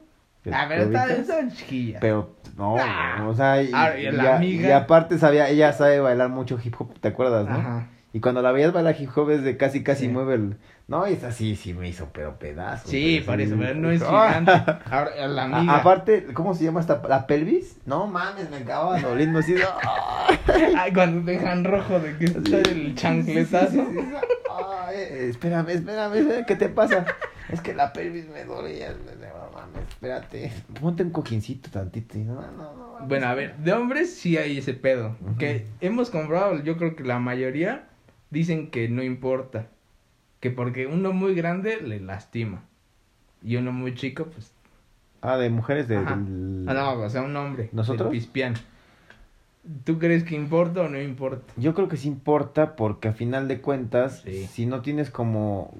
A 0.53 0.67
ver, 0.67 0.87
¿Lo 0.87 0.99
estaba, 0.99 1.49
chiquilla. 1.49 1.99
Pero, 2.01 2.37
no, 2.57 2.77
Ah. 2.79 3.27
o 3.27 3.35
sea, 3.35 3.63
y, 3.63 3.71
Ah, 3.73 3.97
y 3.99 4.11
la 4.11 4.25
y 4.25 4.27
amiga. 4.27 4.69
y 4.69 4.73
aparte 4.73 5.19
sabía, 5.19 5.49
ella 5.49 5.73
sabe 5.73 6.01
bailar 6.01 6.29
mucho 6.29 6.59
hip 6.63 6.75
hop, 6.79 6.99
¿te 7.01 7.09
acuerdas, 7.09 7.47
no? 7.49 7.55
Ajá. 7.57 7.89
Y 8.13 8.21
cuando 8.21 8.43
la 8.43 8.53
veías 8.53 8.73
bailar 8.73 8.95
hip 8.99 9.11
hop 9.17 9.31
es 9.31 9.43
de 9.43 9.57
casi, 9.57 9.83
casi 9.83 10.03
Sí. 10.03 10.09
mueve 10.09 10.35
el... 10.35 10.57
No, 10.87 11.07
esa 11.07 11.33
sí, 11.33 11.57
sí 11.57 11.73
me 11.73 11.89
hizo 11.89 12.11
pero 12.13 12.39
pedazo. 12.39 12.87
Sí, 12.89 13.23
pero 13.25 13.33
por 13.33 13.41
eso, 13.41 13.57
pero 13.59 13.75
no 13.75 13.91
es 13.91 14.03
Ah. 14.07 14.29
gigante. 14.45 14.53
Ahora, 14.91 15.27
la 15.27 15.43
A- 15.43 15.45
amiga. 15.57 15.77
aparte, 15.77 16.27
¿cómo 16.35 16.55
se 16.55 16.65
llama 16.65 16.81
esta? 16.81 17.01
¿La 17.09 17.27
pelvis? 17.27 17.79
No 17.87 18.07
mames, 18.07 18.51
me 18.51 18.59
acaba 18.59 19.01
doliendo 19.01 19.39
así. 19.39 19.55
de- 19.55 19.65
Ay, 20.79 20.93
cuando 20.93 21.25
te 21.25 21.33
dejan 21.33 21.65
rojo 21.65 21.99
de 22.01 22.17
que 22.19 22.27
está 22.27 22.59
el 22.71 22.95
chancletazo. 22.95 23.71
Sí, 23.73 23.87
sí. 23.95 24.01
Ay, 24.87 24.97
espérame, 25.31 25.71
espérame, 25.71 26.15
espérame, 26.17 26.45
¿qué 26.47 26.57
te 26.57 26.69
pasa? 26.69 27.07
Es 27.49 27.61
que 27.63 27.75
la 27.75 27.93
pelvis 27.93 28.29
me 28.29 28.45
mames, 28.45 28.81
espérate. 29.89 30.53
Ponte 30.81 31.03
un 31.03 31.11
cojincito 31.11 31.71
tantito. 31.71 32.19
y 32.19 32.23
No, 32.23 32.35
no, 32.35 32.53
no. 32.53 32.99
no. 33.01 33.07
Bueno, 33.07 33.27
a 33.27 33.35
ver, 33.35 33.57
de 33.59 33.73
hombres 33.73 34.15
sí 34.15 34.37
hay 34.37 34.59
ese 34.59 34.75
pedo. 34.75 35.17
Que 35.39 35.67
hemos 35.81 36.11
comprado, 36.11 36.63
yo 36.63 36.77
creo 36.77 36.97
que 36.97 37.05
la 37.05 37.19
mayoría 37.19 37.87
dicen 38.31 38.71
que 38.71 38.89
no 38.89 39.03
importa. 39.03 39.67
Que 40.41 40.51
porque 40.51 40.87
uno 40.87 41.13
muy 41.13 41.35
grande 41.35 41.81
le 41.81 42.01
lastima. 42.01 42.63
Y 43.43 43.57
uno 43.57 43.73
muy 43.73 43.95
chico, 43.95 44.27
pues. 44.27 44.53
Ah, 45.23 45.37
de 45.39 45.49
mujeres 45.51 45.89
de, 45.89 45.97
del... 45.97 46.67
Ah, 46.69 46.75
no, 46.75 46.93
o 47.01 47.09
sea, 47.11 47.23
un 47.23 47.35
hombre. 47.37 47.71
¿Nosotros? 47.73 48.11
pispián. 48.11 48.55
¿Tú 49.85 49.99
crees 49.99 50.25
que 50.25 50.35
importa 50.35 50.83
o 50.83 50.89
no 50.91 51.01
importa? 51.01 51.51
Yo 51.57 51.73
creo 51.73 51.89
que 51.89 51.97
sí 51.97 52.09
importa 52.09 52.77
porque 52.77 53.09
a 53.09 53.13
final 53.15 53.49
de 53.49 53.63
cuentas, 53.63 54.21
Sí. 54.25 54.47
si 54.47 54.67
no 54.67 54.83
tienes 54.83 55.11
como... 55.11 55.75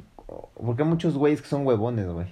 Porque 0.54 0.83
hay 0.83 0.88
muchos 0.88 1.14
güeyes 1.18 1.42
que 1.42 1.48
son 1.48 1.66
huevones, 1.66 2.07
güey. 2.09 2.28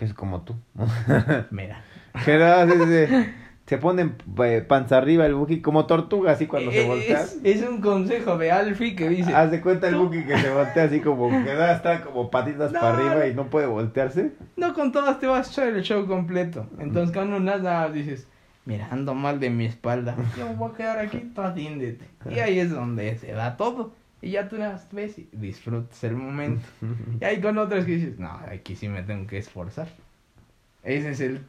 Que 0.00 0.06
es 0.06 0.14
como 0.14 0.40
tú. 0.40 0.54
Mira. 1.50 1.82
Sí, 2.24 2.32
sí. 2.32 3.26
Se 3.66 3.76
ponen 3.76 4.16
eh, 4.42 4.64
panza 4.66 4.96
arriba 4.96 5.26
el 5.26 5.34
buki 5.34 5.60
como 5.60 5.84
tortuga 5.84 6.32
así 6.32 6.46
cuando 6.46 6.70
se 6.70 6.84
Eh, 6.84 6.86
voltea. 6.86 7.26
Es, 7.44 7.62
un 7.68 7.82
consejo 7.82 8.38
de 8.38 8.50
Alfie 8.50 8.96
que 8.96 9.10
dice. 9.10 9.34
Haz 9.34 9.50
de 9.50 9.60
cuenta 9.60 9.88
el 9.88 9.96
buki 9.96 10.24
que 10.24 10.38
se 10.38 10.48
voltea 10.48 10.84
así 10.84 11.00
como 11.00 11.28
que 11.28 11.52
da 11.52 11.74
está 11.74 12.00
como 12.00 12.30
patitas 12.30 12.72
No, 12.72 12.80
para 12.80 12.96
arriba 12.96 13.26
y 13.26 13.34
no 13.34 13.48
puede 13.50 13.66
voltearse. 13.66 14.32
No 14.56 14.72
con 14.72 14.90
todas 14.90 15.20
te 15.20 15.26
vas 15.26 15.48
a 15.48 15.50
echar 15.50 15.68
el 15.68 15.82
show 15.82 16.06
completo. 16.06 16.66
Entonces 16.78 17.14
cuando 17.14 17.38
nada 17.38 17.90
dices, 17.90 18.26
mira, 18.64 18.88
ando 18.90 19.12
mal 19.12 19.38
de 19.38 19.50
mi 19.50 19.66
espalda. 19.66 20.16
Yo 20.38 20.46
me 20.46 20.54
voy 20.54 20.70
a 20.72 20.76
quedar 20.78 20.98
aquí, 20.98 21.30
tú 21.34 21.42
atiéndete. 21.42 22.06
Y 22.30 22.38
ahí 22.38 22.58
es 22.58 22.70
donde 22.70 23.18
se 23.18 23.32
da 23.32 23.58
todo. 23.58 23.92
Y 24.22 24.32
ya 24.32 24.48
tú 24.48 24.56
las 24.56 24.92
ves 24.92 25.18
y 25.18 25.28
disfrutas 25.32 26.02
el 26.04 26.16
momento. 26.16 26.66
Y 27.20 27.24
hay 27.24 27.40
con 27.40 27.56
otras 27.58 27.84
que 27.84 27.92
dices, 27.92 28.18
no, 28.18 28.30
aquí 28.50 28.76
sí 28.76 28.88
me 28.88 29.02
tengo 29.02 29.26
que 29.26 29.38
esforzar. 29.38 29.88
Ese 30.82 31.10
es 31.10 31.20
el 31.20 31.40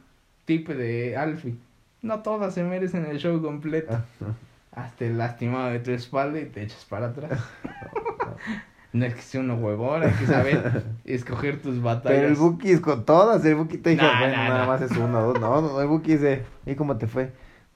tipo 0.46 0.74
de 0.74 1.18
Alfie. 1.18 1.56
No 2.02 2.20
todas 2.20 2.54
se 2.54 2.64
merecen 2.64 3.06
el 3.06 3.20
show 3.20 3.42
completo. 3.42 4.02
Hasta 4.72 5.06
el 5.06 5.18
lastimado 5.18 5.70
de 5.70 5.80
tu 5.80 5.92
espalda 5.92 6.40
y 6.40 6.46
te 6.46 6.64
echas 6.64 6.86
para 6.86 7.08
atrás. 7.08 7.44
no 8.94 9.06
es 9.06 9.16
que 9.16 9.22
sea 9.22 9.42
uno 9.42 9.56
huevón, 9.56 10.04
hay 10.04 10.12
que 10.12 10.26
saber 10.26 10.84
escoger 11.04 11.62
tus 11.62 11.82
batallas. 11.82 12.20
Pero 12.20 12.28
el 12.30 12.36
buki 12.36 12.72
es 12.72 12.80
con 12.80 13.04
todas, 13.06 13.44
el 13.46 13.56
buki 13.56 13.78
te 13.78 13.92
dijo, 13.92 14.04
Nah, 14.04 14.20
bueno, 14.20 14.38
nah, 14.38 14.48
nada 14.48 14.60
nah. 14.60 14.68
más 14.68 14.82
es 14.82 14.92
uno, 14.92 15.22
dos, 15.22 15.40
no, 15.40 15.62
no, 15.62 15.82
el 15.82 15.88
buki 15.88 16.14
dice, 16.14 16.44
¿y 16.66 16.76
cómo 16.76 16.98
te 16.98 17.08
fue? 17.08 17.32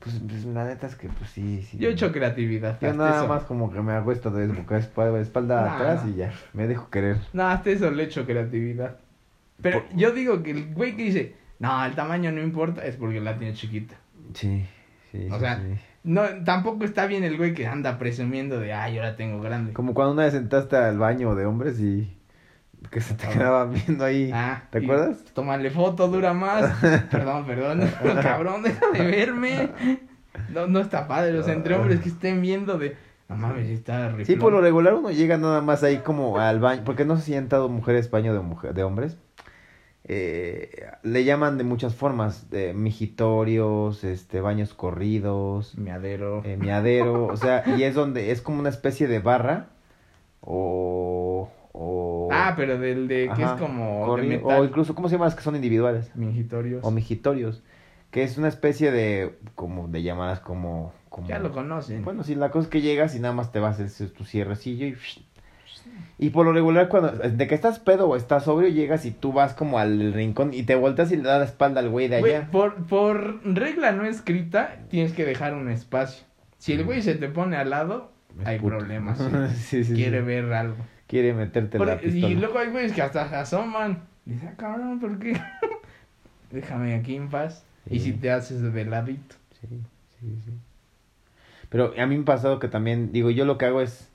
Pues, 0.05 0.21
pues 0.27 0.45
la 0.45 0.63
neta 0.65 0.85
es 0.87 0.95
que 0.95 1.09
pues 1.09 1.31
sí, 1.31 1.61
sí. 1.63 1.77
Yo 1.79 1.89
he 1.89 1.91
hecho 1.93 2.11
creatividad. 2.11 2.79
Yo 2.79 2.93
nada 2.93 3.17
eso. 3.23 3.27
más 3.27 3.43
como 3.43 3.71
que 3.71 3.81
me 3.81 3.91
acuesto 3.93 4.29
de 4.31 4.47
boca 4.47 4.77
espalda, 4.77 5.19
espalda 5.19 5.61
Nah, 5.65 5.73
atrás 5.75 6.03
y 6.07 6.15
ya, 6.15 6.31
me 6.53 6.67
dejo 6.67 6.89
querer. 6.91 7.17
No, 7.33 7.47
hasta 7.47 7.71
eso 7.71 7.89
le 7.91 8.03
echo 8.03 8.25
creatividad. 8.25 8.97
Pero 9.61 9.83
Por- 9.83 9.97
yo 9.97 10.11
digo 10.11 10.43
que 10.43 10.51
el 10.51 10.73
güey 10.73 10.95
que 10.95 11.03
dice, 11.03 11.35
no, 11.59 11.83
el 11.85 11.95
tamaño 11.95 12.31
no 12.31 12.41
importa, 12.41 12.85
es 12.85 12.95
porque 12.97 13.19
la 13.19 13.37
tiene 13.37 13.53
chiquita. 13.55 13.95
Sí, 14.33 14.65
sí, 15.11 15.27
O 15.31 15.39
sea, 15.39 15.57
sí. 15.57 15.75
No, 16.03 16.21
tampoco 16.43 16.85
está 16.85 17.07
bien 17.07 17.23
el 17.23 17.35
güey 17.35 17.55
que 17.55 17.65
anda 17.65 17.97
presumiendo 17.97 18.59
de, 18.59 18.73
ay, 18.73 18.93
yo 18.95 19.01
la 19.01 19.15
tengo 19.15 19.41
grande. 19.41 19.73
Como 19.73 19.95
cuando 19.95 20.13
una 20.13 20.25
vez 20.25 20.35
entraste 20.35 20.75
al 20.75 20.99
baño 20.99 21.33
de 21.33 21.47
hombres 21.47 21.79
y 21.79 22.14
que 22.91 23.01
se 23.01 23.13
te 23.15 23.25
Ah. 23.27 23.29
quedaban 23.31 23.73
viendo 23.73 24.03
ahí. 24.05 24.31
Ah, 24.33 24.63
¿Te 24.69 24.79
acuerdas? 24.79 25.23
Tómale 25.33 25.69
foto, 25.71 26.07
dura 26.07 26.33
más. 26.33 26.71
perdón, 27.11 27.45
perdón. 27.45 27.89
Cabrón, 28.21 28.63
deja 28.63 28.85
de 28.91 29.05
verme. 29.05 29.69
No, 30.53 30.67
no 30.67 30.79
está 30.79 31.07
padre. 31.07 31.31
Los 31.33 31.47
entre 31.47 31.75
hombres 31.75 31.99
que 32.01 32.09
estén 32.09 32.41
viendo 32.41 32.77
de, 32.77 32.95
no 33.29 33.37
mames, 33.37 33.69
está 33.69 34.07
riflón. 34.09 34.25
Sí, 34.25 34.35
por 34.35 34.51
lo 34.51 34.61
regular 34.61 34.93
uno 34.93 35.09
llega 35.11 35.37
nada 35.37 35.61
más 35.61 35.83
ahí 35.83 35.97
como 35.99 36.37
al 36.39 36.59
baño, 36.59 36.83
porque 36.85 37.05
no 37.05 37.15
sé 37.17 37.23
si 37.23 37.33
han 37.35 37.43
entrado 37.43 37.69
mujeres 37.69 38.09
baño 38.11 38.33
de, 38.33 38.39
mujer, 38.41 38.73
de 38.73 38.83
hombres. 38.83 39.17
Eh, 40.07 40.85
le 41.01 41.23
llaman 41.23 41.57
de 41.57 41.63
muchas 41.63 41.95
formas, 41.95 42.51
de 42.51 42.75
mijitorios, 42.75 44.03
este, 44.03 44.39
baños 44.39 44.75
corridos, 44.75 45.75
Miadero. 45.79 46.43
eh, 46.45 46.57
miadero, 46.57 47.25
o 47.25 47.35
sea, 47.37 47.63
y 47.75 47.81
es 47.83 47.95
donde 47.95 48.29
es 48.31 48.41
como 48.41 48.59
una 48.59 48.69
especie 48.69 49.07
de 49.07 49.17
barra 49.19 49.69
o... 50.41 51.49
o 51.77 52.29
ah, 52.31 52.53
pero 52.55 52.77
del 52.79 53.07
de 53.09 53.29
que 53.35 53.43
es 53.43 53.51
como 53.51 54.05
corri- 54.07 54.29
de 54.29 54.37
o 54.37 54.47
metal. 54.47 54.63
incluso, 54.65 54.95
¿cómo 54.95 55.09
se 55.09 55.15
llama 55.15 55.25
las 55.25 55.35
que 55.35 55.41
son 55.43 55.55
individuales? 55.55 56.09
Mingitorios. 56.15 56.83
O 56.85 56.89
mijitorios, 56.91 57.61
que 58.11 58.23
es 58.23 58.37
una 58.37 58.47
especie 58.47 58.91
de, 58.91 59.37
como 59.55 59.87
de 59.89 60.01
llamadas 60.01 60.39
como... 60.39 60.93
como 61.09 61.27
Ya 61.27 61.39
lo 61.39 61.51
conocen. 61.51 62.03
bueno, 62.05 62.23
sí, 62.23 62.35
la 62.35 62.49
cosa 62.51 62.65
es 62.65 62.69
que 62.71 62.81
llegas 62.81 63.13
y 63.15 63.19
nada 63.19 63.33
más 63.33 63.51
te 63.51 63.59
vas 63.59 63.79
a 63.79 64.07
tu 64.13 64.23
cierrecillo 64.23 64.85
y... 64.87 64.95
Y 66.17 66.29
por 66.29 66.45
lo 66.45 66.53
regular, 66.53 66.87
cuando 66.87 67.11
de 67.11 67.47
que 67.47 67.55
estás 67.55 67.79
pedo 67.79 68.07
o 68.07 68.15
estás 68.15 68.45
sobrio, 68.45 68.69
llegas 68.69 69.05
y 69.05 69.11
tú 69.11 69.33
vas 69.33 69.53
como 69.53 69.77
al 69.79 70.13
rincón 70.13 70.53
y 70.53 70.63
te 70.63 70.75
volteas 70.75 71.11
y 71.11 71.17
le 71.17 71.23
das 71.23 71.39
la 71.39 71.45
espalda 71.45 71.81
al 71.81 71.89
güey 71.89 72.07
de 72.07 72.21
Güey, 72.21 72.35
allá. 72.35 72.49
por, 72.51 72.75
por 72.87 73.41
regla 73.45 73.91
no 73.91 74.05
escrita, 74.05 74.77
tienes 74.89 75.11
que 75.13 75.25
dejar 75.25 75.53
un 75.53 75.69
espacio. 75.69 76.25
Si 76.57 76.71
el 76.73 76.85
güey 76.85 77.01
se 77.01 77.15
te 77.15 77.27
pone 77.27 77.57
al 77.57 77.69
lado, 77.69 78.11
Es 78.39 78.47
hay 78.47 78.59
puto. 78.59 78.77
problemas. 78.77 79.19
sí, 79.57 79.83
sí, 79.83 79.93
Quiere 79.93 80.21
ver 80.21 80.51
algo. 80.53 80.77
Quiere 81.15 81.33
meterte 81.33 81.77
Por- 81.77 81.87
la 81.87 81.97
pistola. 81.97 82.27
y 82.27 82.35
luego 82.35 82.59
hay 82.59 82.71
güeyes 82.71 82.91
que 82.91 83.01
hasta 83.01 83.29
se 83.29 83.35
asoman. 83.37 84.01
Dice, 84.25 84.49
ah, 84.49 84.55
cabrón, 84.57 84.99
¿por 84.99 85.17
qué? 85.17 85.31
Déjame 86.51 86.93
aquí 86.93 87.15
en 87.15 87.29
paz. 87.29 87.63
Y 87.89 88.01
si 88.01 88.11
te 88.11 88.31
haces 88.31 88.61
de 88.61 88.83
ladito. 88.83 89.37
Sí, 89.61 89.79
sí, 90.19 90.37
sí. 90.43 90.51
Pero 91.69 91.93
a 91.97 92.05
mí 92.05 92.17
me 92.17 92.23
ha 92.23 92.25
pasado 92.25 92.59
que 92.59 92.67
también, 92.67 93.13
digo, 93.13 93.29
yo 93.29 93.45
lo 93.45 93.57
que 93.57 93.63
hago 93.63 93.79
es, 93.79 94.09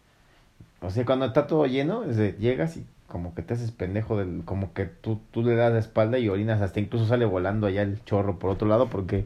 o 0.83 0.91
sea, 0.91 1.07
cuando 1.07 1.25
está 1.25 1.47
todo 1.47 1.65
lleno, 1.65 2.05
es 2.05 2.19
de, 2.19 2.33
llegas 2.33 2.77
y 2.77 2.85
como 3.07 3.35
que 3.35 3.41
te 3.41 3.55
haces 3.55 3.71
pendejo, 3.73 4.19
del, 4.19 4.43
como 4.45 4.75
que 4.75 4.85
tú, 4.85 5.23
tú 5.31 5.43
le 5.43 5.55
das 5.55 5.73
la 5.73 5.79
espalda 5.79 6.19
y 6.19 6.29
orinas, 6.29 6.61
hasta 6.61 6.81
incluso 6.81 7.07
sale 7.07 7.25
volando 7.25 7.67
allá 7.67 7.81
el 7.81 8.05
chorro 8.05 8.39
por 8.39 8.51
otro 8.51 8.69
lado 8.69 8.91
porque 8.91 9.25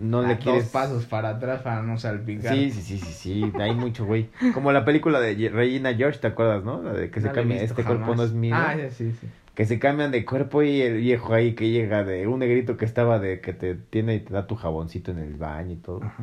no 0.00 0.20
Ah, 0.22 0.28
le 0.28 0.38
quieres... 0.38 0.64
Dos 0.64 0.72
pasos 0.72 1.04
para 1.06 1.28
atrás 1.30 1.62
para 1.62 1.82
no 1.82 1.98
salpicar. 1.98 2.54
Sí, 2.54 2.70
sí, 2.70 2.82
sí, 2.82 2.98
sí, 2.98 3.12
sí, 3.12 3.52
hay 3.60 3.74
mucho 3.74 4.04
güey. 4.06 4.28
Como 4.54 4.72
la 4.72 4.84
película 4.84 5.20
de 5.20 5.48
Regina 5.50 5.94
George, 5.94 6.18
¿te 6.18 6.26
acuerdas, 6.26 6.64
no? 6.64 6.82
La 6.82 6.92
de 6.94 7.10
que 7.10 7.20
se 7.20 7.28
No 7.28 7.32
cambia, 7.34 7.62
este 7.62 7.84
cuerpo 7.84 8.14
no 8.14 8.22
es 8.24 8.32
mío. 8.32 8.54
Ah, 8.56 8.74
sí, 8.90 9.12
sí. 9.20 9.28
Que 9.54 9.66
se 9.66 9.78
cambian 9.78 10.10
de 10.10 10.24
cuerpo 10.24 10.62
y 10.62 10.80
el 10.80 10.96
viejo 10.96 11.34
ahí 11.34 11.54
que 11.54 11.68
llega 11.70 12.02
de 12.02 12.26
un 12.26 12.38
negrito 12.38 12.76
que 12.78 12.86
estaba 12.86 13.18
de 13.18 13.40
que 13.40 13.52
te 13.52 13.74
tiene 13.74 14.14
y 14.14 14.20
te 14.20 14.32
da 14.32 14.46
tu 14.46 14.54
jaboncito 14.56 15.10
en 15.10 15.18
el 15.18 15.34
baño 15.34 15.72
y 15.72 15.76
todo. 15.76 16.02
Ajá. 16.02 16.22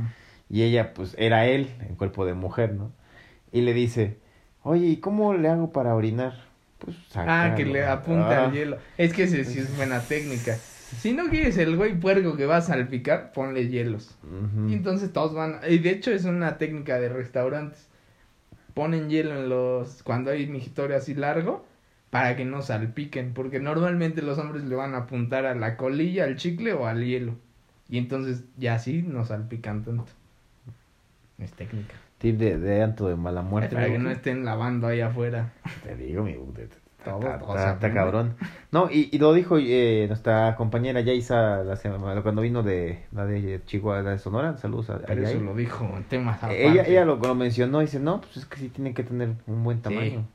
Y 0.50 0.63
ella, 0.63 0.94
pues, 0.94 1.13
era 1.20 1.46
él, 1.46 1.70
en 1.88 1.96
cuerpo 1.96 2.26
de 2.26 2.34
mujer, 2.34 2.74
¿no? 2.74 2.92
Y 3.52 3.62
le 3.62 3.74
dice, 3.74 4.18
oye, 4.63 4.88
¿y 4.88 4.98
cómo 4.98 5.34
le 5.34 5.50
hago 5.50 5.72
para 5.72 5.94
orinar? 5.94 6.34
Pues, 6.80 6.96
Ah, 7.16 7.54
que 7.56 7.63
sácalo". 7.63 7.74
le 7.74 7.86
apunta 7.86 8.44
Ah, 8.44 8.46
al 8.46 8.54
hielo. 8.54 8.78
Es 8.98 9.13
que 9.13 9.24
ese 9.24 9.44
sí 9.46 9.60
es 9.60 9.76
buena 9.76 10.00
técnica. 10.00 10.58
Si 11.00 11.13
no 11.13 11.30
quieres 11.30 11.58
el 11.58 11.76
güey 11.76 12.00
puerco 12.00 12.38
que 12.38 12.45
va 12.45 12.58
a 12.58 12.62
salpicar, 12.62 13.32
ponle 13.34 13.67
hielos. 13.67 14.17
Y 14.67 14.73
entonces 14.73 15.12
todos 15.12 15.34
van. 15.34 15.60
Y 15.69 15.80
de 15.80 15.89
hecho 15.91 16.12
es 16.12 16.26
una 16.26 16.58
técnica 16.58 17.00
de 17.00 17.10
restaurantes. 17.10 17.88
Ponen 18.73 19.10
hielo 19.10 19.36
en 19.38 19.50
los. 19.50 20.02
Cuando 20.04 20.32
hay 20.32 20.47
migitorio 20.47 20.95
así 20.95 21.13
largo. 21.13 21.65
Para 22.10 22.38
que 22.38 22.45
no 22.45 22.62
salpiquen. 22.62 23.34
Porque 23.34 23.60
normalmente 23.60 24.21
los 24.21 24.38
hombres 24.38 24.63
le 24.63 24.76
van 24.76 24.93
a 24.95 25.00
apuntar 25.00 25.45
a 25.45 25.56
la 25.56 25.76
colilla, 25.76 26.23
al 26.23 26.38
chicle 26.38 26.71
o 26.73 26.88
al 26.88 27.04
hielo. 27.04 27.36
Y 27.89 27.97
entonces 27.97 28.43
ya 28.58 28.76
así 28.76 29.02
no 29.02 29.26
salpican 29.26 29.84
tanto. 29.84 30.06
Es 31.38 31.52
técnica. 31.54 31.95
Tip 32.17 32.38
de, 32.38 32.58
de 32.58 32.82
Anto 32.82 33.08
de 33.10 33.15
mala 33.15 33.41
muerte. 33.41 33.76
para 33.76 33.88
que 33.88 34.00
¿no? 34.00 34.10
estén 34.10 34.43
lavando 34.45 34.88
ahí 34.88 35.02
afuera. 35.02 35.54
Te 35.84 35.95
digo, 35.95 36.23
mi 36.23 36.36
Todo, 37.03 37.21
está- 37.55 37.93
cabrón. 37.93 38.36
No, 38.71 38.89
y, 38.91 39.10
y 39.12 39.19
lo 39.19 39.33
dijo 39.33 39.57
eh, 39.60 40.05
nuestra 40.07 40.55
compañera 40.55 40.99
Yaisa 41.01 41.63
la 41.63 41.75
semana, 41.75 42.21
cuando 42.21 42.41
vino 42.41 42.63
de 42.63 43.03
la 43.13 43.25
de 43.25 43.62
Chihuahua, 43.65 44.01
la 44.01 44.12
de 44.12 44.19
Sonora. 44.19 44.57
Saludos 44.57 44.89
a, 44.89 44.99
Pero 44.99 45.23
eso 45.25 45.39
lo 45.39 45.55
dijo 45.55 45.89
en 45.95 46.03
temas 46.03 46.38
aparte. 46.38 46.67
Ella, 46.67 46.83
ella 46.86 47.05
lo, 47.05 47.15
lo 47.17 47.36
mencionó 47.36 47.81
y 47.81 47.86
dice, 47.86 47.99
no, 47.99 48.19
pues 48.21 48.38
es 48.38 48.45
que 48.45 48.57
sí 48.57 48.69
tienen 48.69 48.93
que 48.93 49.03
tener 49.03 49.29
un 49.45 49.63
buen 49.63 49.81
tamaño. 49.81 50.25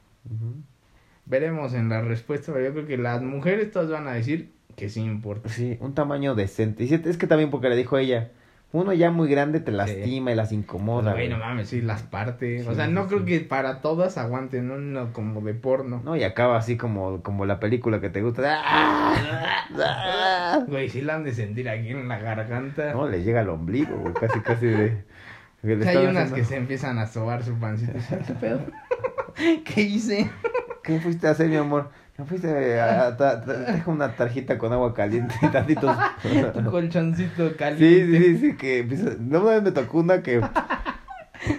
Veremos 1.24 1.74
en 1.74 1.88
la 1.88 2.00
respuesta, 2.00 2.52
pero 2.52 2.64
yo 2.66 2.72
creo 2.72 2.86
que 2.86 2.98
las 2.98 3.22
mujeres 3.22 3.70
todas 3.70 3.90
van 3.90 4.08
a 4.08 4.12
decir 4.12 4.52
que 4.76 4.88
sí 4.88 5.00
importa. 5.00 5.48
Sí, 5.48 5.76
un 5.80 5.94
tamaño 5.94 6.34
decente. 6.34 6.84
Y 6.84 6.94
es 6.94 7.16
que 7.16 7.26
también 7.26 7.50
porque 7.50 7.68
le 7.68 7.76
dijo 7.76 7.98
ella, 7.98 8.30
uno 8.72 8.92
ya 8.94 9.10
muy 9.10 9.28
grande 9.28 9.60
te 9.60 9.70
lastima 9.70 10.32
y 10.32 10.34
las 10.34 10.50
incomoda. 10.52 11.12
Güey, 11.12 11.28
no 11.28 11.38
mames, 11.38 11.68
sí, 11.68 11.80
las 11.82 12.02
partes. 12.02 12.66
o 12.66 12.70
Sí, 12.70 12.76
sea, 12.76 12.86
sí, 12.86 12.92
no 12.92 13.06
creo 13.06 13.20
sí. 13.20 13.26
que 13.26 13.40
para 13.40 13.80
todas 13.82 14.16
aguanten 14.18 14.70
uno 14.70 15.12
como 15.12 15.40
de 15.42 15.52
porno. 15.54 16.00
No, 16.04 16.16
y 16.16 16.24
acaba 16.24 16.56
así 16.56 16.76
como, 16.76 17.22
como 17.22 17.44
la 17.46 17.60
película 17.60 18.00
que 18.00 18.08
te 18.10 18.22
gusta. 18.22 18.62
Güey, 20.68 20.88
sí 20.88 21.00
la 21.02 21.14
han 21.16 21.24
de 21.24 21.32
sentir 21.34 21.68
aquí 21.68 21.88
en 21.90 22.08
la 22.08 22.18
garganta. 22.18 22.92
No, 22.92 23.08
le 23.08 23.22
llega 23.22 23.40
al 23.40 23.48
ombligo, 23.48 23.96
güey, 23.96 24.14
casi, 24.14 24.40
casi 24.40 24.66
de... 24.66 25.04
que 25.62 25.74
O 25.74 25.82
sea, 25.82 25.90
hay 25.90 25.96
unas 25.98 26.16
haciendo- 26.24 26.34
que 26.36 26.44
se 26.44 26.56
empiezan 26.56 26.98
a 26.98 27.06
sobar 27.06 27.42
su 27.42 27.54
pancita. 27.58 27.92
¿Qué 28.26 28.34
pedo? 28.34 28.60
¿Qué 29.64 29.80
hice? 29.82 30.30
¿Qué 30.82 30.98
fuiste 31.00 31.26
a 31.28 31.30
hacer, 31.30 31.48
mi 31.48 31.56
amor? 31.56 31.90
Me 32.18 32.24
fuiste 32.24 32.78
a... 32.80 33.06
a- 33.08 33.16
ta- 33.16 33.40
ta- 33.44 33.64
traje 33.64 33.90
una 33.90 34.14
tarjeta 34.16 34.58
con 34.58 34.72
agua 34.72 34.94
caliente 34.94 35.34
y 35.42 35.48
tantitos... 35.48 35.96
Tu 36.54 36.70
colchoncito 36.70 37.56
caliente. 37.56 38.18
sí, 38.18 38.34
sí, 38.34 38.38
sí, 38.50 38.56
que 38.56 38.78
empieza... 38.80 39.10
No, 39.18 39.40
una 39.42 39.52
vez 39.52 39.62
me 39.62 39.72
tocó 39.72 39.98
una 39.98 40.22
que... 40.22 40.40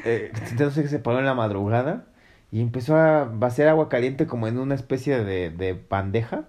Eh, 0.05 0.31
entonces 0.49 0.89
se 0.89 0.99
paró 0.99 1.19
en 1.19 1.25
la 1.25 1.33
madrugada 1.33 2.05
y 2.53 2.61
empezó 2.61 2.95
a 2.95 3.25
vaciar 3.25 3.67
agua 3.67 3.89
caliente 3.89 4.27
como 4.27 4.47
en 4.47 4.57
una 4.57 4.75
especie 4.75 5.21
de, 5.25 5.49
de 5.49 5.77
bandeja 5.89 6.43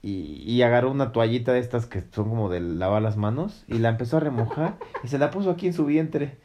y, 0.00 0.44
y 0.46 0.62
agarró 0.62 0.92
una 0.92 1.10
toallita 1.10 1.52
de 1.52 1.58
estas 1.58 1.86
que 1.86 2.04
son 2.12 2.28
como 2.28 2.48
de 2.50 2.60
lavar 2.60 3.02
las 3.02 3.16
manos 3.16 3.64
y 3.66 3.78
la 3.78 3.88
empezó 3.88 4.18
a 4.18 4.20
remojar 4.20 4.76
y 5.02 5.08
se 5.08 5.18
la 5.18 5.32
puso 5.32 5.50
aquí 5.50 5.66
en 5.66 5.72
su 5.72 5.84
vientre. 5.86 6.38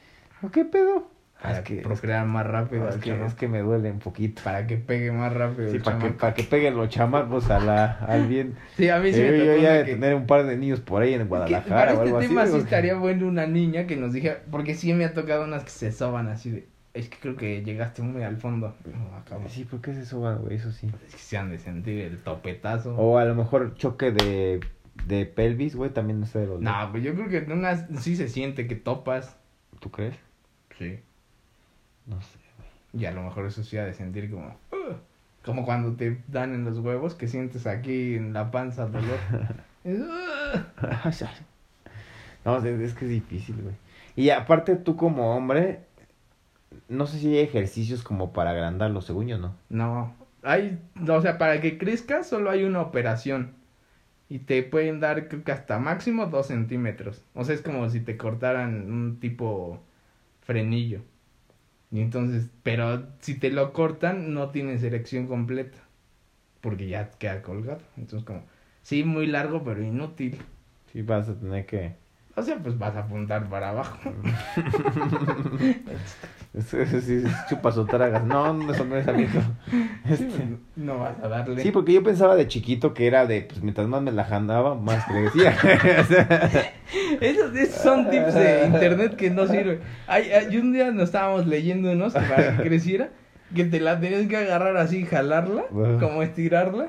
¿Qué 0.52 0.66
pedo? 0.66 1.08
Para 1.42 1.60
es 1.60 1.64
que, 1.66 1.76
procrear 1.78 2.26
más 2.26 2.48
rápido 2.48 2.90
es, 2.90 2.96
que, 2.98 3.26
es 3.26 3.34
que 3.36 3.48
me 3.48 3.60
duele 3.60 3.92
un 3.92 4.00
poquito. 4.00 4.42
Para 4.44 4.66
que 4.66 4.78
pegue 4.78 5.12
más 5.12 5.32
rápido 5.34 5.70
Sí, 5.70 5.76
el 5.78 5.82
para 5.84 6.00
que, 6.00 6.10
para 6.10 6.34
que 6.34 6.44
peguen 6.44 6.76
los 6.76 6.90
chamacos 6.90 7.50
a 7.52 7.60
la, 7.60 7.86
al 8.00 8.28
bien. 8.28 8.56
Sí, 8.76 8.90
a 8.90 9.00
mí 9.00 9.14
sí 9.14 9.22
Eh, 9.22 9.32
me 9.32 9.46
yo 9.46 9.56
ya 9.58 9.74
de 9.74 9.86
tener 9.86 10.16
un 10.16 10.26
par 10.26 10.46
de 10.46 10.58
niños 10.58 10.80
por 10.80 11.02
ahí 11.04 11.14
en 11.14 11.28
Guadalajara 11.28 11.76
para 11.76 11.92
o 11.92 11.94
este 11.96 12.06
algo 12.08 12.18
así. 12.18 12.28
tema 12.30 12.48
sí 12.48 12.58
estaría 12.58 12.96
bueno 12.96 13.28
una 13.28 13.46
niña 13.46 13.86
que 13.86 13.96
nos 13.98 14.14
dijera, 14.14 14.42
porque 14.50 14.74
sí 14.76 14.94
me 14.94 15.06
ha 15.06 15.14
tocado 15.14 15.44
unas 15.44 15.64
que 15.64 15.70
se 15.70 15.92
soban 15.92 16.28
así 16.28 16.50
de, 16.52 16.68
es 16.94 17.10
que 17.10 17.18
creo 17.20 17.36
que 17.36 17.64
llegaste 17.64 18.02
muy 18.02 18.24
al 18.24 18.38
fondo. 18.38 18.76
No. 18.86 19.48
Sí, 19.48 19.64
¿por 19.66 19.82
qué 19.82 19.94
se 19.94 20.06
soban, 20.06 20.40
güey? 20.40 20.56
Eso 20.56 20.72
sí. 20.72 20.90
Es 21.08 21.14
que 21.14 21.22
se 21.22 21.38
han 21.38 21.52
de 21.52 21.60
sentir 21.60 22.00
el 22.02 22.18
topetazo. 22.18 22.96
O 22.96 23.20
a 23.20 23.26
lo 23.26 23.36
mejor 23.36 23.76
choque 23.76 24.12
de, 24.12 24.60
de 25.06 25.26
pelvis, 25.28 25.76
güey, 25.76 25.92
también 25.92 26.20
no 26.20 26.26
sé 26.26 26.40
de 26.40 26.48
los 26.48 26.62
No, 26.62 26.74
pues 26.92 27.04
yo 27.04 27.14
creo 27.14 27.30
que 27.30 27.38
en 27.38 27.52
unas 27.52 27.86
sí 28.00 28.16
se 28.16 28.28
siente 28.28 28.66
que 28.68 28.76
topas. 28.76 29.38
¿Tú 29.80 29.92
crees? 29.92 30.16
Sí. 30.78 31.00
No 32.08 32.22
sé. 32.22 32.40
Y 32.94 33.06
a 33.06 33.12
lo 33.12 33.22
mejor 33.22 33.46
eso 33.46 33.64
sí 33.64 33.78
ha 33.78 33.86
de 33.86 33.94
sentir 33.94 34.32
como, 34.32 34.56
como 35.44 35.66
cuando 35.66 35.94
te 35.94 36.22
dan 36.28 36.54
en 36.56 36.64
los 36.66 36.80
huevos 36.80 37.14
que 37.14 37.28
sientes 37.28 37.68
aquí 37.68 38.16
en 38.16 38.34
la 38.34 38.50
panza 38.52 38.88
dolor. 38.88 39.20
No, 42.44 42.58
es, 42.58 42.66
es 42.66 42.94
que 42.94 43.06
es 43.06 43.12
difícil, 43.12 43.62
güey. 43.62 43.76
Y 44.16 44.30
aparte 44.30 44.76
tú 44.78 44.96
como 44.96 45.36
hombre, 45.36 45.82
no 46.90 47.06
sé 47.06 47.20
si 47.20 47.28
hay 47.28 47.40
ejercicios 47.40 48.04
como 48.04 48.34
para 48.34 48.52
agrandarlo, 48.52 49.02
según 49.02 49.28
yo, 49.28 49.38
¿no? 49.38 49.56
No, 49.70 50.16
hay, 50.44 50.80
o 51.08 51.22
sea, 51.22 51.38
para 51.38 51.62
que 51.62 51.78
crezca 51.78 52.24
solo 52.24 52.50
hay 52.50 52.64
una 52.64 52.82
operación. 52.82 53.54
Y 54.30 54.40
te 54.40 54.64
pueden 54.64 55.00
dar, 55.00 55.30
creo 55.30 55.44
que 55.44 55.52
hasta 55.52 55.80
máximo 55.80 56.26
dos 56.28 56.48
centímetros. 56.48 57.24
O 57.34 57.44
sea, 57.44 57.56
es 57.56 57.62
como 57.62 57.90
si 57.90 58.02
te 58.02 58.18
cortaran 58.18 58.92
un 58.92 59.20
tipo 59.20 59.82
frenillo. 60.42 61.02
Y 61.92 62.02
entonces, 62.02 62.50
pero 62.64 63.08
si 63.20 63.36
te 63.36 63.50
lo 63.52 63.74
cortan, 63.74 64.34
no 64.34 64.50
tienes 64.52 64.84
erección 64.84 65.28
completa. 65.28 65.78
Porque 66.62 66.88
ya 66.88 67.10
queda 67.12 67.42
colgado. 67.42 67.82
Entonces, 67.98 68.26
como, 68.26 68.44
sí, 68.82 69.04
muy 69.04 69.28
largo, 69.28 69.64
pero 69.64 69.82
inútil. 69.84 70.38
Sí, 70.92 71.02
vas 71.02 71.30
a 71.30 71.36
tener 71.40 71.66
que... 71.66 71.96
O 72.38 72.44
sea, 72.44 72.56
pues 72.58 72.78
vas 72.78 72.96
a 72.96 73.00
apuntar 73.00 73.50
para 73.50 73.70
abajo. 73.70 73.98
Sí, 76.60 76.78
es 76.78 77.48
chupas 77.50 77.78
o 77.78 77.86
tragas. 77.86 78.24
No, 78.24 78.52
no, 78.52 78.72
eso 78.72 78.84
no 78.84 78.96
es 78.96 79.08
amigo. 79.08 79.42
Sí, 79.70 79.88
Este, 80.10 80.58
no 80.76 81.00
vas 81.00 81.16
a 81.22 81.28
darle. 81.28 81.62
Sí, 81.62 81.72
porque 81.72 81.94
yo 81.94 82.02
pensaba 82.02 82.36
de 82.36 82.48
chiquito 82.48 82.96
que 82.96 83.06
era 83.06 83.28
de, 83.28 83.42
pues 83.42 83.62
mientras 83.62 83.88
más 83.88 84.02
me 84.02 84.12
la 84.12 84.24
jandaba, 84.24 84.74
más 84.74 85.06
crecía. 85.06 85.52
Esos, 87.22 87.56
esos 87.56 87.82
son 87.82 88.10
tips 88.10 88.34
de 88.34 88.66
internet 88.66 89.16
que 89.18 89.30
no 89.30 89.46
sirven. 89.46 89.82
Hay, 90.08 90.32
hay 90.32 90.58
un 90.58 90.74
día 90.74 90.90
nos 90.92 91.04
estábamos 91.04 91.46
leyendo 91.46 91.92
para 92.12 92.58
que 92.58 92.64
creciera, 92.64 93.10
que 93.54 93.66
te 93.66 93.80
la 93.80 94.00
tenías 94.00 94.26
que 94.28 94.38
agarrar 94.38 94.78
así, 94.78 95.06
jalarla, 95.06 95.66
como 96.00 96.24
estirarla, 96.24 96.88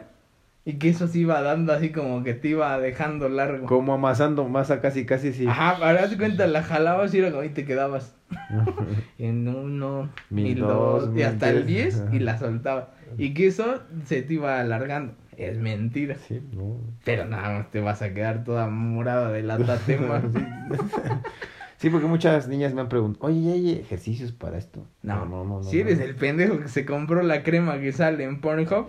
y 0.69 0.75
que 0.75 0.91
eso 0.91 1.09
se 1.09 1.21
iba 1.21 1.41
dando 1.41 1.73
así 1.73 1.93
como 1.93 2.23
que 2.23 2.35
te 2.35 2.49
iba 2.49 2.79
dejando 2.79 3.31
largo. 3.31 3.65
Como 3.67 3.95
amasando 3.95 4.47
masa 4.51 4.83
casi, 4.83 5.07
casi, 5.07 5.33
sí. 5.33 5.47
Ajá, 5.47 5.71
ahora 5.71 6.03
das 6.03 6.15
cuenta, 6.17 6.47
la 6.47 6.63
jalabas 6.63 7.15
y 7.15 7.21
era 7.21 7.31
como 7.31 7.43
y 7.43 7.49
te 7.49 7.65
quedabas. 7.65 8.15
En 9.19 9.49
uno, 9.49 10.11
Mil 10.29 10.45
mil 10.45 10.59
dos, 10.61 11.07
dos, 11.07 11.17
y 11.17 11.23
hasta 11.23 11.49
el. 11.49 11.65
10 11.65 12.09
y 12.13 12.19
la 12.19 12.37
soltaba. 12.37 12.91
Y 13.17 13.33
que 13.33 13.47
eso 13.47 13.81
se 14.05 14.21
te 14.21 14.35
iba 14.35 14.61
alargando. 14.61 15.15
Es 15.39 15.57
mentira. 15.57 16.17
Sí, 16.17 16.43
no. 16.53 16.77
Pero 17.03 17.25
nada 17.25 17.49
más 17.57 17.71
te 17.71 17.81
vas 17.81 18.03
a 18.03 18.13
quedar 18.13 18.45
toda 18.45 18.69
morada 18.69 19.33
de 19.33 19.43
la 19.45 19.57
tatema. 19.57 20.21
Sí, 21.79 21.91
porque 21.91 22.09
muchas 22.09 22.49
niñas 22.49 22.75
me 22.75 22.81
han 22.81 22.89
preguntado, 22.89 23.29
oye, 23.29 23.39
¿y 23.39 23.51
¿hay 23.53 23.71
ejercicios 23.79 24.33
para 24.33 24.59
esto? 24.59 24.85
No, 25.05 25.25
no, 25.27 25.45
no. 25.45 25.63
si 25.63 25.77
no. 25.77 25.83
eres 25.83 26.01
el 26.01 26.17
pendejo 26.17 26.59
que 26.59 26.67
se 26.67 26.85
compró 26.85 27.23
la 27.23 27.45
crema 27.45 27.79
que 27.79 27.93
sale 27.93 28.25
en 28.25 28.41
Pornhub, 28.41 28.89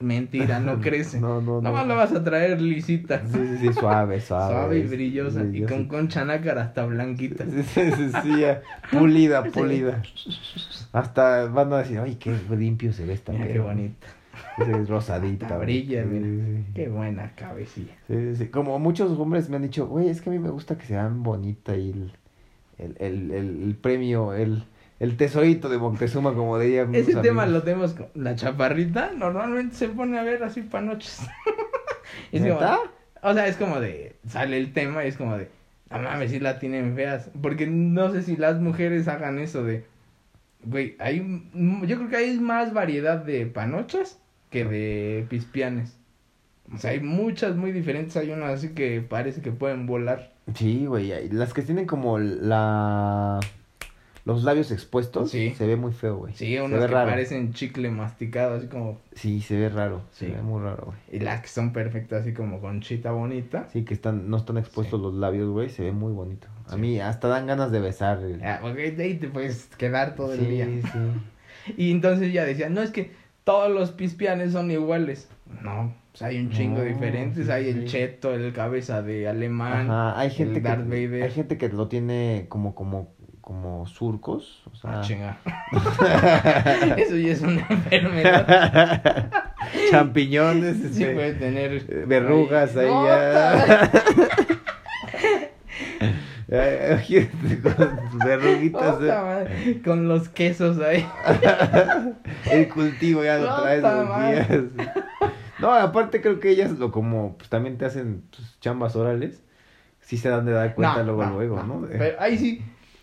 mentira, 0.00 0.58
no 0.60 0.80
crece. 0.80 1.20
No, 1.20 1.40
no, 1.40 1.56
no. 1.56 1.62
Nada 1.62 1.76
más 1.76 1.86
la 1.86 1.94
vas 1.94 2.12
a 2.12 2.24
traer 2.24 2.60
lisita, 2.60 3.22
Sí, 3.26 3.38
sí, 3.38 3.58
sí, 3.68 3.72
suave, 3.72 4.20
suave. 4.20 4.52
suave 4.54 4.78
y 4.78 4.82
brillosa, 4.82 5.44
y 5.52 5.62
con 5.62 5.86
concha 5.86 6.24
nácar 6.24 6.58
hasta 6.58 6.84
blanquita. 6.86 7.44
Sí, 7.46 7.62
sí, 7.92 8.10
sí. 8.22 8.44
Pulida, 8.90 9.42
pulida. 9.52 10.02
Hasta 10.92 11.46
van 11.46 11.72
a 11.72 11.78
decir, 11.78 11.98
ay, 11.98 12.16
qué 12.16 12.34
limpio 12.56 12.92
se 12.92 13.04
ve 13.06 13.12
esta 13.12 13.32
Mira 13.32 13.46
qué 13.46 13.52
perra". 13.54 13.64
bonita, 13.64 14.06
Es 14.58 14.88
rosadita. 14.88 15.46
Hasta 15.46 15.58
brilla, 15.58 16.04
mira. 16.04 16.26
sí, 16.26 16.64
sí. 16.66 16.72
qué 16.74 16.88
buena 16.88 17.32
cabecilla. 17.36 17.92
Sí, 18.08 18.14
sí, 18.14 18.36
sí. 18.36 18.46
Como 18.48 18.78
muchos 18.78 19.16
hombres 19.18 19.48
me 19.48 19.56
han 19.56 19.62
dicho, 19.62 19.86
güey, 19.86 20.08
es 20.08 20.20
que 20.20 20.30
a 20.30 20.32
mí 20.32 20.38
me 20.38 20.50
gusta 20.50 20.76
que 20.76 20.86
se 20.86 20.94
vean 20.94 21.22
bonita 21.22 21.76
y 21.76 21.90
el, 21.90 22.12
el, 22.78 22.96
el, 22.98 23.30
el, 23.30 23.62
el 23.62 23.74
premio, 23.76 24.32
el, 24.34 24.64
el 25.00 25.16
tesorito 25.16 25.68
de 25.68 25.78
Montezuma, 25.78 26.34
como 26.34 26.58
diría. 26.58 26.86
Ese 26.92 27.16
tema 27.16 27.42
amigos. 27.42 27.48
lo 27.60 27.62
tenemos 27.62 27.94
con 27.94 28.06
la 28.14 28.36
chaparrita, 28.36 29.12
normalmente 29.16 29.74
se 29.74 29.88
pone 29.88 30.18
a 30.18 30.22
ver 30.22 30.44
así 30.44 30.60
pa' 30.60 30.82
noches. 30.82 31.22
es 32.32 32.42
como, 32.42 32.60
o 33.22 33.34
sea, 33.34 33.46
es 33.48 33.56
como 33.56 33.80
de, 33.80 34.16
sale 34.28 34.58
el 34.58 34.72
tema 34.72 35.04
y 35.04 35.08
es 35.08 35.16
como 35.16 35.36
de, 35.38 35.48
no 35.90 35.98
mames, 36.00 36.30
si 36.30 36.38
la 36.38 36.58
tienen 36.58 36.94
feas. 36.94 37.30
Porque 37.40 37.66
no 37.66 38.12
sé 38.12 38.22
si 38.22 38.36
las 38.36 38.60
mujeres 38.60 39.08
hagan 39.08 39.38
eso 39.38 39.64
de, 39.64 39.84
güey, 40.64 40.96
hay, 40.98 41.20
un- 41.20 41.86
yo 41.86 41.96
creo 41.96 42.08
que 42.10 42.16
hay 42.16 42.38
más 42.38 42.74
variedad 42.74 43.24
de 43.24 43.46
panochas 43.46 44.20
que 44.50 44.66
de 44.66 45.26
pispianes. 45.30 45.96
O 46.74 46.78
sea, 46.78 46.90
hay 46.90 47.00
muchas 47.00 47.56
muy 47.56 47.72
diferentes, 47.72 48.16
hay 48.16 48.30
unas 48.30 48.50
así 48.50 48.74
que 48.74 49.00
parece 49.00 49.40
que 49.40 49.50
pueden 49.50 49.86
volar. 49.86 50.32
Sí, 50.54 50.84
güey, 50.86 51.10
las 51.30 51.54
que 51.54 51.62
tienen 51.62 51.86
como 51.86 52.18
la... 52.18 53.40
Los 54.32 54.44
labios 54.44 54.70
expuestos, 54.70 55.30
Sí. 55.30 55.54
se 55.56 55.66
ve 55.66 55.76
muy 55.76 55.92
feo, 55.92 56.16
güey. 56.18 56.34
Sí, 56.34 56.54
se 56.54 56.62
unas 56.62 56.80
ve 56.80 56.86
que 56.86 56.92
raro. 56.92 57.10
parecen 57.10 57.52
chicle 57.52 57.90
masticado, 57.90 58.54
así 58.54 58.68
como, 58.68 58.98
Sí, 59.14 59.40
se 59.40 59.56
ve 59.58 59.68
raro, 59.68 60.02
Sí. 60.12 60.26
se 60.26 60.32
ve 60.32 60.42
muy 60.42 60.62
raro, 60.62 60.84
güey. 60.86 60.98
y 61.12 61.18
las 61.24 61.40
que 61.42 61.48
son 61.48 61.72
perfectas, 61.72 62.22
así 62.22 62.32
como 62.32 62.60
conchita 62.60 63.10
bonita. 63.10 63.68
Sí, 63.72 63.84
que 63.84 63.94
están, 63.94 64.30
no 64.30 64.36
están 64.36 64.58
expuestos 64.58 65.00
Sí. 65.00 65.04
los 65.04 65.14
labios, 65.14 65.48
güey, 65.50 65.68
se 65.68 65.82
ve 65.82 65.92
muy 65.92 66.12
bonito. 66.12 66.46
A 66.68 66.74
Sí. 66.74 66.78
mí 66.80 67.00
hasta 67.00 67.28
dan 67.28 67.46
ganas 67.46 67.72
de 67.72 67.80
besar. 67.80 68.18
el- 68.22 68.42
Ah, 68.44 68.58
porque 68.62 68.92
de 68.92 69.02
ahí 69.02 69.14
te 69.14 69.28
puedes 69.28 69.66
quedar 69.76 70.14
todo 70.14 70.32
el 70.34 70.40
sí, 70.40 70.46
día. 70.46 70.66
sí. 70.66 70.80
Y 71.76 71.90
entonces 71.90 72.28
ella 72.28 72.44
decía, 72.44 72.68
no, 72.70 72.80
es 72.82 72.90
que 72.90 73.10
todos 73.44 73.70
los 73.70 73.90
pispianes 73.92 74.52
son 74.52 74.70
iguales. 74.70 75.28
No, 75.62 75.92
Pues 76.12 76.22
hay 76.22 76.38
un 76.40 76.50
chingo 76.50 76.78
No, 76.78 76.84
diferentes. 76.84 77.46
sí, 77.46 77.52
hay 77.52 77.68
el 77.68 77.82
sí. 77.82 77.86
Cheto, 77.86 78.34
el 78.34 78.52
cabeza 78.52 79.00
de 79.02 79.28
alemán. 79.28 79.88
Ajá, 79.90 80.18
hay 80.18 80.30
gente 80.30 80.56
el 80.58 80.62
Darth 80.64 80.88
que 80.90 81.06
Vader. 81.06 81.22
hay 81.22 81.30
gente 81.30 81.56
que 81.58 81.68
lo 81.68 81.86
tiene 81.86 82.46
como 82.48 82.74
como 82.74 83.12
como 83.50 83.84
surcos, 83.84 84.62
o 84.72 84.76
sea, 84.76 85.00
Ah, 85.00 85.02
chinga. 85.02 85.36
Eso 86.96 87.16
ya 87.16 87.32
es 87.32 87.40
una 87.40 87.66
enfermedad. 87.68 89.28
champiñones, 89.90 90.76
Sí 90.92 91.02
este, 91.02 91.14
puede 91.14 91.32
tener. 91.34 91.72
eh, 91.88 92.04
verrugas 92.06 92.76
ahí 92.76 92.86
¡No, 92.86 93.06
ya. 93.08 93.90
Con 97.74 98.18
verruguitas, 98.24 98.98
eh. 99.02 99.80
Con 99.84 100.06
los 100.06 100.28
quesos 100.28 100.78
ahí. 100.78 101.04
el 102.52 102.68
cultivo 102.68 103.24
ya 103.24 103.38
lo 103.38 103.62
traes 103.62 103.82
los 103.82 104.06
días. 104.16 104.62
No, 105.58 105.72
aparte 105.74 106.20
creo 106.20 106.38
que 106.38 106.50
ellas 106.50 106.70
lo 106.78 106.92
como 106.92 107.36
pues 107.36 107.50
también 107.50 107.78
te 107.78 107.84
hacen 107.84 108.22
pues, 108.30 108.60
chambas 108.60 108.94
orales, 108.94 109.42
sí 109.98 110.18
se 110.18 110.28
dan 110.28 110.44
de 110.46 110.52
dar 110.52 110.76
cuenta 110.76 111.02
luego 111.02 111.24
luego, 111.24 111.64
¿no? 111.64 111.84
Pero 111.88 112.20
ahí 112.20 112.38
sí. 112.38 112.62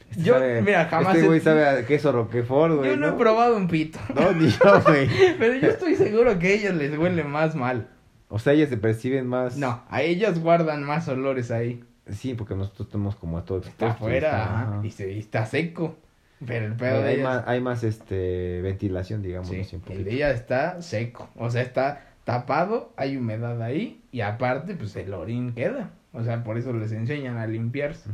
Este 0.09 0.23
Yo, 0.23 0.33
sabe- 0.35 0.61
mira, 0.61 0.85
jamás. 0.85 1.15
Este 1.15 1.27
güey 1.27 1.39
sabe 1.39 1.65
a 1.67 1.85
queso 1.85 2.11
roquefort, 2.11 2.75
güey. 2.75 2.91
yo 2.91 2.97
no, 2.97 3.09
he 3.09 3.11
probado 3.13 3.57
un 3.57 3.67
pito. 3.67 3.99
No, 4.15 4.31
ni 4.31 4.49
yo, 4.49 4.81
güey. 4.85 5.09
Pero 5.37 5.53
yo 5.55 5.67
estoy 5.69 5.95
seguro 5.95 6.37
que 6.39 6.47
a 6.47 6.51
ellas 6.51 6.75
les 6.75 6.97
huele 6.97 7.23
más 7.23 7.55
mal. 7.55 7.89
O 8.29 8.39
sea, 8.39 8.53
ellas 8.53 8.69
se 8.69 8.77
perciben 8.77 9.27
más. 9.27 9.57
No, 9.57 9.83
a 9.89 10.01
ellas 10.01 10.39
guardan 10.39 10.83
más 10.83 11.07
olores 11.07 11.51
ahí. 11.51 11.83
Sí, 12.09 12.33
porque 12.33 12.55
nosotros 12.55 12.89
tenemos 12.89 13.15
como 13.15 13.37
a 13.37 13.45
todo 13.45 13.59
Está 13.59 13.91
afuera 13.91 14.79
y, 14.83 14.91
se, 14.91 15.11
y 15.11 15.19
está 15.19 15.45
seco. 15.45 15.97
Pero 16.45 16.65
el 16.67 16.73
pedo 16.75 17.01
de 17.01 17.07
hay 17.09 17.15
ellas. 17.15 17.25
más, 17.25 17.43
hay 17.47 17.61
más 17.61 17.83
este 17.83 18.61
ventilación, 18.61 19.23
digamos, 19.23 19.49
sí, 19.49 19.61
el 19.89 20.03
de 20.03 20.13
ella 20.13 20.31
está 20.31 20.81
seco. 20.81 21.29
O 21.35 21.49
sea, 21.49 21.61
está 21.63 22.05
tapado, 22.23 22.93
hay 22.95 23.17
humedad 23.17 23.61
ahí. 23.61 24.01
Y 24.11 24.21
aparte, 24.21 24.75
pues 24.75 24.95
el 24.95 25.13
orín 25.13 25.53
queda. 25.53 25.89
O 26.13 26.23
sea, 26.23 26.43
por 26.43 26.57
eso 26.57 26.73
les 26.73 26.91
enseñan 26.91 27.37
a 27.37 27.47
limpiarse. 27.47 28.09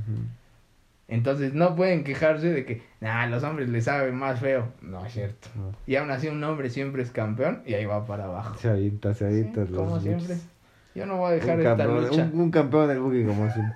Entonces 1.13 1.53
no 1.53 1.75
pueden 1.75 2.03
quejarse 2.03 2.49
de 2.51 2.65
que, 2.65 2.81
nah, 2.99 3.21
a 3.21 3.27
los 3.27 3.43
hombres 3.43 3.69
les 3.69 3.85
sabe 3.85 4.11
más 4.11 4.39
feo. 4.39 4.69
No 4.81 5.05
es 5.05 5.13
cierto. 5.13 5.47
No. 5.55 5.71
Y 5.85 5.95
aún 5.95 6.09
así 6.09 6.27
un 6.27 6.43
hombre 6.43 6.69
siempre 6.71 7.03
es 7.03 7.11
campeón 7.11 7.61
y 7.65 7.75
ahí 7.75 7.85
va 7.85 8.05
para 8.05 8.25
abajo. 8.25 8.55
Se 8.57 8.69
avienta, 8.69 9.13
se 9.13 9.19
Sí, 9.19 9.25
avienta 9.25 9.61
los 9.61 9.69
como 9.71 9.99
siempre. 9.99 10.35
Yo 10.95 11.05
no 11.05 11.17
voy 11.17 11.31
a 11.31 11.35
dejar 11.35 11.55
un, 11.55 11.61
esta 11.61 11.77
campeón, 11.77 12.07
lucha. 12.09 12.29
un, 12.33 12.39
un 12.41 12.51
campeón 12.51 12.87
del 12.87 12.99
Buki 12.99 13.23
como 13.25 13.49
siempre. 13.51 13.75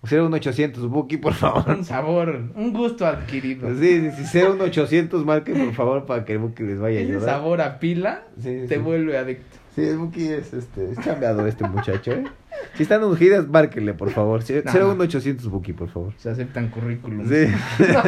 O 0.00 0.06
sea, 0.06 0.22
un 0.22 0.32
800 0.32 0.88
Buki, 0.88 1.16
por 1.16 1.32
favor. 1.34 1.68
Un 1.68 1.84
sabor, 1.84 2.40
un 2.54 2.72
gusto 2.72 3.04
adquirido. 3.04 3.68
Sí, 3.74 4.00
sí, 4.00 4.10
sí, 4.16 4.24
sea 4.26 4.50
un 4.50 4.60
800, 4.60 5.24
marquen 5.24 5.58
por 5.66 5.74
favor 5.74 6.06
para 6.06 6.24
que 6.24 6.34
el 6.34 6.38
Buki 6.38 6.62
les 6.62 6.78
vaya 6.78 6.98
a 7.00 7.02
Ese 7.02 7.10
ayudar. 7.12 7.28
sabor 7.28 7.60
a 7.60 7.80
pila 7.80 8.22
Sí, 8.40 8.66
te 8.68 8.76
sí. 8.76 8.80
vuelve 8.80 9.18
adicto. 9.18 9.56
Sí, 9.74 9.82
el 9.82 9.98
Buki 9.98 10.28
es, 10.28 10.54
este, 10.54 10.92
es 10.92 10.98
chambeador 11.00 11.48
este 11.48 11.66
muchacho, 11.66 12.12
¿eh? 12.12 12.24
Si 12.74 12.84
están 12.84 13.02
ungidas, 13.02 13.48
márquenle, 13.48 13.94
por 13.94 14.10
favor. 14.10 14.40
No, 14.40 14.46
Sea 14.46 14.62
no. 14.80 14.92
un 14.92 15.00
800 15.00 15.48
Buki, 15.48 15.72
por 15.72 15.88
favor. 15.88 16.12
Se 16.16 16.30
aceptan 16.30 16.68
currículums. 16.68 17.28
Sí. 17.28 17.46
No, 17.92 18.02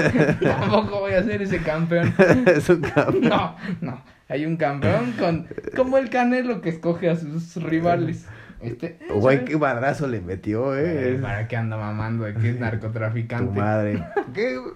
tampoco 0.50 1.00
voy 1.00 1.12
a 1.12 1.22
ser 1.24 1.42
ese 1.42 1.58
campeón. 1.58 2.14
es 2.46 2.68
un 2.68 2.80
campeón. 2.80 3.28
No, 3.28 3.56
no. 3.80 4.02
Hay 4.28 4.46
un 4.46 4.56
campeón 4.56 5.12
con 5.18 5.48
como 5.74 5.98
el 5.98 6.08
Canelo 6.08 6.60
que 6.60 6.68
escoge 6.68 7.10
a 7.10 7.16
sus 7.16 7.56
rivales. 7.56 8.26
Este, 8.62 8.98
eh, 9.00 9.06
Güey, 9.14 9.44
qué 9.44 9.56
madrazo 9.56 10.06
le 10.06 10.20
metió, 10.20 10.76
eh. 10.76 11.18
¿Para 11.20 11.48
qué 11.48 11.56
anda 11.56 11.76
mamando 11.78 12.24
de 12.24 12.34
que 12.34 12.50
es 12.50 12.54
Tu 12.56 12.60
narcotraficante? 12.60 13.58
madre. 13.58 14.04
¿Qué? 14.34 14.58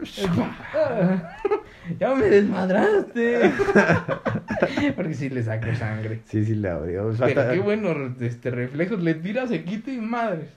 Ya 2.01 2.14
me 2.14 2.24
desmadraste. 2.30 3.53
Porque 4.97 5.12
sí 5.12 5.28
le 5.28 5.43
saco 5.43 5.66
sangre. 5.74 6.22
Sí, 6.24 6.43
sí, 6.45 6.55
le 6.55 6.70
abrió. 6.70 7.03
Pero 7.11 7.14
Falta- 7.14 7.51
qué 7.53 7.59
bueno 7.61 8.14
este 8.20 8.51
reflejos. 8.51 9.03
Le 9.03 9.12
tira, 9.14 9.47
se 9.47 9.64
quita 9.64 9.91
y 9.91 9.99
madres. 9.99 10.49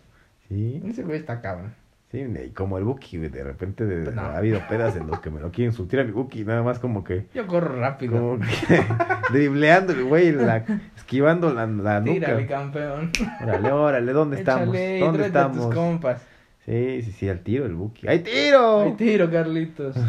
Sí, 0.48 0.82
Ese 0.88 1.04
güey 1.04 1.18
está 1.20 1.42
cabrón. 1.42 1.74
Sí, 2.12 2.20
y 2.20 2.50
como 2.52 2.78
el 2.78 2.84
Buki, 2.84 3.18
güey, 3.18 3.30
de 3.30 3.44
repente 3.44 3.86
de- 3.86 4.04
Pues 4.06 4.16
no. 4.16 4.22
ha 4.22 4.38
habido 4.38 4.60
pedas 4.70 4.96
en 4.96 5.08
los 5.08 5.20
que 5.20 5.30
me 5.30 5.40
lo 5.40 5.52
quieren 5.52 5.74
surtir 5.74 6.00
a 6.00 6.04
mi 6.04 6.12
Buki, 6.12 6.44
nada 6.46 6.64
más 6.64 6.80
como 6.80 7.04
que, 7.04 7.28
Yo 7.34 7.46
corro 7.48 7.80
rápido. 7.80 8.14
como 8.14 8.40
que 8.40 8.48
dribleando 9.32 9.94
el 9.94 10.04
güey, 10.06 10.32
la, 10.32 10.64
esquivando 10.96 11.54
la, 11.54 11.66
la 11.68 12.00
nuca. 12.00 12.14
Tírale, 12.14 12.48
campeón. 12.48 13.12
Órale, 13.44 13.72
órale, 13.72 14.12
¿dónde 14.14 14.38
estamos? 14.40 14.76
Échale 14.76 15.00
¿Dónde 15.00 15.18
tráete 15.20 15.38
a 15.40 15.48
tus 15.48 15.56
estamos? 15.58 15.76
compas. 15.76 16.22
Sí, 16.66 17.02
sí, 17.04 17.12
sí, 17.14 17.30
al 17.30 17.40
tiro 17.42 17.66
el 17.66 17.76
Buki. 17.76 18.08
¡Ay, 18.08 18.20
tiro! 18.20 18.82
Ay, 18.82 18.94
tiro, 18.98 19.30
Carlitos. 19.32 19.96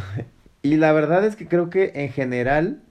Y 0.61 0.77
la 0.77 0.93
verdad 0.93 1.25
es 1.25 1.37
que 1.37 1.47
creo 1.47 1.71
que 1.71 1.93
en 1.95 2.11
general, 2.11 2.83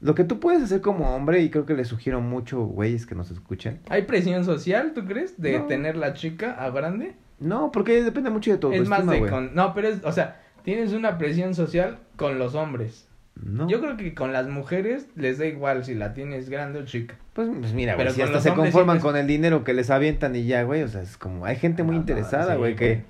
lo 0.00 0.14
que 0.14 0.22
tú 0.22 0.38
puedes 0.38 0.62
hacer 0.62 0.80
como 0.80 1.12
hombre, 1.14 1.40
y 1.42 1.50
creo 1.50 1.66
que 1.66 1.74
le 1.74 1.84
sugiero 1.84 2.20
mucho, 2.20 2.60
güeyes 2.62 3.04
que 3.04 3.16
nos 3.16 3.32
escuchen. 3.32 3.80
¿Hay 3.90 4.02
presión 4.02 4.44
social, 4.44 4.92
tú 4.94 5.04
crees? 5.04 5.38
De 5.40 5.58
No. 5.58 5.66
tener 5.66 5.96
la 5.96 6.14
chica 6.14 6.52
a 6.52 6.70
grande. 6.70 7.14
No, 7.40 7.72
porque 7.72 8.02
depende 8.02 8.30
mucho 8.30 8.50
de 8.50 8.58
tu 8.58 8.72
es 8.72 8.88
más 8.88 9.06
de 9.06 9.26
con... 9.26 9.54
No, 9.54 9.74
pero 9.74 9.88
es... 9.88 10.04
O 10.04 10.12
sea, 10.12 10.40
tienes 10.62 10.92
una 10.92 11.18
presión 11.18 11.54
social 11.54 11.98
con 12.16 12.38
los 12.38 12.54
hombres. 12.54 13.08
No. 13.34 13.68
Yo 13.68 13.80
creo 13.80 13.96
que 13.96 14.14
con 14.14 14.32
las 14.32 14.48
mujeres 14.48 15.06
les 15.16 15.38
da 15.38 15.46
igual 15.46 15.84
si 15.84 15.94
la 15.94 16.12
tienes 16.12 16.50
grande 16.50 16.80
o 16.80 16.84
chica. 16.84 17.16
Pues, 17.32 17.48
pues 17.58 17.72
mira, 17.72 17.94
güey, 17.94 18.10
si 18.10 18.20
hasta 18.20 18.40
se 18.40 18.52
conforman 18.52 19.00
con 19.00 19.16
el 19.16 19.26
dinero 19.26 19.64
que 19.64 19.72
les 19.72 19.88
avientan 19.90 20.36
y 20.36 20.44
ya, 20.44 20.62
güey, 20.64 20.82
o 20.82 20.88
sea, 20.88 21.00
es 21.00 21.16
como, 21.16 21.46
hay 21.46 21.56
gente 21.56 21.82
muy 21.82 21.94
No, 21.94 22.00
no, 22.00 22.00
interesada, 22.02 22.52
sí, 22.52 22.58
güey, 22.58 22.76
que 22.76 23.02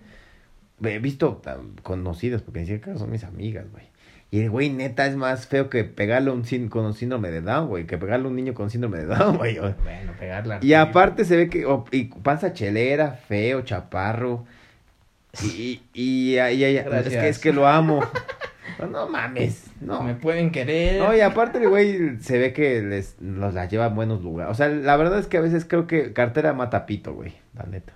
he 0.84 0.98
visto 1.00 1.42
ah, 1.46 1.56
conocidas, 1.82 2.42
porque 2.42 2.60
en 2.60 2.66
cierto 2.66 2.86
caso 2.86 3.00
son 3.00 3.10
mis 3.10 3.24
amigas, 3.24 3.66
güey. 3.72 3.84
Y 4.32 4.40
el 4.42 4.50
güey, 4.50 4.70
neta, 4.70 5.06
es 5.06 5.16
más 5.16 5.46
feo 5.48 5.68
que 5.68 5.82
pegarle 5.84 6.30
a 6.30 6.32
un 6.32 6.44
sin, 6.44 6.68
con 6.68 6.84
un 6.84 6.94
síndrome 6.94 7.30
de 7.30 7.40
Down, 7.40 7.66
güey, 7.68 7.86
que 7.86 7.98
pegarle 7.98 8.26
a 8.26 8.28
un 8.30 8.36
niño 8.36 8.54
con 8.54 8.70
síndrome 8.70 8.98
de 8.98 9.06
Down, 9.06 9.36
güey. 9.38 9.58
Bueno, 9.58 10.12
pegarla. 10.18 10.58
Y 10.62 10.74
aparte 10.74 11.24
se 11.24 11.36
ve 11.36 11.48
que, 11.48 11.66
o- 11.66 11.84
y 11.90 12.04
panza 12.04 12.52
chelera, 12.52 13.10
feo, 13.12 13.62
chaparro, 13.62 14.44
y, 15.42 15.80
y, 15.94 16.34
y, 16.38 16.64
y- 16.64 16.76
es, 16.76 17.08
que, 17.08 17.28
es 17.28 17.38
que 17.38 17.52
lo 17.52 17.66
amo. 17.66 18.00
No, 18.78 18.86
no 18.86 19.08
mames, 19.10 19.66
no. 19.82 20.02
Me 20.02 20.14
pueden 20.14 20.52
querer. 20.52 21.02
No, 21.02 21.14
y 21.14 21.20
aparte 21.20 21.58
el 21.58 21.68
güey 21.68 22.18
se 22.20 22.38
ve 22.38 22.54
que 22.54 22.80
les 22.80 23.14
los 23.20 23.52
la 23.52 23.66
lleva 23.68 23.86
a 23.86 23.88
buenos 23.88 24.22
lugares. 24.22 24.50
O 24.50 24.54
sea, 24.54 24.68
la 24.68 24.96
verdad 24.96 25.18
es 25.18 25.26
que 25.26 25.36
a 25.36 25.42
veces 25.42 25.66
creo 25.66 25.86
que 25.86 26.14
cartera 26.14 26.54
mata 26.54 26.86
pito, 26.86 27.12
güey, 27.12 27.34
la 27.54 27.64
neta. 27.64 27.92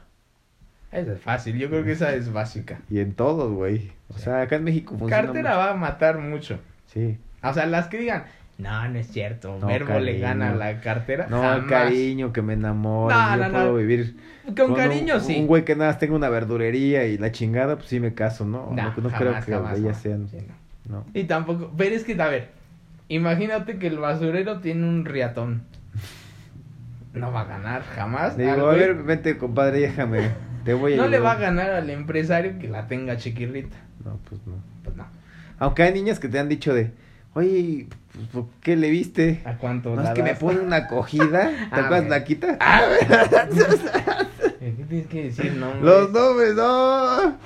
Esa 0.94 1.12
es 1.12 1.20
fácil. 1.20 1.58
Yo 1.58 1.68
creo 1.68 1.84
que 1.84 1.92
esa 1.92 2.14
es 2.14 2.32
básica. 2.32 2.78
Y 2.88 3.00
en 3.00 3.12
todos, 3.14 3.52
güey. 3.52 3.92
O 4.08 4.18
sea, 4.18 4.42
acá 4.42 4.56
en 4.56 4.64
México 4.64 4.96
funciona 4.96 5.24
Cartera 5.24 5.56
va 5.56 5.70
a 5.72 5.74
matar 5.74 6.18
mucho. 6.18 6.58
Sí. 6.86 7.18
O 7.42 7.52
sea, 7.52 7.66
las 7.66 7.88
que 7.88 7.98
digan, 7.98 8.24
no, 8.58 8.88
no 8.88 8.98
es 8.98 9.08
cierto. 9.08 9.58
No, 9.60 9.66
Verbo 9.66 9.98
le 9.98 10.18
gana 10.20 10.50
a 10.50 10.54
la 10.54 10.80
cartera. 10.80 11.26
No, 11.28 11.42
jamás. 11.42 11.68
cariño 11.68 12.32
que 12.32 12.42
me 12.42 12.52
enamora. 12.52 13.36
No, 13.36 13.36
yo 13.36 13.42
no, 13.42 13.48
no. 13.48 13.58
puedo 13.58 13.76
vivir 13.76 14.16
Con, 14.56 14.70
un- 14.70 14.76
cariño, 14.76 15.18
sí. 15.18 15.40
Un 15.40 15.48
güey 15.48 15.64
que 15.64 15.74
nada 15.74 15.90
más 15.90 15.98
tenga 15.98 16.14
una 16.14 16.28
verdurería 16.28 17.06
y 17.06 17.18
la 17.18 17.32
chingada, 17.32 17.76
pues 17.76 17.88
sí 17.88 17.98
me 17.98 18.14
caso, 18.14 18.44
¿no? 18.44 18.70
No, 18.70 18.76
no, 18.76 18.92
jamás, 18.92 19.14
creo 19.14 19.34
que 19.44 19.52
jamás, 19.52 19.78
ellas 19.78 20.00
sean. 20.00 20.28
Sí, 20.28 20.38
no. 20.88 21.04
Y 21.12 21.24
tampoco, 21.24 21.72
pero 21.76 21.96
es 21.96 22.04
que, 22.04 22.20
a 22.20 22.28
ver, 22.28 22.50
imagínate 23.08 23.78
que 23.78 23.88
el 23.88 23.98
basurero 23.98 24.60
tiene 24.60 24.86
un 24.86 25.04
riatón. 25.04 25.62
No 27.12 27.32
va 27.32 27.42
a 27.42 27.44
ganar 27.44 27.82
jamás. 27.82 28.36
Le 28.36 28.44
digo, 28.52 28.68
a 28.68 28.74
ver, 28.74 28.94
vente, 28.94 29.36
compadre, 29.36 29.80
déjame. 29.80 30.30
Te 30.64 30.74
voy 30.74 30.94
a 30.94 30.96
no 30.96 31.08
le 31.08 31.18
va 31.18 31.32
a 31.32 31.36
ganar 31.36 31.70
al 31.70 31.90
empresario 31.90 32.58
que 32.58 32.68
la 32.68 32.86
tenga 32.86 33.16
chiquirrita. 33.16 33.76
No, 34.04 34.18
pues 34.28 34.40
no. 34.46 34.54
Pues 34.82 34.96
no. 34.96 35.06
Aunque 35.58 35.82
hay 35.82 35.92
niñas 35.92 36.18
que 36.18 36.28
te 36.28 36.38
han 36.38 36.48
dicho 36.48 36.74
de, 36.74 36.92
oye, 37.34 37.86
pues, 38.12 38.26
¿por 38.28 38.46
qué 38.60 38.76
le 38.76 38.90
viste? 38.90 39.42
¿A 39.44 39.56
cuánto 39.56 39.94
No, 39.94 40.02
es 40.02 40.10
que 40.10 40.22
me 40.22 40.34
pone 40.34 40.60
una 40.60 40.76
acogida. 40.76 41.50
¿Te 41.74 41.80
acuerdas. 41.80 42.08
Naquita? 42.08 42.58
¿Qué 44.76 44.84
tienes 44.88 45.06
que 45.08 45.22
decir? 45.24 45.54
No, 45.54 45.74
Los 45.76 46.10
nombres, 46.12 46.54
no. 46.54 47.36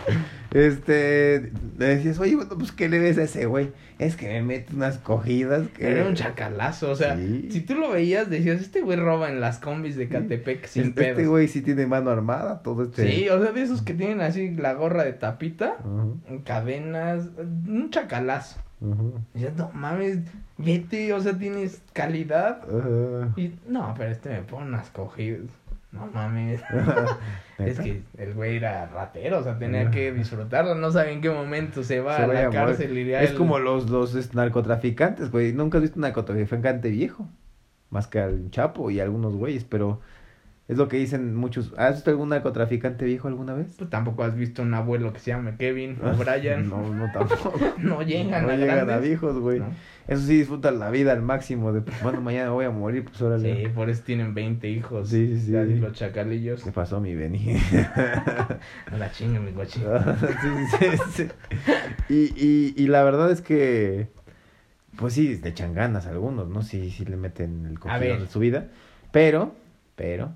Este, 0.52 1.52
le 1.78 1.86
decías, 1.86 2.18
oye, 2.18 2.36
bueno, 2.36 2.56
pues, 2.56 2.72
¿qué 2.72 2.88
le 2.88 2.98
ves 2.98 3.18
a 3.18 3.24
ese 3.24 3.44
güey? 3.46 3.70
Es 3.98 4.16
que 4.16 4.28
me 4.28 4.42
mete 4.42 4.74
unas 4.74 4.96
cogidas 4.98 5.68
que... 5.68 5.90
Era 5.90 6.06
un 6.06 6.14
chacalazo, 6.14 6.90
o 6.90 6.96
sea, 6.96 7.16
Sí. 7.16 7.48
si 7.50 7.60
tú 7.60 7.74
lo 7.74 7.90
veías, 7.90 8.30
decías, 8.30 8.60
este 8.60 8.80
güey 8.80 8.96
roba 8.98 9.28
en 9.28 9.40
las 9.40 9.58
combis 9.58 9.96
de 9.96 10.08
Catepec 10.08 10.66
sin 10.66 10.84
Este 10.84 11.14
pedos. 11.14 11.26
güey 11.28 11.48
sí 11.48 11.60
tiene 11.60 11.86
mano 11.86 12.10
armada, 12.10 12.62
todo 12.62 12.84
este... 12.84 13.10
Sí, 13.10 13.28
o 13.28 13.42
sea, 13.42 13.52
de 13.52 13.60
esos 13.62 13.82
que 13.82 13.92
tienen 13.94 14.20
así 14.22 14.50
la 14.52 14.72
gorra 14.74 15.04
de 15.04 15.12
tapita, 15.12 15.76
cadenas, 16.44 17.28
un 17.38 17.90
chacalazo. 17.90 18.60
Y 19.34 19.38
dices, 19.40 19.54
no 19.56 19.70
mames, 19.74 20.18
vete, 20.56 21.12
o 21.12 21.20
sea, 21.20 21.36
tienes 21.36 21.82
calidad. 21.92 22.60
ujú. 22.70 23.38
Y 23.38 23.54
no, 23.66 23.94
pero 23.98 24.10
este 24.12 24.30
me 24.30 24.42
pone 24.42 24.66
unas 24.66 24.88
cogidas. 24.90 25.42
No 25.90 26.06
mames. 26.12 26.60
es 27.58 27.80
que 27.80 28.02
el 28.18 28.34
güey 28.34 28.56
era 28.56 28.86
ratero, 28.86 29.38
o 29.38 29.42
sea, 29.42 29.58
tenía 29.58 29.90
que 29.90 30.12
disfrutarlo. 30.12 30.74
No 30.74 30.90
sabe 30.90 31.12
en 31.12 31.20
qué 31.22 31.30
momento 31.30 31.82
se 31.82 32.00
va 32.00 32.16
Se 32.16 32.22
a 32.22 32.26
la 32.26 32.46
a 32.46 32.50
cárcel. 32.50 32.96
Iría 32.96 33.22
Es 33.22 33.30
el- 33.30 33.36
como 33.36 33.58
los, 33.58 33.88
los 33.88 34.34
narcotraficantes, 34.34 35.30
güey. 35.30 35.52
Nunca 35.52 35.78
has 35.78 35.82
visto 35.82 35.96
un 35.96 36.02
narcotraficante 36.02 36.90
viejo. 36.90 37.26
Más 37.90 38.06
que 38.06 38.20
al 38.20 38.50
Chapo 38.50 38.90
y 38.90 39.00
algunos 39.00 39.34
güeyes, 39.34 39.64
pero 39.64 40.00
Es 40.68 40.76
lo 40.76 40.86
que 40.86 40.98
dicen 40.98 41.34
muchos. 41.34 41.72
¿Has 41.78 41.94
visto 41.96 42.10
algún 42.10 42.28
narcotraficante 42.28 43.06
viejo 43.06 43.26
alguna 43.26 43.54
vez? 43.54 43.74
Pues 43.78 43.88
tampoco 43.88 44.22
has 44.22 44.36
visto 44.36 44.60
un 44.60 44.74
abuelo 44.74 45.14
que 45.14 45.18
se 45.18 45.30
llame 45.30 45.56
Kevin 45.56 45.96
o 46.02 46.14
Brian. 46.14 46.68
No, 46.68 46.92
no 46.92 47.10
tampoco. 47.12 47.58
no 47.78 48.02
llegan 48.02 48.46
no 48.46 48.52
a 48.52 48.56
llegan 48.56 48.90
a 48.90 48.98
viejos, 48.98 49.38
güey. 49.38 49.60
¿no? 49.60 49.70
Eso 50.08 50.26
sí, 50.26 50.38
disfrutan 50.38 50.78
la 50.78 50.90
vida 50.90 51.12
al 51.12 51.22
máximo. 51.22 51.72
De, 51.72 51.80
pues, 51.80 52.02
bueno, 52.02 52.20
mañana 52.20 52.50
voy 52.50 52.66
a 52.66 52.70
morir, 52.70 53.04
pues 53.04 53.20
órale. 53.22 53.62
Sí, 53.62 53.68
por 53.74 53.88
eso 53.88 54.02
tienen 54.04 54.34
20 54.34 54.68
hijos. 54.68 55.08
Sí, 55.08 55.38
sí, 55.38 55.46
sí. 55.46 55.52
Los 55.52 55.94
chacalillos. 55.94 56.62
¿Qué 56.62 56.70
pasó, 56.70 57.00
mi 57.00 57.14
Beni? 57.14 57.56
A 58.92 58.96
la 58.98 59.10
chinga, 59.10 59.40
mi 59.40 59.52
coche. 59.52 59.80
sí, 60.42 60.76
sí, 60.78 60.98
sí. 61.12 61.28
Y, 62.10 62.14
y, 62.36 62.74
y 62.76 62.86
la 62.88 63.04
verdad 63.04 63.30
es 63.30 63.40
que, 63.40 64.08
pues 64.96 65.14
sí, 65.14 65.40
le 65.42 65.48
echan 65.48 65.72
ganas 65.72 66.06
a 66.06 66.10
algunos, 66.10 66.48
¿no? 66.48 66.62
Sí, 66.62 66.90
sí 66.90 67.06
le 67.06 67.16
meten 67.16 67.64
el 67.64 67.78
coquillo 67.78 68.20
de 68.20 68.26
su 68.26 68.38
vida. 68.38 68.68
Pero, 69.12 69.54
pero, 69.94 70.32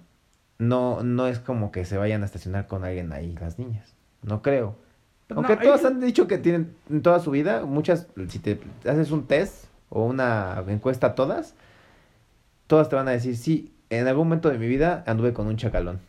no, 0.69 1.03
no 1.03 1.27
es 1.27 1.39
como 1.39 1.73
que 1.73 1.85
se 1.85 1.97
vayan 1.97 2.23
a 2.23 2.27
estacionar 2.27 2.67
con 2.67 2.85
alguien 2.85 3.13
ahí 3.13 3.35
las 3.41 3.59
niñas. 3.59 3.95
No 4.23 4.43
creo. 4.43 4.77
Aunque 5.35 5.57
No, 5.57 5.63
todas 5.63 5.81
ellos- 5.81 5.93
han 5.93 6.01
dicho 6.01 6.27
que 6.27 6.39
tienen 6.39 6.75
en 6.91 7.03
toda 7.03 7.19
su 7.21 7.31
vida, 7.31 7.65
muchas, 7.65 8.07
si 8.29 8.39
te 8.39 8.61
haces 8.87 9.11
un 9.11 9.27
test 9.27 9.65
o 9.89 10.05
una 10.05 10.63
encuesta 10.69 11.09
a 11.09 11.15
todas, 11.15 11.55
todas 12.67 12.89
te 12.89 12.97
van 12.97 13.09
a 13.09 13.13
decir, 13.13 13.37
sí, 13.37 13.73
en 13.91 14.07
algún 14.09 14.27
momento 14.29 14.49
de 14.51 14.59
mi 14.59 14.67
vida 14.67 15.05
anduve 15.07 15.33
con 15.33 15.47
un 15.47 15.57
chacalón. 15.57 16.01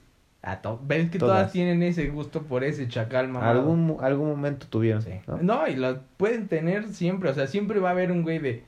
A 0.41 0.61
to- 0.61 0.79
¿Ves 0.85 1.09
que 1.09 1.19
Todas. 1.19 1.37
todas. 1.37 1.51
tienen 1.53 1.81
ese 1.83 2.09
gusto 2.09 2.41
por 2.43 2.65
ese 2.65 2.87
chacal 2.89 3.29
mamado? 3.29 3.59
Algún, 3.61 3.97
algún 4.01 4.27
momento 4.29 4.67
tuvieron. 4.69 5.01
Sí. 5.01 5.11
¿no? 5.25 5.37
¿no? 5.41 5.67
y 5.67 5.75
lo 5.77 6.01
pueden 6.17 6.49
tener 6.49 6.89
siempre. 6.89 7.29
O 7.29 7.33
sea, 7.33 7.47
siempre 7.47 7.79
va 7.79 7.89
a 7.89 7.91
haber 7.93 8.11
un 8.11 8.23
güey 8.23 8.39
de. 8.39 8.63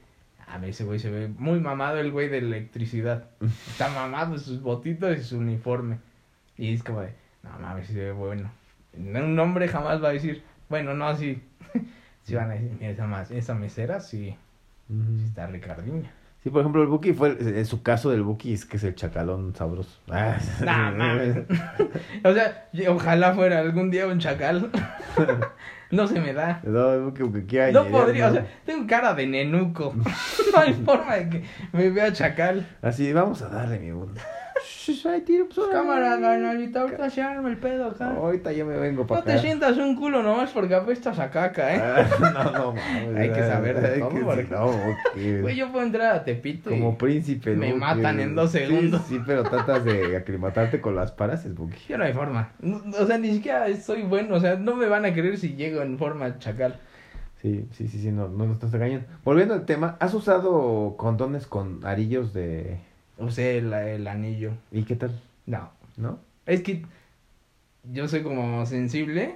A 0.55 0.57
ver, 0.57 0.69
ese 0.69 0.85
güey 0.85 0.99
se 0.99 1.09
ve 1.09 1.27
muy 1.27 1.59
mamado, 1.59 1.97
el 1.99 2.11
güey 2.11 2.29
de 2.29 2.37
electricidad. 2.37 3.25
Está 3.67 3.89
mamado 3.89 4.37
sus 4.37 4.61
botitos 4.61 5.17
y 5.17 5.21
su 5.21 5.37
uniforme. 5.37 5.99
Y 6.57 6.73
es 6.73 6.81
como 6.81 7.01
de. 7.01 7.13
No 7.43 7.59
mames, 7.59 7.87
se 7.87 7.93
ve 7.95 8.11
bueno. 8.13 8.49
Un 8.97 9.37
hombre 9.37 9.67
jamás 9.67 10.01
va 10.01 10.09
a 10.09 10.13
decir. 10.13 10.43
Bueno, 10.69 10.93
no, 10.93 11.13
sí. 11.17 11.43
sí 12.23 12.35
van 12.35 12.51
a 12.51 12.53
decir, 12.53 12.71
mira, 12.79 12.91
esa, 12.91 13.35
esa 13.35 13.53
mesera 13.53 13.99
sí, 13.99 14.33
Ujú. 14.89 15.17
sí 15.17 15.25
está 15.25 15.45
Ricardiña. 15.47 16.09
Sí, 16.45 16.51
por 16.51 16.61
ejemplo, 16.61 16.83
el 16.83 16.87
Buki 16.87 17.11
fue, 17.11 17.35
en 17.39 17.65
su 17.65 17.81
caso 17.81 18.11
del 18.11 18.21
Buki 18.21 18.53
es 18.53 18.67
que 18.67 18.77
es 18.77 18.83
el 18.83 18.93
chacalón 18.93 19.55
sabroso. 19.55 19.99
Ah, 20.11 20.37
Nah, 20.63 20.91
mames. 20.91 21.37
o 22.23 22.33
sea, 22.33 22.69
ojalá 22.87 23.33
fuera 23.33 23.61
algún 23.61 23.89
día 23.89 24.05
un 24.05 24.19
chacal. 24.19 24.69
no 25.89 26.05
se 26.05 26.21
me 26.21 26.33
da. 26.33 26.61
No, 26.63 26.93
el 26.93 27.01
Buki 27.01 27.23
que 27.31 27.45
quiera 27.47 27.71
No 27.71 27.85
podría, 27.87 28.27
o 28.27 28.33
sea, 28.33 28.45
tengo 28.63 28.85
cara 28.85 29.15
de 29.15 29.25
nenuco. 29.25 29.95
no 30.53 30.59
hay 30.59 30.73
forma 30.75 31.15
de 31.15 31.29
que 31.29 31.43
me 31.73 31.89
vea 31.89 32.13
chacal. 32.13 32.67
Así, 32.83 33.11
vamos 33.11 33.41
a 33.41 33.49
darle 33.49 33.79
mi 33.79 33.91
mundo. 33.91 34.21
Tiro, 35.25 35.47
pues. 35.53 35.67
Cámara, 35.71 36.19
canalita, 36.19 36.81
ahorita 36.81 37.09
se 37.09 37.21
arma 37.21 37.49
el 37.49 37.57
pedo 37.57 37.87
acá. 37.87 38.11
Ahorita 38.15 38.51
yo 38.51 38.65
me 38.65 38.77
vengo 38.77 39.07
para 39.07 39.21
No 39.21 39.25
te 39.25 39.31
acá. 39.33 39.41
sientas 39.41 39.77
un 39.77 39.95
culo 39.95 40.21
nomás 40.21 40.51
porque 40.51 40.75
apestas 40.75 41.17
a 41.19 41.29
caca, 41.31 41.75
¿eh? 41.75 41.79
Ah, 41.81 42.05
no, 42.33 42.51
no, 42.51 42.73
mames. 42.73 43.15
Hay 43.17 43.29
que 43.31 43.41
saber 43.41 43.81
de 43.81 43.87
Hay 43.95 43.99
todo, 43.99 44.09
que- 44.09 44.21
porque- 44.21 44.47
No, 44.51 44.65
ok. 44.65 45.41
Güey, 45.41 45.55
yo 45.55 45.71
puedo 45.71 45.85
entrar 45.85 46.15
a 46.15 46.23
Tepito 46.23 46.69
y 46.69 46.79
Como 46.79 46.97
príncipe. 46.97 47.55
me 47.55 47.73
matan 47.73 48.19
en 48.19 48.35
dos 48.35 48.51
segundos. 48.51 49.01
Sí, 49.07 49.19
pero 49.25 49.43
tratas 49.43 49.83
de 49.83 50.17
aclimatarte 50.17 50.81
con 50.81 50.95
las 50.95 51.11
paras, 51.11 51.45
el 51.45 51.53
Buki. 51.53 51.77
yo 51.89 51.97
no 51.97 52.03
hay 52.03 52.13
forma. 52.13 52.51
O 52.99 53.05
sea, 53.05 53.17
ni 53.17 53.31
siquiera 53.33 53.65
soy 53.77 54.03
bueno, 54.03 54.35
o 54.35 54.39
sea, 54.39 54.55
no 54.55 54.75
me 54.75 54.87
van 54.87 55.05
a 55.05 55.13
creer 55.13 55.37
si 55.37 55.55
llego 55.55 55.81
en 55.81 55.97
forma 55.97 56.37
chacal. 56.39 56.75
Sí, 57.41 57.67
sí, 57.73 57.87
sí, 57.87 57.99
sí, 57.99 58.11
no, 58.11 58.27
no 58.27 58.45
nos 58.45 58.55
estás 58.55 58.73
engañando. 58.73 59.05
Volviendo 59.23 59.53
al 59.53 59.65
tema, 59.65 59.97
¿has 59.99 60.13
usado 60.13 60.95
condones 60.97 61.45
con 61.45 61.85
arillos 61.85 62.33
de... 62.33 62.79
Usé 63.17 63.57
el, 63.59 63.71
el 63.73 64.07
anillo. 64.07 64.51
¿Y 64.71 64.83
qué 64.83 64.95
tal? 64.95 65.19
No, 65.45 65.71
¿No? 65.97 66.19
es 66.45 66.61
que 66.61 66.83
yo 67.91 68.07
soy 68.07 68.23
como 68.23 68.65
sensible 68.65 69.35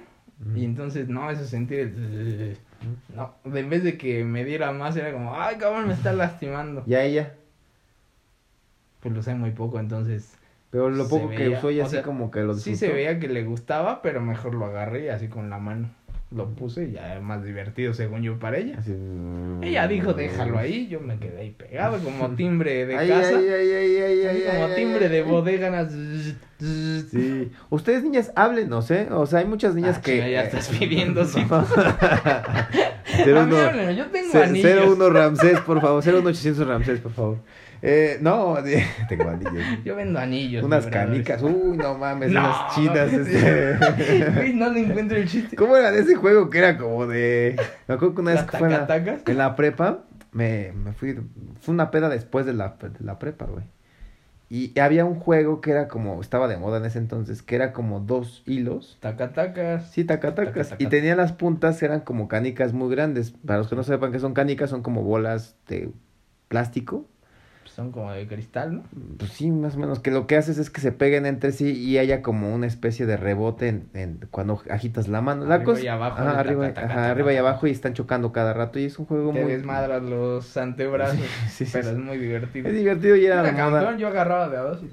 y 0.54 0.64
entonces 0.64 1.08
no, 1.08 1.30
eso 1.30 1.44
sentir 1.44 1.80
el... 1.80 2.56
No, 3.14 3.34
en 3.44 3.68
vez 3.68 3.84
de 3.84 3.98
que 3.98 4.24
me 4.24 4.44
diera 4.44 4.72
más 4.72 4.96
era 4.96 5.12
como, 5.12 5.34
ay 5.38 5.56
cabrón, 5.58 5.88
me 5.88 5.94
está 5.94 6.12
lastimando. 6.12 6.82
¿Y 6.86 6.94
a 6.94 7.02
ella? 7.04 7.34
Pues 9.00 9.12
lo 9.14 9.20
usé 9.20 9.34
muy 9.34 9.50
poco, 9.50 9.78
entonces 9.78 10.34
Pero 10.70 10.88
lo 10.90 11.08
poco 11.08 11.28
que 11.30 11.48
usó 11.50 11.68
o 11.68 11.82
así 11.82 11.90
sea, 11.90 12.02
como 12.02 12.30
que 12.30 12.40
lo 12.40 12.54
sí 12.54 12.70
disfrutó. 12.70 12.92
se 12.92 12.92
veía 12.92 13.18
que 13.18 13.28
le 13.28 13.44
gustaba, 13.44 14.02
pero 14.02 14.20
mejor 14.20 14.54
lo 14.54 14.66
agarré 14.66 15.06
y 15.06 15.08
así 15.08 15.28
con 15.28 15.50
la 15.50 15.58
mano. 15.58 15.90
Lo 16.32 16.48
puse 16.54 16.84
y 16.84 16.92
ya 16.92 17.10
era 17.12 17.20
más 17.20 17.42
divertido 17.44 17.92
según 17.92 18.22
yo 18.22 18.38
para 18.38 18.58
ella. 18.58 18.78
Ella 19.62 19.88
dijo, 19.88 20.12
déjalo 20.14 20.58
ahí, 20.58 20.86
yo 20.86 21.00
me 21.00 21.18
quedé 21.18 21.40
ahí 21.40 21.50
pegado 21.50 21.98
como 21.98 22.30
timbre 22.36 22.86
de 22.86 22.94
casa. 22.94 23.36
ay, 23.36 23.48
ay, 23.48 24.26
ay, 24.26 24.44
como 24.48 24.68
timbre 24.74 25.08
de 25.08 25.22
bodega. 25.22 25.70
nas- 25.70 26.36
Sí. 27.10 27.50
Ustedes 27.70 28.04
niñas, 28.04 28.32
háblenos, 28.36 28.90
¿eh? 28.90 29.08
O 29.10 29.26
sea, 29.26 29.40
hay 29.40 29.46
muchas 29.46 29.74
niñas 29.74 29.96
Ah, 29.98 30.02
que... 30.02 30.30
ya 30.30 30.42
estás 30.44 30.68
pidiendo 30.68 31.22
No. 31.22 31.26
citas. 31.26 31.66
Háblenme, 31.74 33.96
yo 33.96 34.06
tengo 34.06 34.30
ce- 34.30 34.42
anillos. 34.42 34.98
01 34.98 35.10
Ramsés, 35.10 35.60
por 35.60 35.80
favor. 35.80 36.04
01800 36.04 36.66
Ramsés, 36.66 37.00
por 37.00 37.12
favor. 37.12 37.38
Eh, 37.82 38.18
no, 38.20 38.56
tengo 39.08 39.28
anillos. 39.28 39.64
Yo 39.84 39.96
vendo 39.96 40.18
anillos. 40.18 40.62
Unas 40.64 40.86
canicas. 40.86 41.42
Uy, 41.42 41.76
no 41.76 41.96
mames, 41.96 42.30
No, 42.30 42.40
unas 42.40 42.74
chinas. 42.74 43.12
no, 43.12 43.18
Este. 43.20 44.52
No 44.54 44.70
le 44.70 44.80
encuentro 44.80 45.16
el 45.16 45.26
chiste. 45.28 45.56
¿Cómo 45.56 45.76
era 45.76 45.90
de 45.90 46.00
ese 46.00 46.14
juego 46.14 46.50
que 46.50 46.58
era 46.58 46.76
como 46.76 47.06
de... 47.06 47.56
Me 47.88 47.94
acuerdo 47.94 48.14
que 48.14 48.20
una 48.20 48.30
vez 48.32 48.40
¿Las 48.42 48.50
que 48.50 48.58
fue 48.58 48.68
en 48.68 48.72
la, 48.74 48.86
tacatacas? 48.86 49.22
en 49.26 49.38
la 49.38 49.56
prepa, 49.56 50.04
me, 50.32 50.72
me 50.72 50.92
fui... 50.92 51.18
Fue 51.60 51.72
una 51.74 51.90
peda 51.90 52.08
después 52.08 52.44
de 52.46 52.52
la, 52.52 52.76
de 52.80 53.04
la 53.04 53.18
prepa, 53.18 53.46
güey. 53.46 53.64
Y 54.52 54.78
había 54.80 55.04
un 55.04 55.14
juego 55.14 55.60
que 55.60 55.70
era 55.70 55.86
como... 55.88 56.20
Estaba 56.20 56.48
de 56.48 56.56
moda 56.56 56.78
en 56.78 56.84
ese 56.84 56.98
entonces, 56.98 57.40
que 57.42 57.54
era 57.54 57.72
como 57.72 58.00
dos 58.00 58.42
hilos. 58.46 58.98
Tacatacas. 59.00 59.90
Sí, 59.92 60.04
tacatacas. 60.04 60.52
Taca, 60.52 60.70
taca. 60.70 60.82
Y 60.82 60.88
tenía 60.88 61.14
las 61.16 61.32
puntas, 61.32 61.82
eran 61.82 62.00
como 62.00 62.26
canicas 62.28 62.72
muy 62.72 62.90
grandes. 62.90 63.30
Para 63.46 63.60
los 63.60 63.68
que 63.68 63.76
no 63.76 63.84
sepan 63.84 64.10
qué 64.12 64.18
son 64.18 64.34
canicas, 64.34 64.68
son 64.68 64.82
como 64.82 65.02
bolas 65.02 65.56
de 65.68 65.90
plástico. 66.48 67.06
Son 67.80 67.92
como 67.92 68.12
de 68.12 68.26
cristal, 68.26 68.74
¿no? 68.74 68.82
Pues 69.18 69.32
sí, 69.32 69.50
más 69.50 69.74
o 69.74 69.78
menos. 69.78 70.00
Que 70.00 70.10
lo 70.10 70.26
que 70.26 70.36
haces 70.36 70.58
es 70.58 70.68
que 70.68 70.82
se 70.82 70.92
peguen 70.92 71.24
entre 71.24 71.50
sí 71.52 71.70
y 71.72 71.96
haya 71.96 72.20
como 72.20 72.54
una 72.54 72.66
especie 72.66 73.06
de 73.06 73.16
rebote 73.16 73.68
en, 73.68 73.88
en- 73.94 74.20
cuando 74.30 74.60
agitas 74.70 75.08
la 75.08 75.22
mano. 75.22 75.46
La 75.46 75.54
Arriba 75.54 75.72
cosa- 75.72 75.82
y 75.84 75.88
abajo, 75.88 76.18
Ajá, 76.20 76.38
arriba, 76.40 76.62
taca, 76.68 76.74
taca, 76.74 76.86
ajá, 76.86 76.94
taca, 76.96 77.10
arriba 77.10 77.32
y 77.32 77.36
abajo 77.36 77.66
y 77.66 77.70
están 77.70 77.94
chocando 77.94 78.32
cada 78.32 78.52
rato. 78.52 78.78
Y 78.78 78.84
es 78.84 78.98
un 78.98 79.06
juego 79.06 79.32
Te 79.32 79.42
muy. 79.42 79.52
desmadras 79.52 80.02
los 80.02 80.56
antebrazos. 80.58 81.18
Sí, 81.48 81.64
sí, 81.64 81.70
pero 81.72 81.84
sí. 81.88 81.90
es 81.94 81.98
muy 81.98 82.18
divertido. 82.18 82.68
Es 82.68 82.74
divertido 82.74 83.16
y 83.16 83.24
era 83.24 83.96
yo 83.96 84.08
agarraba 84.08 84.48
de 84.50 84.56
a 84.58 84.60
dos 84.60 84.82
y... 84.82 84.90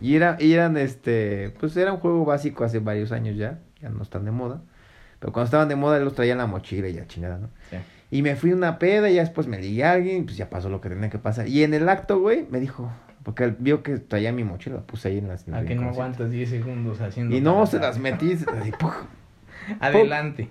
Y, 0.12 0.14
era, 0.16 0.36
y 0.38 0.52
eran 0.52 0.76
este. 0.76 1.52
Pues 1.58 1.76
era 1.76 1.92
un 1.92 1.98
juego 1.98 2.24
básico 2.24 2.62
hace 2.62 2.78
varios 2.78 3.10
años 3.10 3.36
ya. 3.36 3.58
Ya 3.80 3.88
no 3.88 4.02
están 4.02 4.24
de 4.24 4.30
moda. 4.30 4.60
Pero 5.18 5.32
cuando 5.32 5.46
estaban 5.46 5.68
de 5.68 5.74
moda, 5.74 5.98
los 5.98 6.14
traían 6.14 6.38
la 6.38 6.46
mochila 6.46 6.86
y 6.88 6.92
ya 6.92 7.06
chingada, 7.08 7.38
¿no? 7.38 7.48
Sí. 7.70 7.76
Y 8.10 8.22
me 8.22 8.36
fui 8.36 8.52
una 8.52 8.78
peda 8.78 9.10
y 9.10 9.16
ya 9.16 9.20
después 9.20 9.46
me 9.46 9.58
ligué 9.58 9.84
a 9.84 9.92
alguien, 9.92 10.24
pues 10.24 10.36
ya 10.36 10.48
pasó 10.48 10.68
lo 10.70 10.80
que 10.80 10.88
tenía 10.88 11.10
que 11.10 11.18
pasar. 11.18 11.46
Y 11.48 11.62
en 11.62 11.74
el 11.74 11.88
acto, 11.88 12.18
güey, 12.20 12.46
me 12.50 12.58
dijo, 12.60 12.90
porque 13.22 13.44
él 13.44 13.56
vio 13.58 13.82
que 13.82 13.98
traía 13.98 14.32
mi 14.32 14.44
mochila, 14.44 14.76
la 14.76 14.82
puse 14.82 15.08
ahí 15.08 15.18
en 15.18 15.28
las... 15.28 15.46
A 15.48 15.60
el 15.60 15.66
que 15.66 15.74
no 15.74 15.88
aguantas 15.90 16.30
10 16.30 16.48
segundos 16.48 17.00
haciendo... 17.00 17.36
Y 17.36 17.40
no, 17.40 17.66
se 17.66 17.78
las 17.78 17.98
metí, 17.98 18.32
así, 18.32 18.72
¡puf! 18.78 18.94
Adelante. 19.80 20.48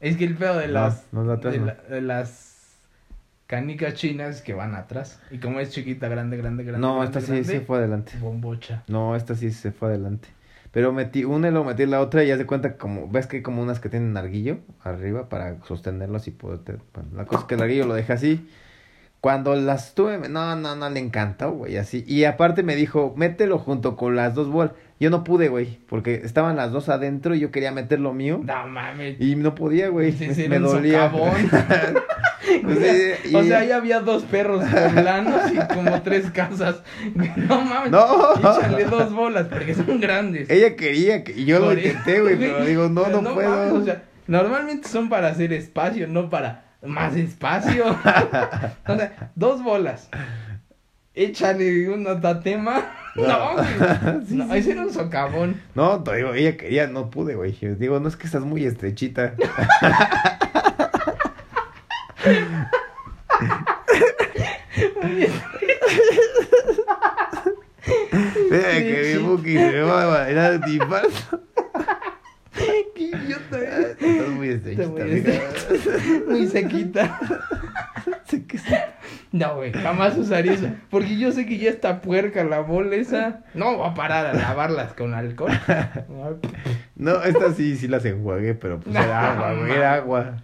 Es 0.00 0.16
que 0.16 0.24
el 0.24 0.34
pedo 0.36 0.58
de 0.58 0.68
las... 0.68 1.06
no, 1.12 1.22
no, 1.22 1.32
atrás 1.32 1.54
de, 1.54 1.60
no. 1.60 1.66
la- 1.66 1.74
de 1.74 2.00
las 2.00 2.76
canicas 3.46 3.94
chinas 3.94 4.42
que 4.42 4.52
van 4.54 4.74
atrás. 4.74 5.20
Y 5.30 5.38
como 5.38 5.60
es 5.60 5.70
chiquita, 5.70 6.08
grande, 6.08 6.36
grande, 6.36 6.64
grande. 6.64 6.80
No, 6.80 6.96
grande, 6.98 7.06
esta 7.06 7.20
sí 7.20 7.32
grande, 7.32 7.44
se 7.52 7.60
fue 7.60 7.78
adelante. 7.78 8.12
Bombocha. 8.18 8.82
No, 8.88 9.14
esta 9.14 9.34
sí 9.36 9.50
se 9.52 9.70
fue 9.72 9.88
adelante. 9.90 10.28
Pero 10.76 10.92
metí 10.92 11.24
una 11.24 11.48
y 11.48 11.52
luego 11.52 11.64
metí 11.64 11.86
la 11.86 12.02
otra 12.02 12.22
y 12.22 12.26
ya 12.26 12.36
se 12.36 12.44
cuenta 12.44 12.72
que 12.72 12.76
como, 12.76 13.08
ves 13.08 13.26
que 13.26 13.38
hay 13.38 13.42
como 13.42 13.62
unas 13.62 13.80
que 13.80 13.88
tienen 13.88 14.14
arguillo 14.14 14.58
arriba 14.84 15.30
para 15.30 15.56
sostenerlos 15.64 16.28
y 16.28 16.32
poder... 16.32 16.80
Bueno, 16.92 17.08
la 17.14 17.24
cosa 17.24 17.40
es 17.40 17.46
que 17.46 17.54
el 17.54 17.62
arguillo 17.62 17.86
lo 17.86 17.94
dejé 17.94 18.12
así. 18.12 18.46
Cuando 19.22 19.56
las 19.56 19.94
tuve, 19.94 20.28
no, 20.28 20.54
no, 20.54 20.76
no 20.76 20.90
le 20.90 21.00
encantó, 21.00 21.50
güey, 21.52 21.78
así. 21.78 22.04
Y 22.06 22.24
aparte 22.24 22.62
me 22.62 22.76
dijo, 22.76 23.14
mételo 23.16 23.56
junto 23.56 23.96
con 23.96 24.16
las 24.16 24.34
dos 24.34 24.50
bolas. 24.50 24.74
Yo 25.00 25.08
no 25.08 25.24
pude, 25.24 25.48
güey, 25.48 25.78
porque 25.88 26.16
estaban 26.16 26.56
las 26.56 26.72
dos 26.72 26.90
adentro 26.90 27.34
y 27.34 27.40
yo 27.40 27.50
quería 27.50 27.72
meter 27.72 27.98
lo 27.98 28.12
mío. 28.12 28.42
No 28.44 28.68
mames. 28.68 29.18
Y 29.18 29.34
no 29.34 29.54
podía, 29.54 29.88
güey. 29.88 30.12
Me, 30.12 30.48
me 30.50 30.58
dolía. 30.58 31.10
Pues, 32.62 33.34
o 33.34 33.42
sea, 33.44 33.60
ahí 33.60 33.70
había 33.72 34.00
dos 34.00 34.22
perros 34.24 34.64
poblanos 34.64 35.52
y 35.52 35.74
como 35.74 36.02
tres 36.02 36.30
casas. 36.30 36.82
No 37.36 37.60
mames. 37.62 37.90
No. 37.90 38.34
Échale 38.36 38.84
dos 38.84 39.12
bolas 39.12 39.46
porque 39.48 39.74
son 39.74 40.00
grandes. 40.00 40.48
Ella 40.50 40.76
quería 40.76 41.24
que 41.24 41.32
y 41.32 41.44
yo 41.44 41.58
lo 41.58 41.72
intenté, 41.72 42.20
güey, 42.20 42.36
pero 42.36 42.64
digo, 42.64 42.88
no, 42.88 43.04
Pero 43.04 43.22
no, 43.22 43.34
puedo. 43.34 43.50
mames, 43.50 43.72
o 43.72 43.84
sea, 43.84 44.02
normalmente 44.26 44.88
son 44.88 45.08
para 45.08 45.28
hacer 45.28 45.52
espacio, 45.52 46.06
no 46.08 46.30
para 46.30 46.64
más 46.84 47.16
espacio. 47.16 47.84
o 48.86 48.96
sea, 48.96 49.30
dos 49.34 49.62
bolas. 49.62 50.08
Échale 51.14 51.88
una 51.88 52.20
tatema. 52.20 52.84
No, 53.16 53.54
güey. 53.54 53.66
Sí, 54.26 54.34
no, 54.36 54.46
sí. 54.52 54.58
ese 54.58 54.72
era 54.72 54.82
un 54.82 54.92
socavón. 54.92 55.62
No, 55.74 56.02
te 56.02 56.16
digo, 56.16 56.34
ella 56.34 56.56
quería, 56.58 56.86
no 56.86 57.08
pude, 57.08 57.34
güey. 57.34 57.56
Digo, 57.78 57.98
no 57.98 58.08
es 58.08 58.16
que 58.16 58.26
estás 58.26 58.42
muy 58.42 58.66
estrechita. 58.66 59.32
Mira, 68.50 68.70
que 68.82 69.14
se 69.14 69.72
me 69.72 69.80
va 69.82 70.22
a 70.22 70.30
era 70.30 70.58
de 70.58 70.72
infarto. 70.72 71.40
Qué 72.94 73.02
idiota 73.02 73.58
Estás 73.58 73.96
eres. 74.00 74.30
muy 74.30 74.48
estrechita, 74.48 74.88
muy 76.26 76.46
sequita. 76.46 77.20
No, 79.32 79.56
güey, 79.56 79.72
jamás 79.72 80.16
usaría 80.16 80.52
eso. 80.54 80.68
Porque 80.90 81.18
yo 81.18 81.30
sé 81.32 81.44
que 81.46 81.58
ya 81.58 81.70
está 81.70 82.00
puerca 82.00 82.42
la 82.44 82.60
bola 82.60 82.96
esa. 82.96 83.44
No 83.54 83.78
va 83.78 83.88
a 83.88 83.94
parar 83.94 84.26
a 84.26 84.32
lavarlas 84.34 84.94
con 84.94 85.14
alcohol. 85.14 85.52
No, 86.98 87.22
esta 87.22 87.52
sí, 87.52 87.76
sí 87.76 87.88
las 87.88 88.06
enjuagué, 88.06 88.54
pero 88.54 88.80
pues 88.80 88.96
era 88.96 89.32
agua, 89.34 89.52
güey, 89.52 89.70
era 89.70 89.94
agua. 89.94 90.36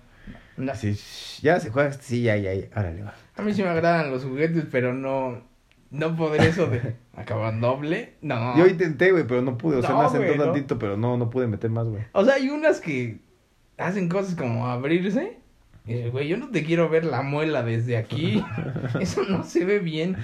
No. 0.57 0.73
Shh, 0.75 1.41
ya 1.43 1.59
se 1.61 1.71
juega, 1.71 1.93
sí, 1.93 2.23
ya, 2.23 2.37
ya, 2.37 2.53
ya. 2.55 2.67
Órale, 2.77 3.03
va. 3.03 3.15
A 3.37 3.43
mí 3.43 3.55
sí 3.55 3.63
me 3.63 3.69
agradan 3.69 4.11
los 4.11 4.25
juguetes, 4.25 4.65
pero 4.71 4.93
no. 4.95 5.51
No 5.91 6.17
podré 6.17 6.47
eso 6.49 6.67
de 6.69 6.97
acabar 7.17 7.59
doble. 7.61 8.15
No. 8.23 8.57
Yo 8.57 8.67
intenté, 8.67 9.13
güey, 9.13 9.27
pero 9.27 9.43
no 9.43 9.59
pude. 9.59 9.77
O 9.77 9.81
sea, 9.83 9.91
No, 9.91 9.99
me 10.01 10.05
asentó 10.07 10.27
güey, 10.27 10.39
no. 10.39 10.45
tantito, 10.45 10.79
pero 10.79 10.97
no, 10.97 11.17
no 11.19 11.29
pude 11.31 11.47
meter 11.47 11.71
más, 11.71 11.87
güey. 11.87 12.03
O 12.13 12.25
sea, 12.25 12.35
hay 12.35 12.49
unas 12.49 12.81
que 12.81 13.19
hacen 13.79 14.09
cosas 14.09 14.35
como 14.35 14.67
abrirse. 14.69 15.39
Y 15.85 15.95
dices, 15.95 16.13
güey, 16.13 16.29
yo 16.29 16.37
no 16.37 16.49
te 16.51 16.63
quiero 16.65 16.89
ver 16.89 17.05
la 17.05 17.23
muela 17.23 17.63
desde 17.65 17.97
aquí. 17.97 18.43
Eso 19.01 19.25
no 19.25 19.43
se 19.45 19.65
ve 19.65 19.81
bien. 19.81 20.17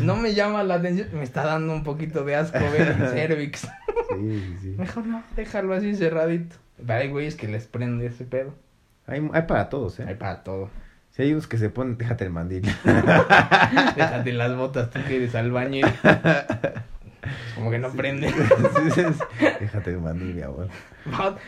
No 0.00 0.16
me 0.16 0.34
llama 0.34 0.62
la 0.64 0.76
atención. 0.76 1.08
Me 1.12 1.22
está 1.22 1.44
dando 1.44 1.72
un 1.74 1.84
poquito 1.84 2.24
de 2.24 2.34
asco 2.34 2.58
ver 2.58 2.96
el 3.00 3.08
cervix. 3.10 3.60
Sí, 3.60 3.68
sí, 4.18 4.56
sí. 4.62 4.74
Mejor 4.78 5.06
no, 5.06 5.22
déjalo 5.36 5.74
así 5.74 5.94
cerradito. 5.94 6.56
Pero 6.78 6.94
hay 7.00 7.08
güeyes 7.08 7.34
que 7.36 7.46
les 7.46 7.66
prende 7.66 8.06
ese 8.06 8.24
pedo. 8.24 8.54
Hay, 9.06 9.28
hay 9.32 9.42
para 9.42 9.68
todos, 9.68 10.00
Hay 10.00 10.12
¿eh? 10.12 10.16
para 10.16 10.42
todo. 10.42 10.70
Si 11.10 11.22
hay 11.22 11.32
unos 11.32 11.46
que 11.46 11.56
se 11.56 11.70
ponen, 11.70 11.96
déjate 11.96 12.24
el 12.24 12.30
mandil. 12.30 12.62
Déjate 13.96 14.32
las 14.34 14.54
botas, 14.54 14.90
tú 14.90 14.98
que 15.06 15.16
eres 15.16 15.34
albañil. 15.34 15.86
Como 17.54 17.70
que 17.70 17.78
no 17.78 17.90
prende. 17.92 18.28
Sí, 18.76 18.90
sí, 18.90 19.00
sí. 19.02 19.44
déjate 19.60 19.90
el 19.90 20.00
mandil, 20.00 20.34
mi 20.34 20.42
amor. 20.42 20.68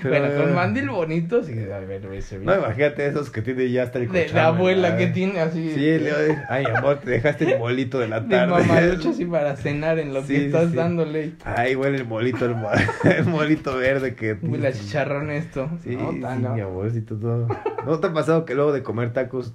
Bueno, 0.02 0.28
con 0.36 0.54
mandil 0.54 0.88
bonito, 0.88 1.42
sí, 1.42 1.52
a 1.70 1.78
ver, 1.80 2.04
ese 2.14 2.38
No, 2.38 2.56
imagínate 2.56 3.06
esos 3.06 3.28
que 3.30 3.42
tiene 3.42 3.68
ya 3.70 3.82
hasta 3.84 3.98
el 3.98 4.10
De 4.10 4.28
la 4.28 4.46
abuela 4.46 4.96
que 4.96 5.08
tiene 5.08 5.40
así. 5.40 5.72
Sí, 5.74 5.98
le 5.98 6.12
ay, 6.48 6.64
amor, 6.66 6.98
te 7.00 7.10
dejaste 7.10 7.52
el 7.52 7.58
molito 7.58 7.98
de 7.98 8.08
la 8.08 8.20
De 8.20 8.28
tarde. 8.28 8.52
mamalucho 8.52 9.10
así 9.10 9.24
para 9.26 9.56
cenar 9.56 9.98
en 9.98 10.14
lo 10.14 10.24
que 10.24 10.46
estás 10.46 10.72
dándole. 10.74 11.32
Ay, 11.44 11.74
huele 11.74 11.98
el 11.98 12.06
molito, 12.06 12.44
el, 12.46 12.54
mo- 12.54 12.70
el 13.04 13.24
molito 13.24 13.76
verde 13.76 14.14
que... 14.14 14.34
Huele 14.40 14.68
a 14.68 14.72
chicharrón 14.72 15.30
esto. 15.30 15.68
Sí, 15.82 15.96
No, 15.96 16.12
sí, 16.12 16.20
tan, 16.20 16.42
no. 16.42 16.54
mi 16.54 16.60
amorcito, 16.60 17.16
todo. 17.16 17.48
¿No 17.84 17.98
te 17.98 18.06
ha 18.06 18.12
pasado 18.12 18.44
que 18.44 18.54
luego 18.54 18.72
de 18.72 18.82
comer 18.84 19.12
tacos, 19.12 19.54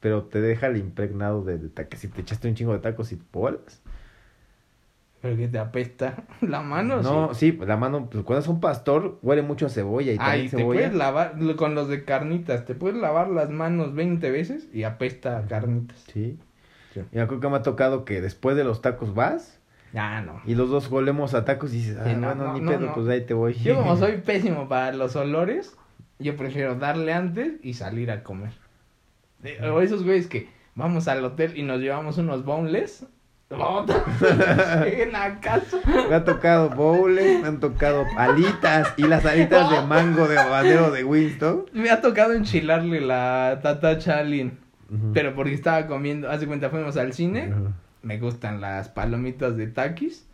pero 0.00 0.22
te 0.24 0.40
deja 0.40 0.68
el 0.68 0.78
impregnado 0.78 1.44
de, 1.44 1.58
de 1.58 1.70
si 1.96 2.08
te 2.08 2.22
echaste 2.22 2.48
un 2.48 2.54
chingo 2.54 2.72
de 2.72 2.78
tacos 2.78 3.12
y 3.12 3.18
bolas? 3.32 3.82
Pero 5.26 5.36
que 5.36 5.48
te 5.48 5.58
apesta 5.58 6.24
la 6.40 6.60
mano. 6.62 7.02
No, 7.02 7.34
sí. 7.34 7.46
sí, 7.46 7.52
pues 7.52 7.68
la 7.68 7.76
mano, 7.76 8.08
pues 8.10 8.22
cuando 8.24 8.40
es 8.42 8.48
un 8.48 8.60
pastor, 8.60 9.18
huele 9.22 9.42
mucho 9.42 9.66
a 9.66 9.68
cebolla 9.68 10.12
y 10.12 10.16
Ay, 10.20 10.44
te 10.44 10.56
cebolla. 10.58 10.66
puedes 10.80 10.94
lavar 10.94 11.34
con 11.56 11.74
los 11.74 11.88
de 11.88 12.04
carnitas. 12.04 12.64
Te 12.64 12.74
puedes 12.74 12.96
lavar 12.96 13.28
las 13.28 13.50
manos 13.50 13.94
20 13.94 14.30
veces 14.30 14.68
y 14.72 14.84
apesta 14.84 15.38
a 15.38 15.42
carnitas. 15.46 15.98
Sí. 16.12 16.38
Sí. 16.94 17.00
Y 17.12 17.18
acuerdo 17.18 17.40
que 17.40 17.48
me 17.48 17.56
ha 17.56 17.62
tocado 17.62 18.04
que 18.04 18.20
después 18.20 18.56
de 18.56 18.64
los 18.64 18.80
tacos 18.82 19.14
vas 19.14 19.58
Ah, 19.94 20.22
no. 20.24 20.40
y 20.46 20.54
los 20.54 20.68
dos 20.70 20.90
olemos 20.92 21.34
a 21.34 21.44
tacos 21.44 21.72
y 21.72 21.78
dices, 21.78 21.96
ah, 22.00 22.04
Sí, 22.08 22.14
no, 22.16 22.34
no, 22.34 22.52
ni 22.54 22.60
no, 22.60 22.70
pedo, 22.70 22.94
pues 22.94 23.08
ahí 23.08 23.22
te 23.22 23.34
voy. 23.34 23.54
Yo 23.54 23.76
como 23.76 23.96
soy 23.98 24.18
pésimo 24.18 24.68
para 24.68 24.92
los 24.92 25.16
olores, 25.16 25.76
yo 26.18 26.36
prefiero 26.36 26.74
darle 26.76 27.12
antes 27.12 27.54
y 27.62 27.74
salir 27.74 28.10
a 28.10 28.22
comer. 28.22 28.52
O 29.72 29.80
esos 29.80 30.04
güeyes 30.04 30.26
que 30.26 30.48
vamos 30.74 31.08
al 31.08 31.24
hotel 31.24 31.56
y 31.56 31.62
nos 31.62 31.80
llevamos 31.80 32.18
unos 32.18 32.44
boneless. 32.44 33.06
En 33.50 35.12
la 35.12 35.38
casa. 35.40 35.78
Me 35.86 36.14
ha 36.14 36.24
tocado 36.24 36.70
bowls, 36.70 37.40
me 37.40 37.46
han 37.46 37.60
tocado 37.60 38.04
alitas 38.16 38.92
y 38.96 39.06
las 39.06 39.24
alitas 39.24 39.70
de 39.70 39.82
mango 39.82 40.26
de 40.26 40.38
habanero 40.38 40.90
de 40.90 41.04
Winston. 41.04 41.66
Me 41.72 41.90
ha 41.90 42.00
tocado 42.00 42.32
enchilarle 42.32 43.00
la 43.00 43.60
tatacha 43.62 44.16
a 44.16 44.18
alguien. 44.18 44.58
Ujú. 44.90 45.12
Pero 45.12 45.34
porque 45.34 45.54
estaba 45.54 45.86
comiendo, 45.86 46.30
hace 46.30 46.46
cuenta, 46.46 46.70
fuimos 46.70 46.96
al 46.96 47.12
cine. 47.12 47.52
Me 48.02 48.18
gustan 48.18 48.60
las 48.60 48.88
palomitas 48.88 49.56
de 49.56 49.68
taquis. 49.68 50.26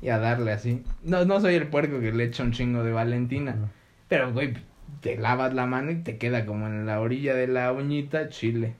Y 0.00 0.08
a 0.08 0.18
darle 0.18 0.52
así. 0.52 0.84
No, 1.02 1.24
no 1.24 1.40
soy 1.40 1.54
el 1.54 1.66
puerco 1.68 2.00
que 2.00 2.12
le 2.12 2.24
echa 2.24 2.42
un 2.42 2.52
chingo 2.52 2.84
de 2.84 2.92
Valentina. 2.92 3.56
Pero, 4.08 4.32
güey, 4.32 4.54
te 5.00 5.16
lavas 5.16 5.52
la 5.54 5.66
mano 5.66 5.90
y 5.90 5.96
te 5.96 6.16
queda 6.16 6.46
como 6.46 6.66
en 6.66 6.86
la 6.86 7.00
orilla 7.00 7.34
de 7.34 7.48
la 7.48 7.72
uñita 7.72 8.28
chile. 8.28 8.76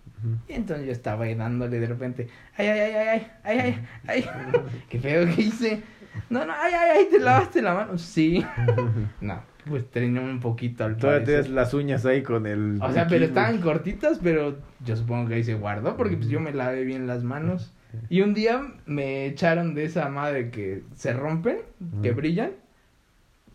Y 0.49 0.53
entonces 0.53 0.87
yo 0.87 0.93
estaba 0.93 1.25
ahí 1.25 1.35
dándole 1.35 1.81
de 1.81 1.87
repente, 1.87 2.29
ay, 2.57 2.67
ay, 2.67 2.81
ay, 2.81 2.95
ay, 2.95 3.09
ay, 3.09 3.59
ay, 3.59 3.87
ay, 4.07 4.25
ay, 4.27 4.61
qué 4.89 4.99
feo 4.99 5.27
que 5.35 5.43
hice. 5.43 5.83
No, 6.31 6.45
no, 6.45 6.53
ay, 6.53 6.73
ay, 6.75 6.91
ay, 6.99 7.09
te 7.11 7.19
lavaste 7.19 7.63
la 7.63 7.75
mano. 7.75 7.99
Sí. 7.99 8.45
No, 9.21 9.43
pues 9.69 9.89
tenía 9.91 10.21
un 10.21 10.41
poquito 10.41 10.85
al 10.85 10.97
Todavía 10.97 11.25
tienes 11.25 11.49
las 11.49 11.73
uñas 11.75 12.05
ahí 12.05 12.23
con 12.23 12.47
el. 12.47 12.79
O 12.83 12.93
sea, 12.93 13.07
pero 13.07 13.25
estaban 13.25 13.61
cortitas, 13.61 14.19
pero 14.23 14.57
yo 14.85 14.97
supongo 14.97 15.29
que 15.29 15.35
ahí 15.37 15.45
se 15.45 15.55
guardó 15.55 15.97
porque 15.97 16.17
pues 16.17 16.29
yo 16.29 16.41
me 16.41 16.53
lavé 16.53 16.85
bien 16.85 17.07
las 17.07 17.23
manos. 17.23 17.73
Y 18.09 18.23
un 18.23 18.33
día 18.33 18.63
me 18.87 19.27
echaron 19.27 19.75
de 19.75 19.85
esa 19.85 20.09
madre 20.09 20.51
que 20.51 20.83
se 20.95 21.13
rompen, 21.13 21.59
que 22.03 22.13
brillan. 22.13 22.53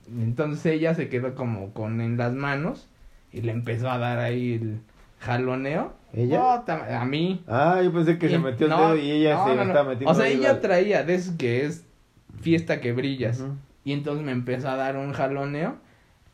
Entonces 0.08 0.66
ella 0.68 0.94
se 0.94 1.10
quedó 1.10 1.36
como 1.36 1.74
con 1.74 2.02
en 2.02 2.18
las 2.18 2.34
manos 2.34 2.88
y 3.32 3.42
le 3.42 3.52
empezó 3.52 3.90
a 3.90 3.98
dar 3.98 4.20
ahí 4.20 4.54
el 4.54 4.80
jaloneo. 5.20 5.94
A 7.00 7.06
mí. 7.06 7.44
Ah, 7.48 7.82
yo 7.84 7.92
pensé 7.92 8.18
que 8.18 8.30
se 8.30 8.40
metió 8.40 8.66
el 8.66 8.72
no, 8.72 8.82
dedo 8.94 8.98
y 8.98 9.12
ella 9.12 9.36
no, 9.36 9.48
se 9.48 9.56
no, 9.56 9.62
estaba 9.64 9.90
metiendo. 9.90 10.12
O 10.12 10.16
sea, 10.16 10.28
ella 10.28 10.54
la- 10.54 10.62
traía 10.62 11.04
de 11.04 11.16
eso 11.16 11.34
que 11.38 11.66
es 11.66 11.86
fiesta 12.42 12.82
que 12.82 12.94
brillas. 12.94 13.44
Y 13.84 13.94
entonces 13.94 14.26
me 14.26 14.32
empezó 14.32 14.70
a 14.70 14.76
dar 14.76 14.98
un 14.98 15.14
jaloneo. 15.14 15.76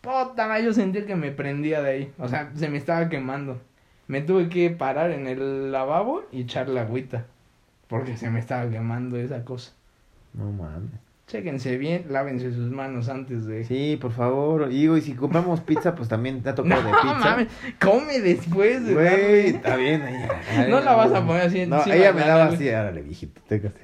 Puta, 0.02 0.60
yo 0.60 0.74
sentí 0.74 1.04
que 1.04 1.16
me 1.16 1.32
prendía 1.32 1.82
de 1.82 1.90
ahí. 1.90 2.14
O 2.18 2.28
sea, 2.28 2.52
se 2.56 2.70
me 2.70 2.78
estaba 2.78 3.10
quemando. 3.10 3.62
Me 4.08 4.22
tuve 4.22 4.50
que 4.50 4.70
parar 4.70 5.12
en 5.12 5.28
el 5.28 5.72
lavabo 5.72 6.24
y 6.32 6.42
echarle 6.42 6.80
agüita. 6.80 7.26
Porque 7.88 8.18
se 8.18 8.30
me 8.30 8.40
estaba 8.40 8.70
quemando 8.70 9.18
esa 9.18 9.44
cosa. 9.46 9.72
No 10.34 10.52
mames. 10.52 10.92
Chéquense 11.34 11.78
bien, 11.80 12.06
lávense 12.10 12.52
sus 12.54 12.70
manos 12.70 13.10
antes 13.10 13.48
de... 13.48 13.64
Sí, 13.64 13.98
por 14.00 14.12
favor. 14.12 14.68
Y 14.72 14.82
digo, 14.82 14.98
y 14.98 15.02
si 15.02 15.14
compramos 15.16 15.62
pizza, 15.62 15.96
pues 15.96 16.08
también 16.08 16.44
te 16.44 16.50
ha 16.50 16.52
No 16.58 16.58
tocado 16.64 16.84
de 16.84 16.92
pizza. 16.92 17.14
mames, 17.32 17.48
come 17.82 18.20
después 18.20 18.86
de 18.86 18.94
Güey, 18.94 19.48
está 19.48 19.76
bien. 19.76 20.04
ahí, 20.04 20.16
ahí, 20.56 20.68
No 20.70 20.80
la 20.82 20.94
vas 20.96 21.12
a 21.12 21.26
poner 21.26 21.42
así 21.48 21.66
No, 21.66 21.78
encima 21.78 21.96
ella 21.96 22.14
me 22.14 22.22
daba 22.22 22.46
así, 22.46 22.70
árale, 22.70 23.02
viejito, 23.02 23.42
técate. 23.48 23.82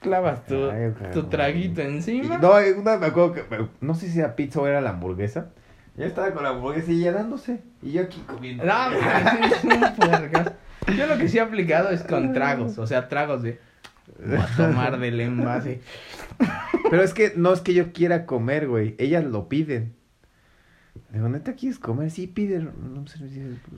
Clavas 0.00 0.46
tu, 0.46 0.70
Ay, 0.70 0.94
tu 1.12 1.22
no. 1.24 1.28
traguito 1.28 1.82
Y- 1.82 1.84
encima. 1.84 2.38
No, 2.38 2.52
una 2.78 2.96
me 2.96 3.06
acuerdo 3.06 3.32
que, 3.34 3.44
no 3.82 3.94
sé 3.94 4.08
si 4.08 4.18
era 4.20 4.34
pizza 4.34 4.58
o 4.62 4.66
era 4.66 4.80
la 4.80 4.90
hamburguesa. 4.90 5.50
Yo 5.98 6.06
estaba 6.06 6.30
con 6.32 6.44
la 6.44 6.48
hamburguesa 6.50 6.92
y 6.92 7.00
ella 7.02 7.12
dándose. 7.12 7.60
Y 7.82 7.92
yo 7.92 8.02
aquí 8.04 8.22
comiendo. 8.26 8.64
No, 8.64 8.72
es 9.46 9.64
un. 9.64 10.96
Yo 10.96 11.06
lo 11.06 11.18
que 11.18 11.28
sí 11.28 11.36
he 11.36 11.40
aplicado 11.42 11.90
es 11.90 12.02
con 12.04 12.32
tragos, 12.32 12.78
o 12.78 12.86
sea, 12.86 13.08
tragos 13.08 13.42
de 13.42 13.58
a 14.38 14.56
tomar 14.56 14.98
del 14.98 15.20
envase. 15.20 15.80
Pero 16.90 17.02
es 17.02 17.14
que 17.14 17.32
no 17.36 17.52
es 17.52 17.60
que 17.60 17.74
yo 17.74 17.92
quiera 17.92 18.26
comer, 18.26 18.68
güey. 18.68 18.94
Ellas 18.98 19.24
lo 19.24 19.48
piden. 19.48 19.95
Digo, 21.12 21.28
¿neta 21.28 21.54
quieres 21.54 21.78
comer? 21.78 22.10
Sí, 22.10 22.26
piden. 22.26 22.72
No 22.94 23.06
sé, 23.06 23.18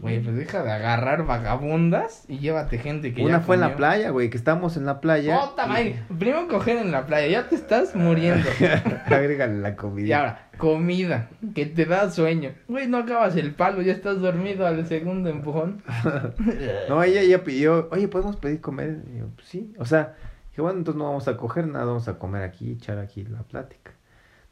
Güey, 0.00 0.20
pues 0.22 0.36
deja 0.36 0.62
de 0.62 0.70
agarrar 0.72 1.26
vagabundas 1.26 2.24
y 2.28 2.38
llévate 2.38 2.78
gente 2.78 3.14
que 3.14 3.22
Una 3.22 3.38
ya 3.38 3.40
fue 3.40 3.56
en 3.56 3.60
la 3.62 3.76
playa, 3.76 4.10
güey, 4.10 4.30
que 4.30 4.36
estábamos 4.36 4.76
en 4.76 4.86
la 4.86 5.00
playa. 5.00 5.40
Puta 5.40 5.66
y- 5.66 5.68
madre, 5.68 6.02
primero 6.18 6.48
coger 6.48 6.78
en 6.78 6.92
la 6.92 7.06
playa, 7.06 7.26
ya 7.28 7.48
te 7.48 7.54
estás 7.54 7.94
muriendo. 7.94 8.48
Agrégale 9.06 9.58
la 9.60 9.76
comida. 9.76 10.06
Y 10.06 10.12
ahora, 10.12 10.48
comida, 10.58 11.28
que 11.54 11.66
te 11.66 11.84
da 11.84 12.10
sueño. 12.10 12.52
Güey, 12.68 12.88
no 12.88 12.98
acabas 12.98 13.36
el 13.36 13.54
palo, 13.54 13.82
ya 13.82 13.92
estás 13.92 14.20
dormido 14.20 14.66
al 14.66 14.86
segundo 14.86 15.28
empujón. 15.28 15.82
No, 16.88 17.02
ella 17.02 17.22
ya 17.22 17.44
pidió, 17.44 17.88
oye, 17.90 18.08
¿podemos 18.08 18.36
pedir 18.36 18.60
comer? 18.60 19.02
Y 19.12 19.18
yo, 19.18 19.26
pues 19.34 19.46
sí. 19.48 19.72
O 19.78 19.84
sea, 19.84 20.14
dije, 20.50 20.62
bueno, 20.62 20.78
entonces 20.78 20.98
no 20.98 21.04
vamos 21.04 21.28
a 21.28 21.36
coger 21.36 21.66
nada, 21.66 21.84
vamos 21.84 22.08
a 22.08 22.18
comer 22.18 22.42
aquí, 22.42 22.72
echar 22.72 22.98
aquí 22.98 23.24
la 23.24 23.42
plática. 23.42 23.92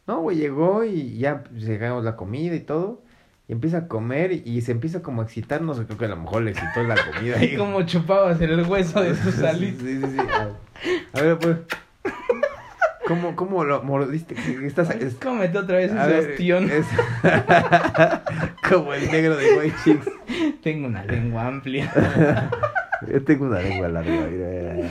No, 0.07 0.21
güey, 0.21 0.37
llegó 0.37 0.85
y 0.85 1.19
ya 1.19 1.43
pues, 1.45 1.63
llegamos 1.65 2.05
la 2.05 2.17
comida 2.17 2.55
y 2.55 2.61
todo. 2.61 3.03
Y 3.49 3.53
empieza 3.53 3.79
a 3.79 3.89
comer 3.89 4.33
y 4.33 4.61
se 4.63 4.73
empieza 4.73 5.03
como 5.03 5.23
a 5.23 5.25
excitar, 5.25 5.63
no 5.63 5.73
sé, 5.75 5.85
creo 5.87 5.99
que 5.99 6.05
a 6.07 6.09
lo 6.09 6.17
mejor 6.17 6.43
le 6.43 6.51
excitó 6.51 6.83
la 6.83 6.97
comida. 6.97 7.37
Y 7.45 7.57
como 7.57 7.83
chupabas 7.83 8.41
el 8.41 8.61
hueso 8.67 9.01
de 9.03 9.15
tu 9.15 9.31
salita. 9.33 9.81
Sí, 9.83 10.01
sí, 10.01 10.07
sí. 10.11 10.99
A 11.13 11.21
ver, 11.23 11.39
pues. 11.39 11.57
¿Cómo, 13.07 13.37
cómo 13.37 13.63
lo 13.63 13.85
mordiste? 13.85 14.35
¿Qué- 14.35 14.57
qué 14.59 14.67
Estás, 14.67 14.91
es- 14.91 15.15
Cómete 15.15 15.59
otra 15.59 15.77
vez 15.77 15.93
a 15.93 16.07
ese 16.09 16.21
ver, 16.21 16.31
ostión. 16.33 16.69
es- 16.71 16.87
como 18.69 18.93
el 18.95 19.09
negro 19.13 19.37
de 19.37 19.57
White 19.59 19.77
Chicks. 19.85 20.11
Tengo 20.63 20.89
una 20.89 21.05
lengua 21.05 21.47
amplia. 21.47 21.89
Yo 23.09 23.23
tengo 23.23 23.45
una 23.47 23.61
lengua 23.61 23.89
larga. 23.89 24.11
mira. 24.11 24.83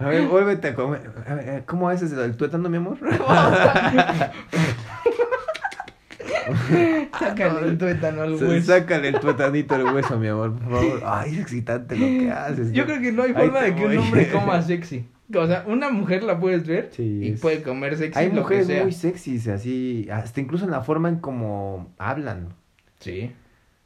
A 0.00 0.08
ver, 0.08 0.26
vuélvete 0.26 0.68
a 0.68 0.74
comer. 0.74 1.02
A 1.26 1.34
ver, 1.34 1.48
eh, 1.48 1.62
¿Cómo 1.66 1.88
haces 1.88 2.10
el 2.12 2.36
tuétano, 2.36 2.68
mi 2.68 2.78
amor? 2.78 2.96
Sácale 7.18 7.68
el 7.68 7.78
tuétano 7.78 8.22
al 8.22 8.32
hueso. 8.34 8.60
Sácale 8.72 9.08
el 9.08 9.20
tuetanito 9.20 9.76
del 9.76 9.94
hueso, 9.94 10.18
mi 10.18 10.28
amor, 10.28 10.52
por 10.58 10.70
favor. 10.72 11.02
Ay, 11.04 11.34
es 11.34 11.38
excitante 11.40 11.96
lo 11.96 12.06
que 12.06 12.30
haces. 12.30 12.72
Yo 12.72 12.84
creo 12.86 13.00
que 13.00 13.12
no 13.12 13.22
hay 13.24 13.32
forma 13.32 13.60
de 13.60 13.74
que 13.74 13.84
un 13.86 13.98
hombre 13.98 14.28
coma 14.32 14.62
sexy. 14.62 15.06
O 15.34 15.46
sea, 15.46 15.64
una 15.68 15.90
mujer 15.90 16.24
la 16.24 16.40
puedes 16.40 16.66
ver 16.66 16.88
Sí, 16.92 17.20
y 17.22 17.28
es- 17.32 17.40
puede 17.40 17.62
comer 17.62 17.96
sexy 17.96 18.18
Hay 18.18 18.26
lo 18.28 18.34
que 18.34 18.40
mujeres 18.40 18.66
sea. 18.66 18.82
muy 18.82 18.92
sexys, 18.92 19.46
así, 19.48 20.08
hasta 20.10 20.40
incluso 20.40 20.64
en 20.64 20.72
la 20.72 20.80
forma 20.80 21.08
en 21.08 21.16
cómo 21.20 21.92
hablan. 21.98 22.48
Sí. 22.98 23.32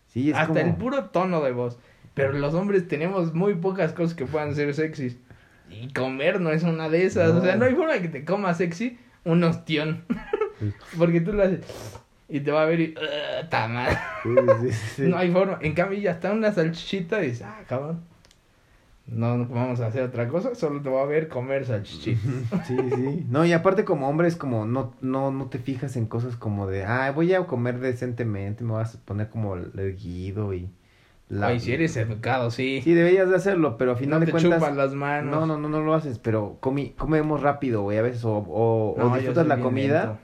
Sí, 0.09 0.31
es 0.31 0.37
Hasta 0.37 0.49
como... 0.49 0.61
el 0.61 0.75
puro 0.77 1.05
tono 1.07 1.43
de 1.43 1.53
voz. 1.53 1.79
Pero 2.15 2.33
los 2.33 2.55
hombres 2.55 2.87
tenemos 2.89 3.35
muy 3.35 3.55
pocas 3.57 3.93
cosas 3.93 4.15
que 4.15 4.25
puedan 4.25 4.55
ser 4.55 4.73
sexys. 4.73 5.19
Y 5.83 5.93
comer 5.93 6.41
no 6.41 6.51
es 6.51 6.63
una 6.63 6.89
de 6.89 7.05
esas. 7.05 7.33
No. 7.33 7.41
O 7.41 7.43
sea, 7.43 7.57
no 7.57 7.65
hay 7.65 7.75
forma 7.75 7.95
de 7.95 8.03
que 8.03 8.09
te 8.09 8.25
comas 8.25 8.59
sexy 8.59 8.99
un 9.25 9.43
ostión. 9.45 10.05
Porque 10.99 11.21
tú 11.21 11.33
lo 11.33 11.43
haces 11.43 11.61
y 12.29 12.41
te 12.41 12.51
va 12.51 12.63
a 12.63 12.67
ver 12.67 12.81
y... 12.81 12.95
Sí, 14.23 14.31
sí, 14.61 14.79
sí. 14.97 15.03
No 15.03 15.17
hay 15.17 15.31
forma. 15.31 15.59
En 15.61 15.75
cambio, 15.75 15.99
ya 15.99 16.13
está 16.13 16.33
una 16.33 16.53
salchichita 16.53 17.23
y 17.23 17.29
dices, 17.29 17.43
ah, 17.43 17.63
cabrón. 17.69 18.03
No 19.07 19.47
vamos 19.47 19.81
a 19.81 19.89
hacer 19.89 20.03
otra 20.03 20.29
cosa, 20.29 20.55
solo 20.55 20.81
te 20.81 20.89
va 20.89 21.03
a 21.03 21.07
ver 21.07 21.29
comer 21.29 21.67
salchichita. 21.67 22.21
Sí, 22.67 22.77
sí. 22.77 23.27
No, 23.29 23.45
y 23.45 23.53
aparte 23.53 23.85
como 23.85 24.09
hombre 24.09 24.29
es 24.29 24.37
como 24.37 24.65
no, 24.65 24.95
no, 25.03 25.31
no 25.31 25.47
te 25.47 25.59
fijas 25.59 25.97
en 25.97 26.07
cosas 26.07 26.37
como 26.37 26.67
de, 26.67 26.85
ah, 26.85 27.13
voy 27.13 27.35
a 27.35 27.45
comer 27.47 27.81
decentemente, 27.81 28.65
me 28.65 28.73
vas 28.73 28.95
a 28.95 28.99
poner 29.01 29.29
como 29.29 29.57
erguido 29.57 30.55
y... 30.55 30.71
la- 31.29 31.49
Ay, 31.49 31.61
si 31.61 31.73
eres 31.73 31.97
educado, 31.97 32.51
sí. 32.51 32.81
Sí, 32.83 32.93
deberías 32.95 33.29
de 33.31 33.37
hacerlo, 33.37 33.77
pero 33.79 33.93
a 33.93 33.97
final 33.97 34.15
no 34.15 34.21
de 34.21 34.27
te 34.27 34.33
cuentas... 34.33 34.59
chupas 34.61 34.77
las 34.77 34.95
manos. 34.95 35.35
No, 35.35 35.47
no, 35.47 35.59
no, 35.59 35.69
no 35.69 35.81
lo 35.83 35.95
haces, 35.95 36.19
pero 36.19 36.59
comi- 36.61 36.95
comemos 36.97 37.43
rápido, 37.43 37.83
güey, 37.83 37.99
a 37.99 38.03
veces, 38.03 38.25
o, 38.25 38.37
o, 38.37 38.95
No, 38.99 39.15
disfrutas 39.17 39.47
la 39.47 39.59
comida, 39.59 40.05
lento. 40.05 40.19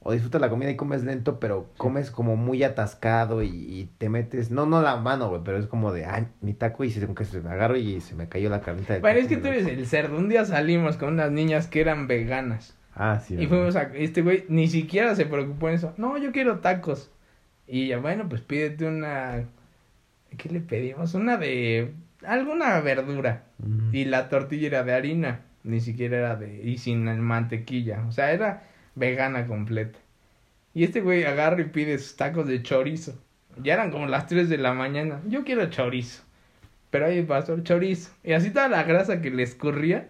o 0.00 0.12
disfrutas 0.12 0.40
la 0.40 0.48
comida 0.50 0.70
y 0.70 0.76
comes 0.76 1.04
lento, 1.04 1.38
pero 1.40 1.68
comes 1.76 2.10
como 2.10 2.36
muy 2.36 2.62
atascado 2.64 3.42
y, 3.42 3.48
y 3.48 3.90
te 3.98 4.08
metes, 4.08 4.50
no, 4.50 4.66
no 4.66 4.82
la 4.82 4.96
mano, 4.96 5.28
güey, 5.28 5.42
pero 5.44 5.58
es 5.58 5.66
como 5.66 5.92
de, 5.92 6.04
ay, 6.06 6.26
mi 6.40 6.54
taco 6.54 6.84
y 6.84 6.90
se, 6.90 7.00
como 7.00 7.14
que 7.14 7.24
se 7.24 7.40
me 7.40 7.50
agarro 7.50 7.76
y 7.76 8.00
se 8.00 8.14
me 8.14 8.28
cayó 8.28 8.50
la 8.50 8.60
carnita 8.60 8.94
de 8.94 9.00
Bueno, 9.00 9.18
es 9.20 9.28
que 9.28 9.36
tú 9.36 9.46
eres 9.48 9.66
el 9.66 9.86
cerdo. 9.86 10.16
Un 10.18 10.28
día 10.28 10.44
salimos 10.44 10.96
con 10.96 11.14
unas 11.14 11.30
niñas 11.30 11.66
que 11.68 11.80
eran 11.80 12.06
veganas. 12.08 12.76
Ah, 12.94 13.20
sí. 13.20 13.36
Y 13.38 13.46
fuimos 13.46 13.76
a... 13.76 13.82
Este 13.94 14.22
güey 14.22 14.44
ni 14.48 14.68
siquiera 14.68 15.14
se 15.14 15.26
preocupó 15.26 15.68
en 15.68 15.74
eso. 15.74 15.92
No, 15.98 16.16
yo 16.18 16.32
quiero 16.32 16.60
tacos. 16.60 17.10
Y 17.68 17.84
ella, 17.86 17.98
bueno, 17.98 18.28
pues 18.28 18.40
pídete 18.42 18.86
una... 18.86 19.44
¿Qué 20.36 20.48
le 20.48 20.60
pedimos? 20.60 21.14
Una 21.14 21.36
de... 21.36 21.92
Alguna 22.24 22.80
verdura. 22.80 23.44
Y 23.92 24.04
la 24.04 24.28
tortilla 24.28 24.66
era 24.66 24.82
de 24.82 24.94
harina. 24.94 25.40
Ni 25.64 25.80
siquiera 25.80 26.18
era 26.18 26.36
de... 26.36 26.62
Y 26.62 26.78
sin 26.78 27.04
mantequilla. 27.20 28.04
O 28.08 28.12
sea, 28.12 28.32
era 28.32 28.64
vegana 28.94 29.46
completa. 29.46 29.98
Y 30.74 30.84
este 30.84 31.00
güey 31.00 31.24
agarra 31.24 31.60
y 31.60 31.64
pide 31.64 31.98
sus 31.98 32.16
tacos 32.16 32.46
de 32.46 32.62
chorizo. 32.62 33.18
Ya 33.62 33.74
eran 33.74 33.90
como 33.90 34.06
las 34.06 34.26
3 34.26 34.48
de 34.48 34.58
la 34.58 34.74
mañana. 34.74 35.20
Yo 35.26 35.44
quiero 35.44 35.66
chorizo. 35.66 36.22
Pero 36.90 37.06
ahí 37.06 37.22
pasó 37.22 37.54
el 37.54 37.64
chorizo. 37.64 38.10
Y 38.22 38.32
así 38.32 38.50
toda 38.50 38.68
la 38.68 38.82
grasa 38.82 39.22
que 39.22 39.30
le 39.30 39.42
escurría, 39.42 40.08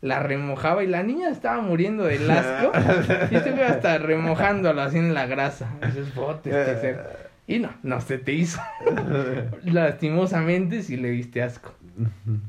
la 0.00 0.20
remojaba. 0.20 0.82
Y 0.82 0.88
la 0.88 1.02
niña 1.02 1.28
estaba 1.28 1.60
muriendo 1.60 2.04
del 2.04 2.28
asco. 2.30 2.72
y 3.30 3.36
este 3.36 3.52
güey 3.52 3.62
hasta 3.62 3.98
remojándolo 3.98 4.82
así 4.82 4.98
en 4.98 5.14
la 5.14 5.26
grasa. 5.26 5.70
Esos 5.82 6.14
botes 6.14 6.52
que 6.52 6.80
se... 6.80 7.27
Y 7.48 7.58
no, 7.60 7.70
no 7.82 8.00
se 8.02 8.18
te 8.18 8.34
hizo. 8.34 8.60
Lastimosamente 9.64 10.82
si 10.82 10.98
le 10.98 11.10
diste 11.10 11.42
asco. 11.42 11.72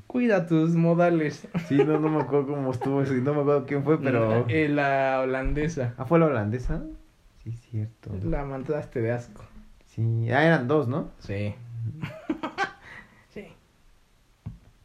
Cuida 0.07 0.45
tus 0.45 0.75
modales. 0.75 1.47
Sí, 1.67 1.77
no, 1.77 1.99
no 1.99 2.09
me 2.09 2.21
acuerdo 2.21 2.47
cómo 2.47 2.69
estuvo 2.71 3.01
eso, 3.01 3.13
no 3.13 3.33
me 3.33 3.41
acuerdo 3.41 3.65
quién 3.65 3.83
fue, 3.83 3.99
pero... 3.99 4.45
Eh, 4.49 4.67
la 4.67 5.21
holandesa. 5.23 5.93
Ah, 5.97 6.03
¿fue 6.05 6.19
la 6.19 6.25
holandesa? 6.25 6.83
Sí, 7.43 7.53
cierto. 7.53 8.11
La 8.23 8.43
mandaste 8.43 9.01
de 9.01 9.11
asco. 9.13 9.43
Sí, 9.85 10.29
ah, 10.31 10.45
eran 10.45 10.67
dos, 10.67 10.89
¿no? 10.89 11.11
Sí. 11.19 11.55
sí. 13.29 13.45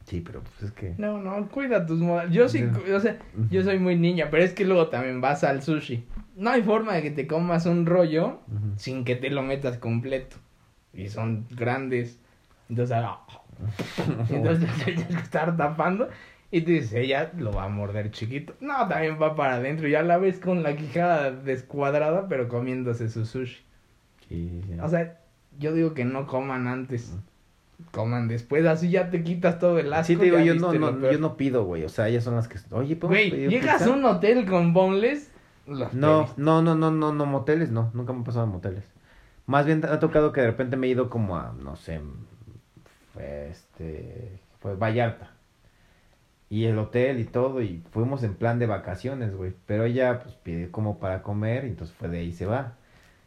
Sí, 0.04 0.20
pero 0.20 0.42
pues 0.42 0.62
es 0.62 0.72
que... 0.72 0.94
No, 0.96 1.18
no, 1.18 1.48
cuida 1.48 1.84
tus 1.84 1.98
modales. 1.98 2.32
Yo 2.32 2.48
sí, 2.48 2.60
Sí. 2.60 2.90
o 2.92 3.00
sea, 3.00 3.18
yo 3.50 3.62
soy 3.64 3.80
muy 3.80 3.96
niña, 3.96 4.28
pero 4.30 4.44
es 4.44 4.54
que 4.54 4.64
luego 4.64 4.86
también 4.88 5.20
vas 5.20 5.42
al 5.44 5.60
sushi. 5.62 6.04
No 6.36 6.50
hay 6.50 6.62
forma 6.62 6.94
de 6.94 7.02
que 7.02 7.10
te 7.10 7.26
comas 7.26 7.66
un 7.66 7.86
rollo 7.86 8.40
sin 8.76 9.04
que 9.04 9.16
te 9.16 9.30
lo 9.30 9.42
metas 9.42 9.78
completo. 9.78 10.36
Y 10.92 11.08
son 11.08 11.46
grandes. 11.50 12.20
Entonces, 12.68 12.96
ah, 12.98 13.20
entonces 14.30 14.70
tienes 14.84 15.06
que 15.06 15.14
estar 15.14 15.56
tapando. 15.56 16.08
Y 16.50 16.60
tú 16.60 16.70
dices, 16.70 16.92
ella 16.92 17.32
lo 17.36 17.52
va 17.52 17.64
a 17.64 17.68
morder 17.68 18.10
chiquito. 18.10 18.54
No, 18.60 18.86
también 18.86 19.18
va 19.20 19.34
para 19.34 19.54
adentro. 19.54 19.88
Ya 19.88 20.02
la 20.02 20.18
ves 20.18 20.38
con 20.38 20.62
la 20.62 20.76
quijada 20.76 21.32
descuadrada, 21.32 22.28
pero 22.28 22.48
comiéndose 22.48 23.08
su 23.08 23.26
sushi. 23.26 23.64
Sí, 24.28 24.62
sí. 24.66 24.78
O 24.80 24.88
sea, 24.88 25.20
yo 25.58 25.72
digo 25.72 25.94
que 25.94 26.04
no 26.04 26.26
coman 26.26 26.68
antes. 26.68 27.12
Coman 27.90 28.28
después. 28.28 28.64
Así 28.66 28.90
ya 28.90 29.10
te 29.10 29.24
quitas 29.24 29.58
todo 29.58 29.78
el 29.78 29.92
asco. 29.92 30.06
Sí, 30.06 30.16
te 30.16 30.26
digo, 30.26 30.38
yo 30.38 30.54
no, 30.54 30.72
no, 30.72 31.10
yo 31.10 31.18
no 31.18 31.36
pido, 31.36 31.64
güey. 31.64 31.82
O 31.82 31.88
sea, 31.88 32.08
ellas 32.08 32.22
son 32.22 32.36
las 32.36 32.46
que. 32.46 32.58
Oye, 32.70 32.94
¿podemos 32.94 33.18
Güey, 33.18 33.30
pedir 33.30 33.50
llegas 33.50 33.82
a 33.82 33.90
un 33.90 34.04
hotel 34.04 34.46
con 34.46 34.72
boneless. 34.72 35.32
No, 35.92 36.34
no, 36.36 36.62
no, 36.62 36.74
no, 36.74 36.90
no, 36.90 37.12
no, 37.12 37.26
moteles, 37.26 37.70
no. 37.70 37.90
Nunca 37.94 38.12
me 38.12 38.20
ha 38.22 38.24
pasado 38.24 38.44
a 38.44 38.46
moteles. 38.48 38.84
Más 39.46 39.66
bien 39.66 39.84
ha 39.84 40.00
tocado 40.00 40.32
que 40.32 40.40
de 40.40 40.48
repente 40.48 40.76
me 40.76 40.86
he 40.86 40.90
ido 40.90 41.10
como 41.10 41.36
a, 41.36 41.52
no 41.52 41.76
sé, 41.76 42.00
este, 43.18 44.40
fue 44.60 44.74
Vallarta. 44.76 45.30
Y 46.50 46.66
el 46.66 46.78
hotel 46.78 47.20
y 47.20 47.24
todo, 47.24 47.62
y 47.62 47.82
fuimos 47.90 48.22
en 48.22 48.34
plan 48.34 48.58
de 48.58 48.66
vacaciones, 48.66 49.34
güey. 49.34 49.54
Pero 49.66 49.84
ella, 49.84 50.20
pues, 50.20 50.34
pide 50.36 50.70
como 50.70 50.98
para 50.98 51.22
comer, 51.22 51.64
y 51.64 51.68
entonces 51.68 51.96
fue 51.96 52.08
de 52.08 52.18
ahí 52.20 52.32
se 52.32 52.46
va. 52.46 52.74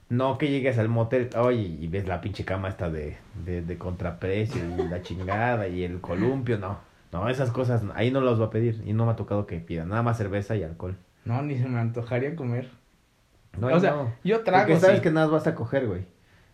No 0.09 0.38
que 0.38 0.49
llegues 0.49 0.77
al 0.79 0.89
motel, 0.89 1.29
oye, 1.38 1.61
y 1.61 1.88
ves 1.88 2.07
la 2.07 2.21
pinche 2.21 2.45
cama 2.45 2.69
esta 2.69 2.89
de, 2.89 3.17
de, 3.45 3.61
de 3.61 3.77
contraprecio, 3.77 4.61
y 4.63 4.88
la 4.89 5.01
chingada, 5.01 5.67
y 5.67 5.83
el 5.83 6.01
columpio, 6.01 6.57
no. 6.59 6.79
No, 7.11 7.29
esas 7.29 7.51
cosas, 7.51 7.83
ahí 7.95 8.11
no 8.11 8.21
las 8.21 8.39
va 8.41 8.45
a 8.47 8.49
pedir, 8.51 8.81
y 8.85 8.93
no 8.93 9.05
me 9.05 9.13
ha 9.13 9.15
tocado 9.15 9.47
que 9.47 9.59
pida, 9.59 9.85
nada 9.85 10.03
más 10.03 10.17
cerveza 10.17 10.55
y 10.55 10.63
alcohol. 10.63 10.97
No, 11.28 11.41
ni 11.41 11.57
se 11.57 11.67
me 11.67 11.80
antojaría 11.80 12.36
comer. 12.36 12.69
No, 13.59 13.67
o 13.67 13.80
sea, 13.80 13.91
no. 13.91 14.13
yo 14.23 14.41
trago. 14.43 14.65
Porque 14.67 14.80
sabes 14.80 14.97
sí. 14.97 15.03
que 15.03 15.11
nada 15.11 15.28
vas 15.28 15.47
a 15.47 15.55
coger, 15.55 15.88
güey. 15.88 16.05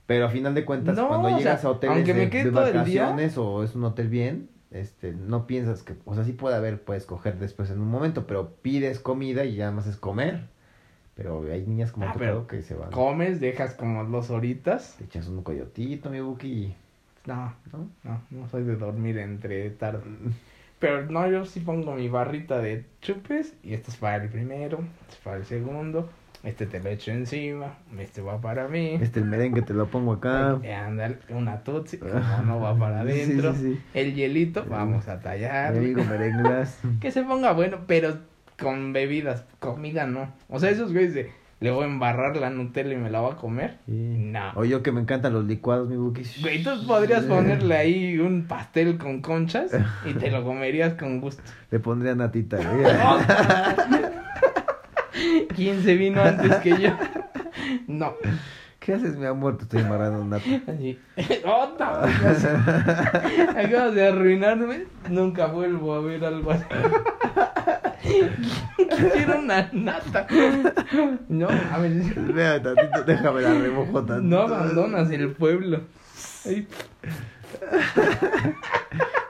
Pero 0.06 0.26
a 0.26 0.30
final 0.30 0.54
de 0.54 0.66
cuentas, 0.66 0.96
No, 0.98 1.08
cuando 1.08 1.30
llegas 1.38 1.62
sea, 1.62 1.70
a 1.70 1.74
hoteles 1.74 2.06
de, 2.06 2.14
de 2.14 2.40
el 2.42 2.52
día- 2.52 2.52
vacaciones 2.52 3.38
o 3.38 3.64
es 3.64 3.76
un 3.76 3.84
hotel 3.86 4.10
bien, 4.10 4.50
este, 4.72 5.14
no 5.14 5.48
piensas 5.48 5.84
que, 5.84 5.96
o 6.06 6.16
sea, 6.16 6.24
sí 6.24 6.34
puede 6.34 6.56
haber, 6.56 6.82
puedes 6.82 7.06
coger 7.06 7.38
después 7.40 7.70
en 7.70 7.80
un 7.80 7.88
momento, 7.90 8.26
pero 8.28 8.50
pides 8.62 9.00
comida 9.00 9.46
y 9.46 9.56
ya 9.56 9.72
más 9.72 9.88
es 9.88 9.96
comer. 9.98 10.48
Pero 11.16 11.44
hay 11.52 11.66
niñas 11.68 11.92
como 11.92 12.08
Ah, 12.08 12.16
pero 12.18 12.48
que 12.48 12.64
se 12.64 12.74
van. 12.74 12.90
Comes, 12.92 13.40
dejas 13.40 13.76
como 13.76 14.04
dos 14.06 14.32
horitas. 14.32 14.96
Te 14.98 15.04
echas 15.04 15.28
un 15.28 15.44
coyotito, 15.44 16.10
mi 16.10 16.20
buki, 16.22 16.74
No, 17.28 17.54
¿no? 17.72 17.88
no, 18.04 18.22
no 18.32 18.48
soy 18.50 18.64
de 18.64 18.76
dormir 18.76 19.18
entre 19.20 19.70
tarde. 19.72 20.02
Pero 20.84 21.06
no, 21.06 21.26
yo 21.30 21.46
sí 21.46 21.62
pongo 21.62 21.96
mi 21.96 22.10
barrita 22.10 22.60
de 22.60 22.84
chupes 23.02 23.54
y 23.64 23.74
esto 23.74 23.90
es 23.90 23.96
para 23.96 24.22
el 24.22 24.30
primero, 24.30 24.80
este 25.04 25.14
es 25.14 25.18
para 25.24 25.38
el 25.38 25.46
segundo, 25.46 26.10
este 26.44 26.66
te 26.66 26.82
lo 26.82 26.90
echo 26.90 27.12
encima, 27.12 27.78
este 27.98 28.22
va 28.22 28.42
para 28.42 28.68
mí. 28.68 29.00
Este 29.02 29.22
el 29.22 29.26
merengue 29.28 29.62
te 29.62 29.74
lo 29.74 29.88
pongo 29.88 30.12
acá. 30.12 30.60
Eh, 30.62 30.74
ándale, 30.74 31.20
una 31.30 31.64
tutsi, 31.64 32.00
como 32.00 32.20
no 32.46 32.60
va 32.60 32.78
para 32.78 33.00
adentro. 33.00 33.54
Sí, 33.54 33.60
sí, 33.60 33.74
sí. 33.76 33.82
El 33.94 34.14
hielito, 34.14 34.66
vamos 34.66 35.08
a 35.08 35.22
tallar. 35.22 35.74
Que 37.00 37.12
se 37.12 37.24
ponga 37.24 37.54
bueno, 37.54 37.78
pero 37.88 38.18
con 38.60 38.92
bebidas, 38.92 39.46
comida 39.60 40.06
no. 40.06 40.34
O 40.50 40.60
sea, 40.60 40.70
esos 40.70 40.92
güeyes 40.92 41.14
de, 41.14 41.32
le 41.64 41.72
voy 41.72 41.84
a 41.84 41.88
embarrar 41.88 42.36
la 42.36 42.50
Nutella 42.50 42.92
y 42.92 42.98
me 42.98 43.10
la 43.10 43.22
voy 43.22 43.32
a 43.32 43.36
comer. 43.38 43.78
Sí. 43.86 43.94
No. 43.94 44.52
O 44.56 44.66
yo 44.66 44.84
que 44.84 44.92
me 44.92 45.00
encantan 45.00 45.32
los 45.32 45.46
licuados, 45.46 45.88
mi 45.88 45.96
buki. 45.96 46.24
Güey, 46.42 46.62
tú 46.62 46.72
podrías 46.86 47.24
ponerle 47.24 47.78
ahí 47.78 48.20
un 48.20 48.48
pastel 48.50 48.98
con 48.98 49.22
conchas 49.22 49.72
y 50.06 50.14
te 50.14 50.30
lo 50.30 50.44
comerías 50.44 50.96
con 50.96 51.22
gusto. 51.22 51.42
Le 51.72 51.80
pondría 51.80 52.16
natita, 52.16 52.58
güey. 52.58 52.84
¿Quién 55.56 55.82
se 55.84 55.96
vino 55.96 56.22
antes 56.22 56.54
que 56.58 56.72
yo? 56.82 56.90
No. 57.88 58.16
¿Qué 58.82 58.96
haces, 58.96 59.16
mi 59.16 59.26
amor? 59.26 59.56
Te 59.56 59.64
estoy 59.64 59.84
amarrando 59.84 60.26
nata. 60.26 60.44
Así. 60.68 61.00
¡Otra! 61.46 62.04
Acabas 63.56 63.96
de 63.96 64.06
arruinarme. 64.06 64.84
Nunca 65.10 65.46
vuelvo 65.46 65.94
a 65.94 66.02
ver 66.02 66.26
algo 66.26 66.52
así. 66.52 66.66
Quiero 69.14 69.40
una 69.40 69.70
nata. 69.72 70.28
No, 71.30 71.48
a 71.50 71.78
ver. 71.78 71.92
Vea, 72.34 72.62
tantito, 72.62 73.04
déjame 73.04 73.42
la 73.42 73.54
remojo 73.54 74.04
tantito. 74.04 74.22
No 74.22 74.42
abandonas 74.42 75.10
el 75.12 75.32
pueblo. 75.32 75.82
Ay, 76.46 76.68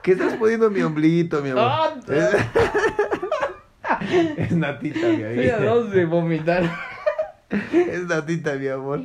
¿Qué 0.01 0.13
estás 0.13 0.33
poniendo 0.33 0.67
en 0.67 0.73
mi 0.73 0.81
ombliguito, 0.81 1.41
mi 1.41 1.49
amor? 1.51 1.63
¡Ah! 1.65 1.93
Es, 4.01 4.37
es 4.37 4.51
natita, 4.53 5.07
mi 5.07 5.21
Estoy 5.21 5.49
a 5.49 5.57
amigo. 5.57 5.75
dos 5.75 5.91
de 5.91 6.05
vomitar. 6.05 6.63
Es 7.71 8.03
natita, 8.07 8.53
mi 8.55 8.67
amor. 8.67 9.01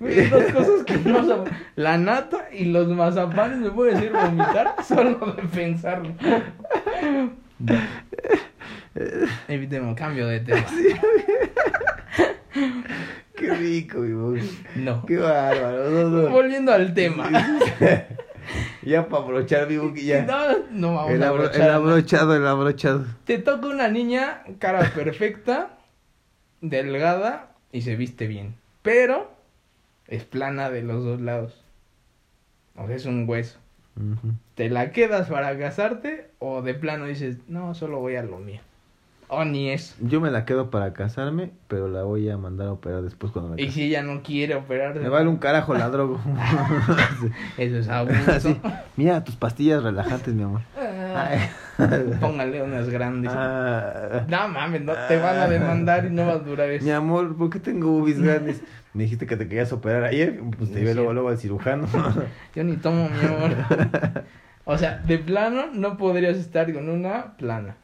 Hay 0.00 0.26
dos 0.28 0.44
cosas 0.52 0.84
que 0.84 0.96
no 0.98 1.24
son. 1.24 1.44
La 1.76 1.96
nata 1.96 2.48
y 2.52 2.66
los 2.66 2.88
mazapanes 2.88 3.58
me 3.58 3.70
puede 3.70 3.94
decir 3.94 4.12
vomitar 4.12 4.74
solo 4.86 5.18
de 5.36 5.42
pensarlo. 5.44 6.14
Evitemos 9.48 9.96
cambio 9.96 10.26
de 10.26 10.40
tema. 10.40 10.64
Qué 13.36 13.50
rico. 13.54 13.98
No. 14.76 15.04
Qué 15.06 15.16
bárbaro. 15.18 15.90
No, 15.90 16.08
no. 16.08 16.28
Volviendo 16.30 16.72
al 16.72 16.94
tema. 16.94 17.30
Ya 18.82 19.08
para 19.08 19.24
abrochar 19.24 19.68
mi 19.68 20.00
ya. 20.04 20.22
No, 20.22 20.36
no 20.70 20.94
vamos 20.94 21.10
el, 21.10 21.20
a 21.24 21.26
abro- 21.30 21.42
abrochar 21.46 21.62
el 21.62 21.70
abrochado, 21.74 22.36
el 22.36 22.46
abrochado. 22.46 23.04
Te 23.24 23.38
toca 23.38 23.66
una 23.66 23.88
niña, 23.88 24.44
cara 24.60 24.92
perfecta, 24.94 25.70
delgada 26.60 27.50
y 27.72 27.82
se 27.82 27.96
viste 27.96 28.28
bien. 28.28 28.54
Pero 28.82 29.32
es 30.06 30.22
plana 30.22 30.70
de 30.70 30.82
los 30.84 31.02
dos 31.02 31.20
lados. 31.20 31.60
O 32.76 32.86
sea, 32.86 32.94
es 32.94 33.06
un 33.06 33.28
hueso. 33.28 33.58
¿Te 34.54 34.70
la 34.70 34.92
quedas 34.92 35.28
para 35.28 35.58
casarte 35.58 36.28
o 36.38 36.62
de 36.62 36.74
plano 36.74 37.06
dices, 37.06 37.38
no, 37.48 37.74
solo 37.74 37.98
voy 37.98 38.14
a 38.14 38.22
lo 38.22 38.38
mío? 38.38 38.60
O 39.28 39.44
ni 39.44 39.70
eso. 39.70 39.96
Yo 40.00 40.20
me 40.20 40.30
la 40.30 40.44
quedo 40.44 40.70
para 40.70 40.92
casarme, 40.92 41.50
pero 41.66 41.88
la 41.88 42.04
voy 42.04 42.30
a 42.30 42.36
mandar 42.38 42.68
a 42.68 42.72
operar 42.72 43.02
después 43.02 43.32
cuando 43.32 43.54
me 43.54 43.60
Y 43.60 43.66
case. 43.66 43.74
si 43.74 43.82
ella 43.86 44.02
no 44.02 44.22
quiere 44.22 44.54
operarse. 44.54 45.00
Me 45.00 45.08
vale 45.08 45.28
un 45.28 45.38
carajo 45.38 45.74
la 45.74 45.88
droga. 45.90 46.20
Eso 47.58 47.76
es 47.78 47.88
abuso. 47.88 48.14
Así. 48.32 48.56
Mira 48.96 49.24
tus 49.24 49.34
pastillas 49.36 49.82
relajantes, 49.82 50.32
mi 50.32 50.44
amor. 50.44 50.60
Ah. 50.78 51.48
Póngale 52.20 52.62
unas 52.62 52.88
grandes. 52.88 53.32
Ah. 53.34 54.24
No 54.28 54.48
mames, 54.48 54.82
no 54.82 54.92
te 55.08 55.16
van 55.18 55.36
a 55.38 55.48
demandar 55.48 56.06
y 56.06 56.10
no 56.10 56.26
va 56.26 56.34
a 56.34 56.38
durar 56.38 56.70
eso. 56.70 56.84
Mi 56.84 56.92
amor, 56.92 57.36
¿por 57.36 57.50
qué 57.50 57.58
tengo 57.58 57.90
boobies 57.90 58.20
grandes? 58.20 58.62
Me 58.94 59.02
dijiste 59.04 59.26
que 59.26 59.36
te 59.36 59.48
querías 59.48 59.72
operar 59.72 60.04
ayer, 60.04 60.40
pues 60.56 60.72
te 60.72 60.78
llevé 60.78 60.94
luego, 60.94 61.12
luego 61.12 61.28
al 61.30 61.38
cirujano. 61.38 61.86
Yo 62.54 62.64
ni 62.64 62.76
tomo, 62.76 63.08
mi 63.10 63.26
amor. 63.26 63.50
O 64.64 64.78
sea, 64.78 64.98
de 65.06 65.18
plano 65.18 65.66
no 65.74 65.96
podrías 65.96 66.36
estar 66.36 66.72
con 66.72 66.88
una 66.88 67.36
plana. 67.36 67.76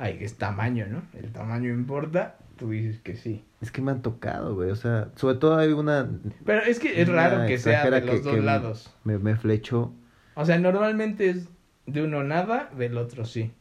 Ay, 0.00 0.16
que 0.16 0.24
es 0.24 0.36
tamaño, 0.38 0.86
¿no? 0.88 1.02
El 1.12 1.30
tamaño 1.30 1.68
importa. 1.68 2.36
Tú 2.56 2.70
dices 2.70 3.00
que 3.02 3.16
sí. 3.16 3.44
es 3.60 3.70
que 3.70 3.82
me 3.82 3.90
han 3.90 4.00
tocado, 4.00 4.54
güey. 4.54 4.70
O 4.70 4.76
sea, 4.76 5.08
sobre 5.16 5.36
todo 5.36 5.58
hay 5.58 5.72
una. 5.72 6.08
Pero 6.44 6.62
es 6.62 6.78
que 6.80 7.02
es 7.02 7.08
raro 7.08 7.46
que 7.46 7.58
sea 7.58 7.88
de 7.88 8.00
los 8.00 8.24
dos 8.24 8.34
que 8.34 8.40
lados. 8.40 8.94
Me, 9.04 9.18
me 9.18 9.36
flechó. 9.36 9.92
O 10.34 10.44
sea, 10.46 10.58
normalmente 10.58 11.28
es 11.28 11.48
de 11.84 12.02
uno 12.02 12.24
nada, 12.24 12.70
del 12.76 12.96
otro 12.96 13.26
sí. 13.26 13.52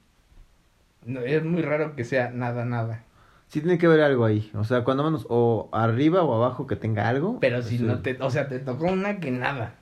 No, 1.05 1.19
es 1.19 1.43
muy 1.43 1.61
raro 1.61 1.95
que 1.95 2.05
sea 2.05 2.29
nada, 2.31 2.63
nada. 2.63 3.03
Sí, 3.49 3.59
tiene 3.59 3.77
que 3.77 3.87
haber 3.87 4.01
algo 4.01 4.23
ahí. 4.23 4.49
O 4.53 4.63
sea, 4.63 4.85
cuando 4.85 5.03
menos, 5.03 5.25
o 5.29 5.69
arriba 5.73 6.23
o 6.23 6.35
abajo 6.35 6.67
que 6.67 6.77
tenga 6.77 7.09
algo. 7.09 7.39
Pero 7.41 7.61
si 7.61 7.75
Eso- 7.75 7.85
no 7.85 7.99
te... 8.01 8.17
O 8.21 8.29
sea, 8.29 8.47
te 8.47 8.59
tocó 8.59 8.85
una 8.85 9.19
que 9.19 9.31
nada. 9.31 9.75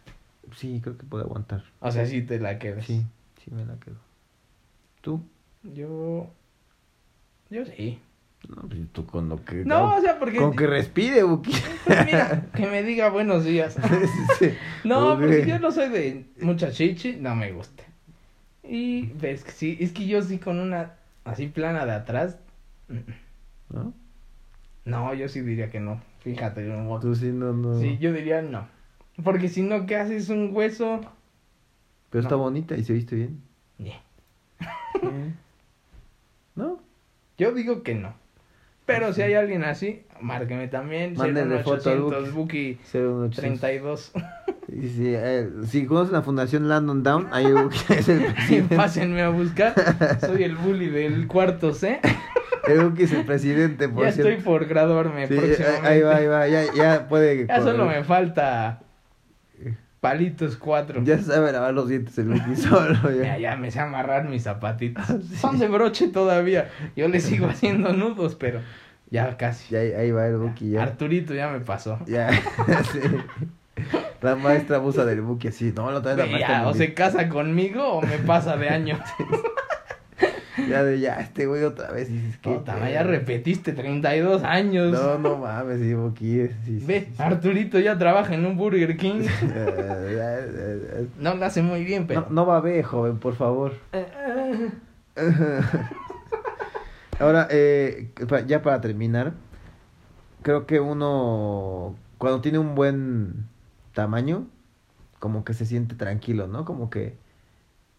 Sí, 0.55 0.79
creo 0.81 0.97
que 0.97 1.03
puede 1.05 1.23
aguantar. 1.25 1.63
O 1.81 1.91
sea, 1.91 2.05
sí 2.05 2.21
te 2.23 2.39
la 2.39 2.57
quedas. 2.59 2.85
Sí, 2.85 3.05
sí 3.43 3.51
me 3.51 3.63
la 3.65 3.75
quedo. 3.75 3.97
¿Tú? 5.01 5.21
Yo... 5.63 6.31
Yo 7.49 7.65
sí. 7.65 7.99
No, 8.49 8.61
pues 8.67 8.79
tú 8.93 9.05
con 9.05 9.29
lo 9.29 9.43
que. 9.43 9.65
No, 9.65 9.95
o 9.95 10.01
sea, 10.01 10.19
porque... 10.19 10.37
con 10.37 10.55
que 10.55 10.67
respire, 10.67 11.23
Buki. 11.23 11.51
Pues 11.85 12.05
mira, 12.05 12.45
que 12.55 12.67
me 12.67 12.83
diga 12.83 13.09
buenos 13.09 13.43
días. 13.43 13.77
Sí. 14.39 14.51
No, 14.83 15.13
Ok. 15.13 15.19
porque 15.19 15.45
yo 15.47 15.59
no 15.59 15.71
soy 15.71 15.89
de 15.89 16.25
mucha 16.41 16.71
chichi, 16.71 17.15
no 17.15 17.35
me 17.35 17.51
gusta. 17.51 17.83
Y 18.63 19.07
ves 19.13 19.43
que 19.43 19.51
sí, 19.51 19.77
es 19.79 19.91
que 19.91 20.05
yo 20.07 20.21
sí 20.21 20.37
con 20.37 20.59
una 20.59 20.93
así 21.25 21.47
plana 21.47 21.85
de 21.85 21.93
atrás, 21.93 22.37
¿No? 23.69 23.93
no, 24.85 25.13
yo 25.13 25.27
sí 25.29 25.41
diría 25.41 25.69
que 25.69 25.79
no. 25.79 26.01
Fíjate, 26.21 26.61
no. 26.63 26.99
Tú 26.99 27.15
sí, 27.15 27.27
no, 27.31 27.53
no. 27.53 27.79
Sí, 27.79 27.97
yo 27.99 28.13
diría 28.13 28.41
no. 28.41 28.67
Porque 29.23 29.49
si 29.49 29.61
no, 29.63 29.85
¿qué 29.85 29.95
haces? 29.95 30.29
Un 30.29 30.51
hueso. 30.53 31.01
Pero 32.09 32.21
está 32.21 32.35
bonita 32.35 32.75
y 32.77 32.83
se 32.83 32.93
viste 32.93 33.15
bien. 33.15 33.41
Ñe. 33.77 33.99
¿No? 36.55 36.79
Yo 37.37 37.51
digo 37.51 37.83
que 37.83 37.95
no. 37.95 38.15
Pero 38.85 39.11
si 39.13 39.21
hay 39.21 39.33
alguien 39.33 39.63
así, 39.65 40.03
márqueme 40.21 40.69
también. 40.69 41.13
Mándenle 41.17 41.59
foto 41.61 41.89
al 41.89 41.99
0800 41.99 42.33
Buki 42.33 42.79
01800. 42.93 43.35
32. 43.35 44.11
Y 44.69 44.87
si, 44.89 45.13
eh, 45.13 45.49
si 45.67 45.85
conocen 45.85 46.13
la 46.13 46.21
fundación 46.21 46.69
Landon 46.69 47.03
Down, 47.03 47.27
ahí 47.31 47.45
Buki 47.51 47.77
es 47.89 48.07
el 48.09 48.33
presidente. 48.33 48.75
Pásenme 48.77 49.21
a 49.23 49.29
buscar. 49.29 49.73
Soy 50.21 50.43
el 50.43 50.55
bully 50.55 50.87
del 50.89 51.27
cuarto 51.27 51.73
C. 51.73 51.99
El 52.65 52.79
Buki 52.85 53.03
es 53.03 53.11
el 53.13 53.25
presidente, 53.25 53.89
por 53.89 54.05
Ya 54.05 54.11
cierto. 54.13 54.29
estoy 54.29 54.43
por 54.43 54.65
graduarme 54.65 55.27
Sí, 55.27 55.33
ahí, 55.33 55.39
próximamente. 55.39 55.87
ahí 55.87 56.01
va, 56.01 56.15
ahí 56.15 56.27
va. 56.27 56.47
Ya, 56.47 56.73
ya 56.73 57.07
puede. 57.09 57.45
Ya 57.45 57.61
solo 57.61 57.85
me 57.85 58.03
falta 58.05 58.79
palitos 60.09 60.55
cuatro. 60.57 61.03
Ya 61.03 61.17
sabe 61.19 61.51
lavar 61.51 61.73
los 61.73 61.89
dientes 61.89 62.17
el 62.17 62.57
solo. 62.57 63.11
Ya, 63.11 63.23
Ya. 63.23 63.37
ya 63.37 63.55
me 63.55 63.71
sé 63.71 63.79
amarrar 63.79 64.27
mis 64.29 64.43
zapatitos. 64.43 65.05
Son 65.41 65.59
de 65.59 65.67
broche 65.67 66.07
todavía. 66.07 66.69
Yo 66.95 67.07
le 67.07 67.19
sigo 67.19 67.47
haciendo 67.49 67.93
nudos, 67.93 68.35
pero 68.35 68.61
ya 69.09 69.37
casi. 69.37 69.73
Ya, 69.73 69.79
ahí, 69.79 70.11
va 70.11 70.27
el 70.27 70.37
Buki. 70.37 70.71
Ya. 70.71 70.83
Arturito 70.83 71.33
ya 71.33 71.49
me 71.49 71.59
pasó. 71.59 71.99
Ya. 72.05 72.29
sí. 72.91 72.99
La 74.21 74.35
maestra 74.35 74.77
abusa 74.77 75.05
del 75.05 75.21
Buki 75.21 75.49
así. 75.49 75.71
No, 75.75 75.91
la 75.91 75.99
otra 75.99 76.15
vez 76.15 76.25
la 76.25 76.31
maestra. 76.31 76.61
Ya, 76.63 76.67
o 76.67 76.73
se 76.73 76.93
casa 76.93 77.29
conmigo 77.29 77.83
o 77.85 78.01
me 78.01 78.17
pasa 78.17 78.57
de 78.57 78.69
año. 78.69 78.99
Ya 80.67 80.83
de 80.83 80.99
ya, 80.99 81.15
este 81.15 81.45
güey 81.45 81.63
otra 81.63 81.91
vez. 81.91 82.11
Dices 82.11 82.37
que. 82.37 82.49
Puta, 82.49 82.89
ya 82.89 83.03
repetiste 83.03 83.73
32 83.73 84.43
años. 84.43 84.91
No, 84.91 85.17
no 85.17 85.37
mames, 85.37 85.79
sí, 85.79 85.95
sí, 86.65 86.83
Ve. 86.85 87.09
Arturito 87.17 87.79
ya 87.79 87.97
trabaja 87.97 88.35
en 88.35 88.45
un 88.45 88.57
Burger 88.57 88.97
King. 88.97 89.21
Eh, 89.57 90.17
eh, 90.19 90.89
eh, 90.93 91.07
No 91.19 91.35
lo 91.35 91.45
hace 91.45 91.61
muy 91.61 91.83
bien, 91.83 92.07
pero. 92.07 92.21
No, 92.21 92.27
no 92.29 92.45
va 92.45 92.57
a 92.57 92.61
ver, 92.61 92.83
joven, 92.83 93.17
por 93.17 93.35
favor. 93.35 93.73
Ahora, 97.19 97.47
eh, 97.49 98.11
ya 98.45 98.61
para 98.61 98.81
terminar, 98.81 99.33
creo 100.43 100.67
que 100.67 100.79
uno, 100.79 101.95
cuando 102.17 102.41
tiene 102.41 102.59
un 102.59 102.75
buen 102.75 103.47
tamaño, 103.93 104.47
como 105.19 105.43
que 105.43 105.53
se 105.53 105.65
siente 105.65 105.95
tranquilo, 105.95 106.47
¿no? 106.47 106.65
Como 106.65 106.89
que 106.89 107.17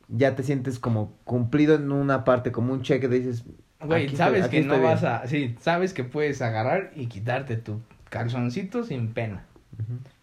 ya 0.09 0.35
te 0.35 0.43
sientes 0.43 0.79
como 0.79 1.13
cumplido 1.25 1.75
en 1.77 1.93
una 1.93 2.25
parte, 2.25 2.51
como 2.53 2.73
un 2.73 2.83
cheque, 2.83 3.09
dices, 3.09 3.45
Güey, 3.81 4.09
sabes 4.17 4.45
estoy- 4.45 4.61
que 4.63 4.67
no 4.67 4.81
vas 4.83 5.05
a. 5.05 5.27
Sí, 5.29 5.55
sabes 5.61 5.93
que 5.95 6.03
puedes 6.05 6.43
agarrar 6.43 6.91
y 6.97 7.07
quitarte 7.07 7.57
tu 7.57 7.81
calzoncito 8.11 8.83
sin 8.85 9.13
pena. 9.13 9.45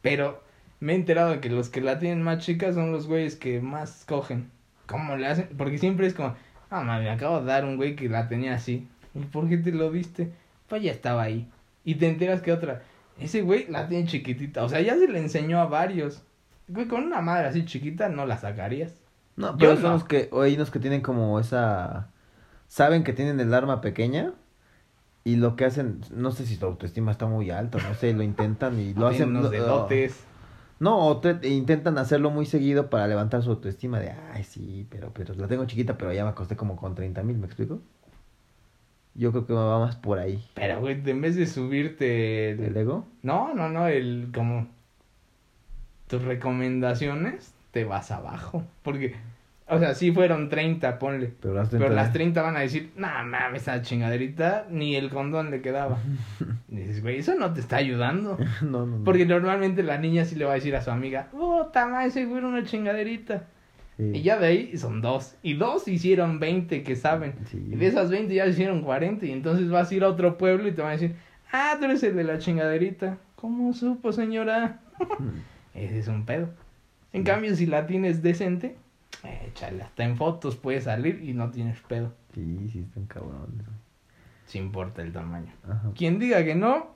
Pero 0.01 0.43
me 0.79 0.93
he 0.93 0.95
enterado 0.95 1.31
de 1.31 1.39
que 1.39 1.49
los 1.49 1.69
que 1.69 1.81
la 1.81 1.99
tienen 1.99 2.21
más 2.21 2.39
chicas 2.43 2.75
son 2.75 2.91
los 2.91 3.07
güeyes 3.07 3.35
que 3.35 3.61
más 3.61 4.03
cogen. 4.05 4.49
¿Cómo 4.87 5.15
le 5.15 5.27
hacen? 5.27 5.49
Porque 5.57 5.77
siempre 5.77 6.05
es 6.07 6.13
como, 6.13 6.35
ah, 6.69 6.81
mami, 6.81 7.05
me 7.05 7.09
acabo 7.11 7.39
de 7.39 7.45
dar 7.45 7.63
un 7.65 7.77
güey 7.77 7.95
que 7.95 8.09
la 8.09 8.27
tenía 8.27 8.55
así. 8.55 8.87
¿Y 9.13 9.19
por 9.19 9.47
qué 9.47 9.57
te 9.57 9.71
lo 9.71 9.89
diste? 9.91 10.31
Pues 10.67 10.83
ya 10.83 10.91
estaba 10.91 11.23
ahí. 11.23 11.47
Y 11.85 11.95
te 11.95 12.07
enteras 12.09 12.41
que 12.41 12.51
otra, 12.51 12.83
ese 13.19 13.41
güey 13.41 13.67
la 13.69 13.87
tiene 13.87 14.05
chiquitita. 14.07 14.63
O 14.63 14.69
sea, 14.69 14.81
ya 14.81 14.95
se 14.95 15.07
le 15.07 15.19
enseñó 15.19 15.59
a 15.61 15.65
varios. 15.65 16.23
Güey, 16.67 16.87
con 16.87 17.03
una 17.03 17.21
madre 17.21 17.47
así 17.47 17.63
chiquita 17.65 18.09
no 18.09 18.25
la 18.25 18.37
sacarías. 18.37 18.93
No, 19.35 19.51
Yo 19.51 19.57
pero 19.57 19.75
son 19.75 19.83
no. 19.83 19.91
los 19.93 20.03
que, 20.05 20.29
o 20.31 20.41
hay 20.41 20.55
unos 20.55 20.71
que 20.71 20.79
tienen 20.79 21.01
como 21.01 21.39
esa, 21.39 22.07
saben 22.67 23.03
que 23.03 23.13
tienen 23.13 23.39
el 23.39 23.53
arma 23.53 23.81
pequeña 23.81 24.33
y 25.23 25.35
lo 25.37 25.55
que 25.55 25.65
hacen, 25.65 26.01
no 26.13 26.31
sé 26.31 26.45
si 26.45 26.55
su 26.55 26.65
autoestima 26.65 27.11
está 27.11 27.25
muy 27.25 27.49
alta, 27.51 27.79
no 27.87 27.93
sé, 27.95 28.13
lo 28.13 28.23
intentan 28.23 28.79
y 28.79 28.93
lo 28.93 29.07
hacen. 29.07 29.29
Unos 29.29 29.51
dedotes. 29.51 30.23
No, 30.79 31.07
o 31.07 31.17
te- 31.21 31.47
intentan 31.47 31.97
hacerlo 31.97 32.29
muy 32.31 32.45
seguido 32.45 32.89
para 32.89 33.07
levantar 33.07 33.41
su 33.41 33.49
autoestima 33.51 33.99
de, 33.99 34.11
ay, 34.11 34.43
sí, 34.43 34.85
pero, 34.89 35.11
pero 35.13 35.33
la 35.35 35.47
tengo 35.47 35.65
chiquita, 35.65 35.97
pero 35.97 36.11
ya 36.13 36.23
me 36.23 36.29
acosté 36.31 36.55
como 36.57 36.75
con 36.75 36.95
30 36.95 37.23
mil, 37.23 37.37
¿me 37.37 37.45
explico? 37.47 37.81
Yo 39.15 39.31
creo 39.31 39.45
que 39.47 39.53
me 39.53 39.59
va 39.59 39.79
más 39.79 39.95
por 39.95 40.19
ahí. 40.19 40.45
Pero, 40.53 40.81
güey, 40.81 41.01
en 41.09 41.21
vez 41.21 41.37
de 41.37 41.47
subirte... 41.47 42.51
el- 42.51 42.59
¿El 42.65 42.77
ego? 42.77 43.05
No, 43.23 43.53
no, 43.53 43.69
no, 43.69 43.87
el 43.87 44.29
como 44.33 44.67
tus 46.07 46.21
recomendaciones 46.21 47.54
te 47.75 47.83
vas 47.83 48.09
abajo, 48.09 48.63
porque 48.83 49.15
o 49.67 49.77
sea, 49.79 49.95
sí 49.95 50.13
fueron 50.13 50.47
30, 50.47 50.97
ponle, 50.97 51.33
Pero 51.41 51.55
las 51.55 51.67
pero 51.67 51.87
30 51.87 52.01
las 52.01 52.13
30 52.13 52.41
van 52.41 52.55
a 52.55 52.61
decir, 52.61 52.93
"Nah, 52.95 53.21
mames, 53.23 53.63
esa 53.63 53.81
chingaderita 53.81 54.65
ni 54.69 54.95
el 54.95 55.09
condón 55.09 55.51
le 55.51 55.61
quedaba." 55.61 55.97
Y 56.69 56.77
dices, 56.77 57.01
"Güey, 57.01 57.17
eso 57.17 57.35
no 57.35 57.51
te 57.51 57.59
está 57.59 57.75
ayudando." 57.75 58.37
no, 58.61 58.85
no, 58.85 58.99
no. 58.99 59.03
Porque 59.03 59.25
normalmente 59.25 59.83
la 59.83 59.97
niña 59.97 60.23
sí 60.23 60.37
le 60.37 60.45
va 60.45 60.51
a 60.51 60.55
decir 60.55 60.73
a 60.73 60.81
su 60.81 60.89
amiga, 60.89 61.27
"Puta 61.31 61.85
madre, 61.85 62.07
ese 62.07 62.23
güey 62.23 62.37
era 62.37 62.47
una 62.47 62.63
chingaderita." 62.63 63.43
Sí. 63.97 64.11
Y 64.13 64.21
ya 64.21 64.39
de 64.39 64.47
ahí 64.47 64.77
son 64.77 65.01
dos. 65.01 65.35
Y 65.43 65.55
dos 65.55 65.85
hicieron 65.89 66.39
20 66.39 66.81
que 66.81 66.95
saben. 66.95 67.33
Sí. 67.51 67.57
Y 67.57 67.75
de 67.75 67.87
esas 67.87 68.09
20 68.09 68.33
ya 68.33 68.45
hicieron 68.45 68.83
40. 68.83 69.25
Y 69.25 69.33
entonces 69.33 69.69
vas 69.69 69.91
a 69.91 69.95
ir 69.95 70.05
a 70.05 70.07
otro 70.07 70.37
pueblo 70.37 70.69
y 70.69 70.71
te 70.71 70.81
van 70.81 70.91
a 70.91 70.93
decir, 70.93 71.15
ah, 71.51 71.75
tú 71.77 71.83
eres 71.83 72.01
el 72.03 72.15
de 72.15 72.23
la 72.23 72.37
chingaderita. 72.37 73.17
¿Cómo 73.35 73.73
supo, 73.73 74.13
señora? 74.13 74.79
Ese 75.73 75.99
es 75.99 76.07
un 76.07 76.25
pedo. 76.25 76.47
En 77.15 77.21
Sí. 77.21 77.31
cambio, 77.31 77.55
si 77.55 77.65
la 77.65 77.87
tienes 77.87 78.21
decente, 78.21 78.75
échale. 79.47 79.83
Hasta 79.83 80.03
en 80.03 80.17
fotos 80.17 80.55
puedes 80.57 80.83
salir 80.83 81.21
y 81.23 81.33
no 81.33 81.49
tienes 81.49 81.79
pedo. 81.81 82.11
Sí, 82.33 82.69
sí, 82.71 82.79
están 82.79 83.05
cabrones. 83.05 83.65
Si 84.45 84.57
importa 84.59 85.01
el 85.01 85.11
tamaño. 85.13 85.51
Ajá. 85.63 85.91
Quien 85.95 86.19
diga 86.19 86.43
que 86.43 86.55
no, 86.55 86.87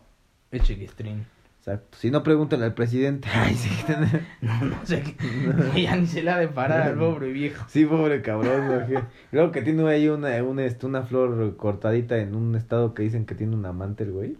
eche 0.52 0.76
guistrín. 0.76 1.26
Exacto. 1.60 1.98
Si 1.98 2.12
no, 2.12 2.22
pregúntenle 2.24 2.66
al 2.66 2.74
presidente. 2.74 3.28
Ay, 3.34 3.56
sí. 3.56 3.70
No, 4.42 4.62
no 4.66 4.86
sé 4.86 5.04
qué. 5.04 5.82
ya 5.84 5.96
ni 5.96 6.06
se 6.06 6.22
le 6.22 6.32
ha 6.32 6.38
de 6.38 6.48
parar 6.50 6.82
al 6.82 6.98
pobre 6.98 7.32
viejo. 7.32 7.66
Sí, 7.70 7.86
pobre 7.86 8.22
cabrón. 8.22 8.86
Luego 9.32 9.52
que 9.52 9.62
tiene 9.62 9.88
ahí 9.90 10.10
una, 10.10 10.44
una, 10.44 10.66
este, 10.66 10.86
una 10.86 11.04
flor 11.04 11.56
cortadita 11.58 12.18
en 12.18 12.36
un 12.36 12.56
estado 12.56 12.94
que 12.94 13.04
dicen 13.04 13.26
que 13.26 13.36
tiene 13.36 13.56
un 13.56 13.66
amante 13.66 14.04
el 14.04 14.12
güey. 14.12 14.38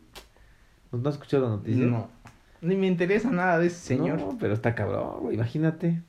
¿No, 0.92 1.00
no 1.00 1.10
has 1.10 1.16
escuchado 1.16 1.44
la 1.44 1.50
noticia? 1.52 1.86
No. 1.86 2.10
Ni 2.62 2.76
me 2.76 2.88
interesa 2.88 3.30
nada 3.32 3.58
de 3.60 3.68
ese 3.68 3.78
señor. 3.80 4.20
No, 4.20 4.38
pero 4.40 4.54
está 4.54 4.76
cabrón, 4.76 5.20
güey. 5.22 5.36
Imagínate. 5.36 6.02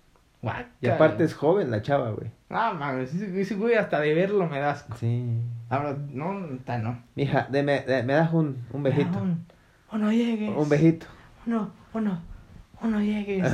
Guácala. 0.42 0.68
Y 0.80 0.88
aparte 0.88 1.22
es 1.24 1.34
joven 1.34 1.70
la 1.70 1.82
chava, 1.82 2.10
güey. 2.10 2.30
No, 2.48 2.74
mames, 2.74 3.14
ese, 3.14 3.40
ese 3.40 3.54
güey 3.54 3.74
hasta 3.74 4.00
de 4.00 4.14
verlo 4.14 4.48
me 4.48 4.58
das. 4.58 4.86
Sí. 4.98 5.24
Ahora, 5.68 5.96
no, 6.12 6.46
está 6.54 6.78
no. 6.78 7.02
Mija, 7.14 7.46
deme, 7.50 7.80
de- 7.82 8.02
me 8.02 8.14
das 8.14 8.32
un, 8.32 8.56
un 8.72 8.82
besito. 8.82 9.10
Ah, 9.18 9.22
un- 9.22 9.46
uno 9.92 10.10
llegues. 10.12 10.50
Un 10.56 10.68
besito. 10.68 11.06
Uno, 11.46 11.70
uno, 11.92 12.20
uno 12.82 13.00
llegues. 13.00 13.44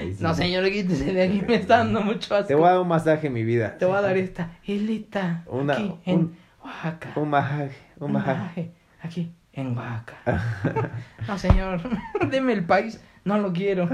Ay, 0.00 0.14
sí. 0.14 0.22
no, 0.22 0.34
señor, 0.34 0.64
quítese 0.70 1.12
de 1.12 1.22
aquí, 1.22 1.42
me 1.46 1.56
está 1.56 1.78
dando 1.78 2.00
mucho 2.02 2.34
asco. 2.34 2.48
Te 2.48 2.54
voy 2.54 2.66
a 2.68 2.72
dar 2.72 2.80
un 2.80 2.88
masaje 2.88 3.26
en 3.26 3.32
mi 3.32 3.42
vida. 3.44 3.76
Te 3.78 3.84
voy 3.84 3.96
a 3.96 4.00
dar 4.00 4.16
esta 4.16 4.52
islita 4.64 5.42
Una- 5.46 5.74
aquí 5.74 5.94
en 6.06 6.32
Oaxaca. 6.64 7.12
Un 7.16 7.30
masaje, 7.30 7.76
un 7.98 8.12
masaje 8.12 8.70
aquí 9.02 9.32
en 9.52 9.76
Oaxaca. 9.76 10.92
no, 11.28 11.38
señor, 11.38 11.80
deme 12.30 12.52
el 12.52 12.64
país, 12.64 13.02
no 13.24 13.38
lo 13.38 13.52
quiero. 13.52 13.88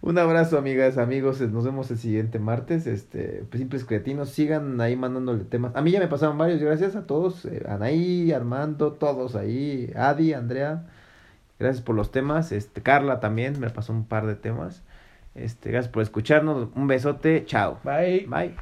Un 0.00 0.16
abrazo, 0.16 0.58
amigas, 0.58 0.96
amigos. 0.96 1.40
Nos 1.40 1.64
vemos 1.64 1.90
el 1.90 1.98
siguiente 1.98 2.38
martes. 2.38 2.86
Este, 2.86 3.44
simples 3.52 3.84
creatinos, 3.84 4.30
sigan 4.30 4.80
ahí 4.80 4.94
mandándole 4.94 5.44
temas. 5.44 5.74
A 5.74 5.82
mí 5.82 5.90
ya 5.90 5.98
me 5.98 6.06
pasaron 6.06 6.38
varios, 6.38 6.60
gracias 6.60 6.94
a 6.94 7.06
todos. 7.06 7.44
Eh, 7.46 7.64
Anaí, 7.68 8.30
Armando, 8.32 8.92
todos 8.92 9.34
ahí. 9.34 9.92
Adi, 9.96 10.34
Andrea. 10.34 10.86
Gracias 11.58 11.84
por 11.84 11.96
los 11.96 12.12
temas. 12.12 12.52
Este, 12.52 12.80
Carla 12.80 13.18
también 13.18 13.58
me 13.58 13.70
pasó 13.70 13.92
un 13.92 14.04
par 14.04 14.26
de 14.26 14.36
temas. 14.36 14.82
Este, 15.34 15.70
gracias 15.72 15.92
por 15.92 16.02
escucharnos. 16.02 16.68
Un 16.76 16.86
besote. 16.86 17.44
Chao. 17.44 17.80
Bye. 17.82 18.26
Bye. 18.28 18.54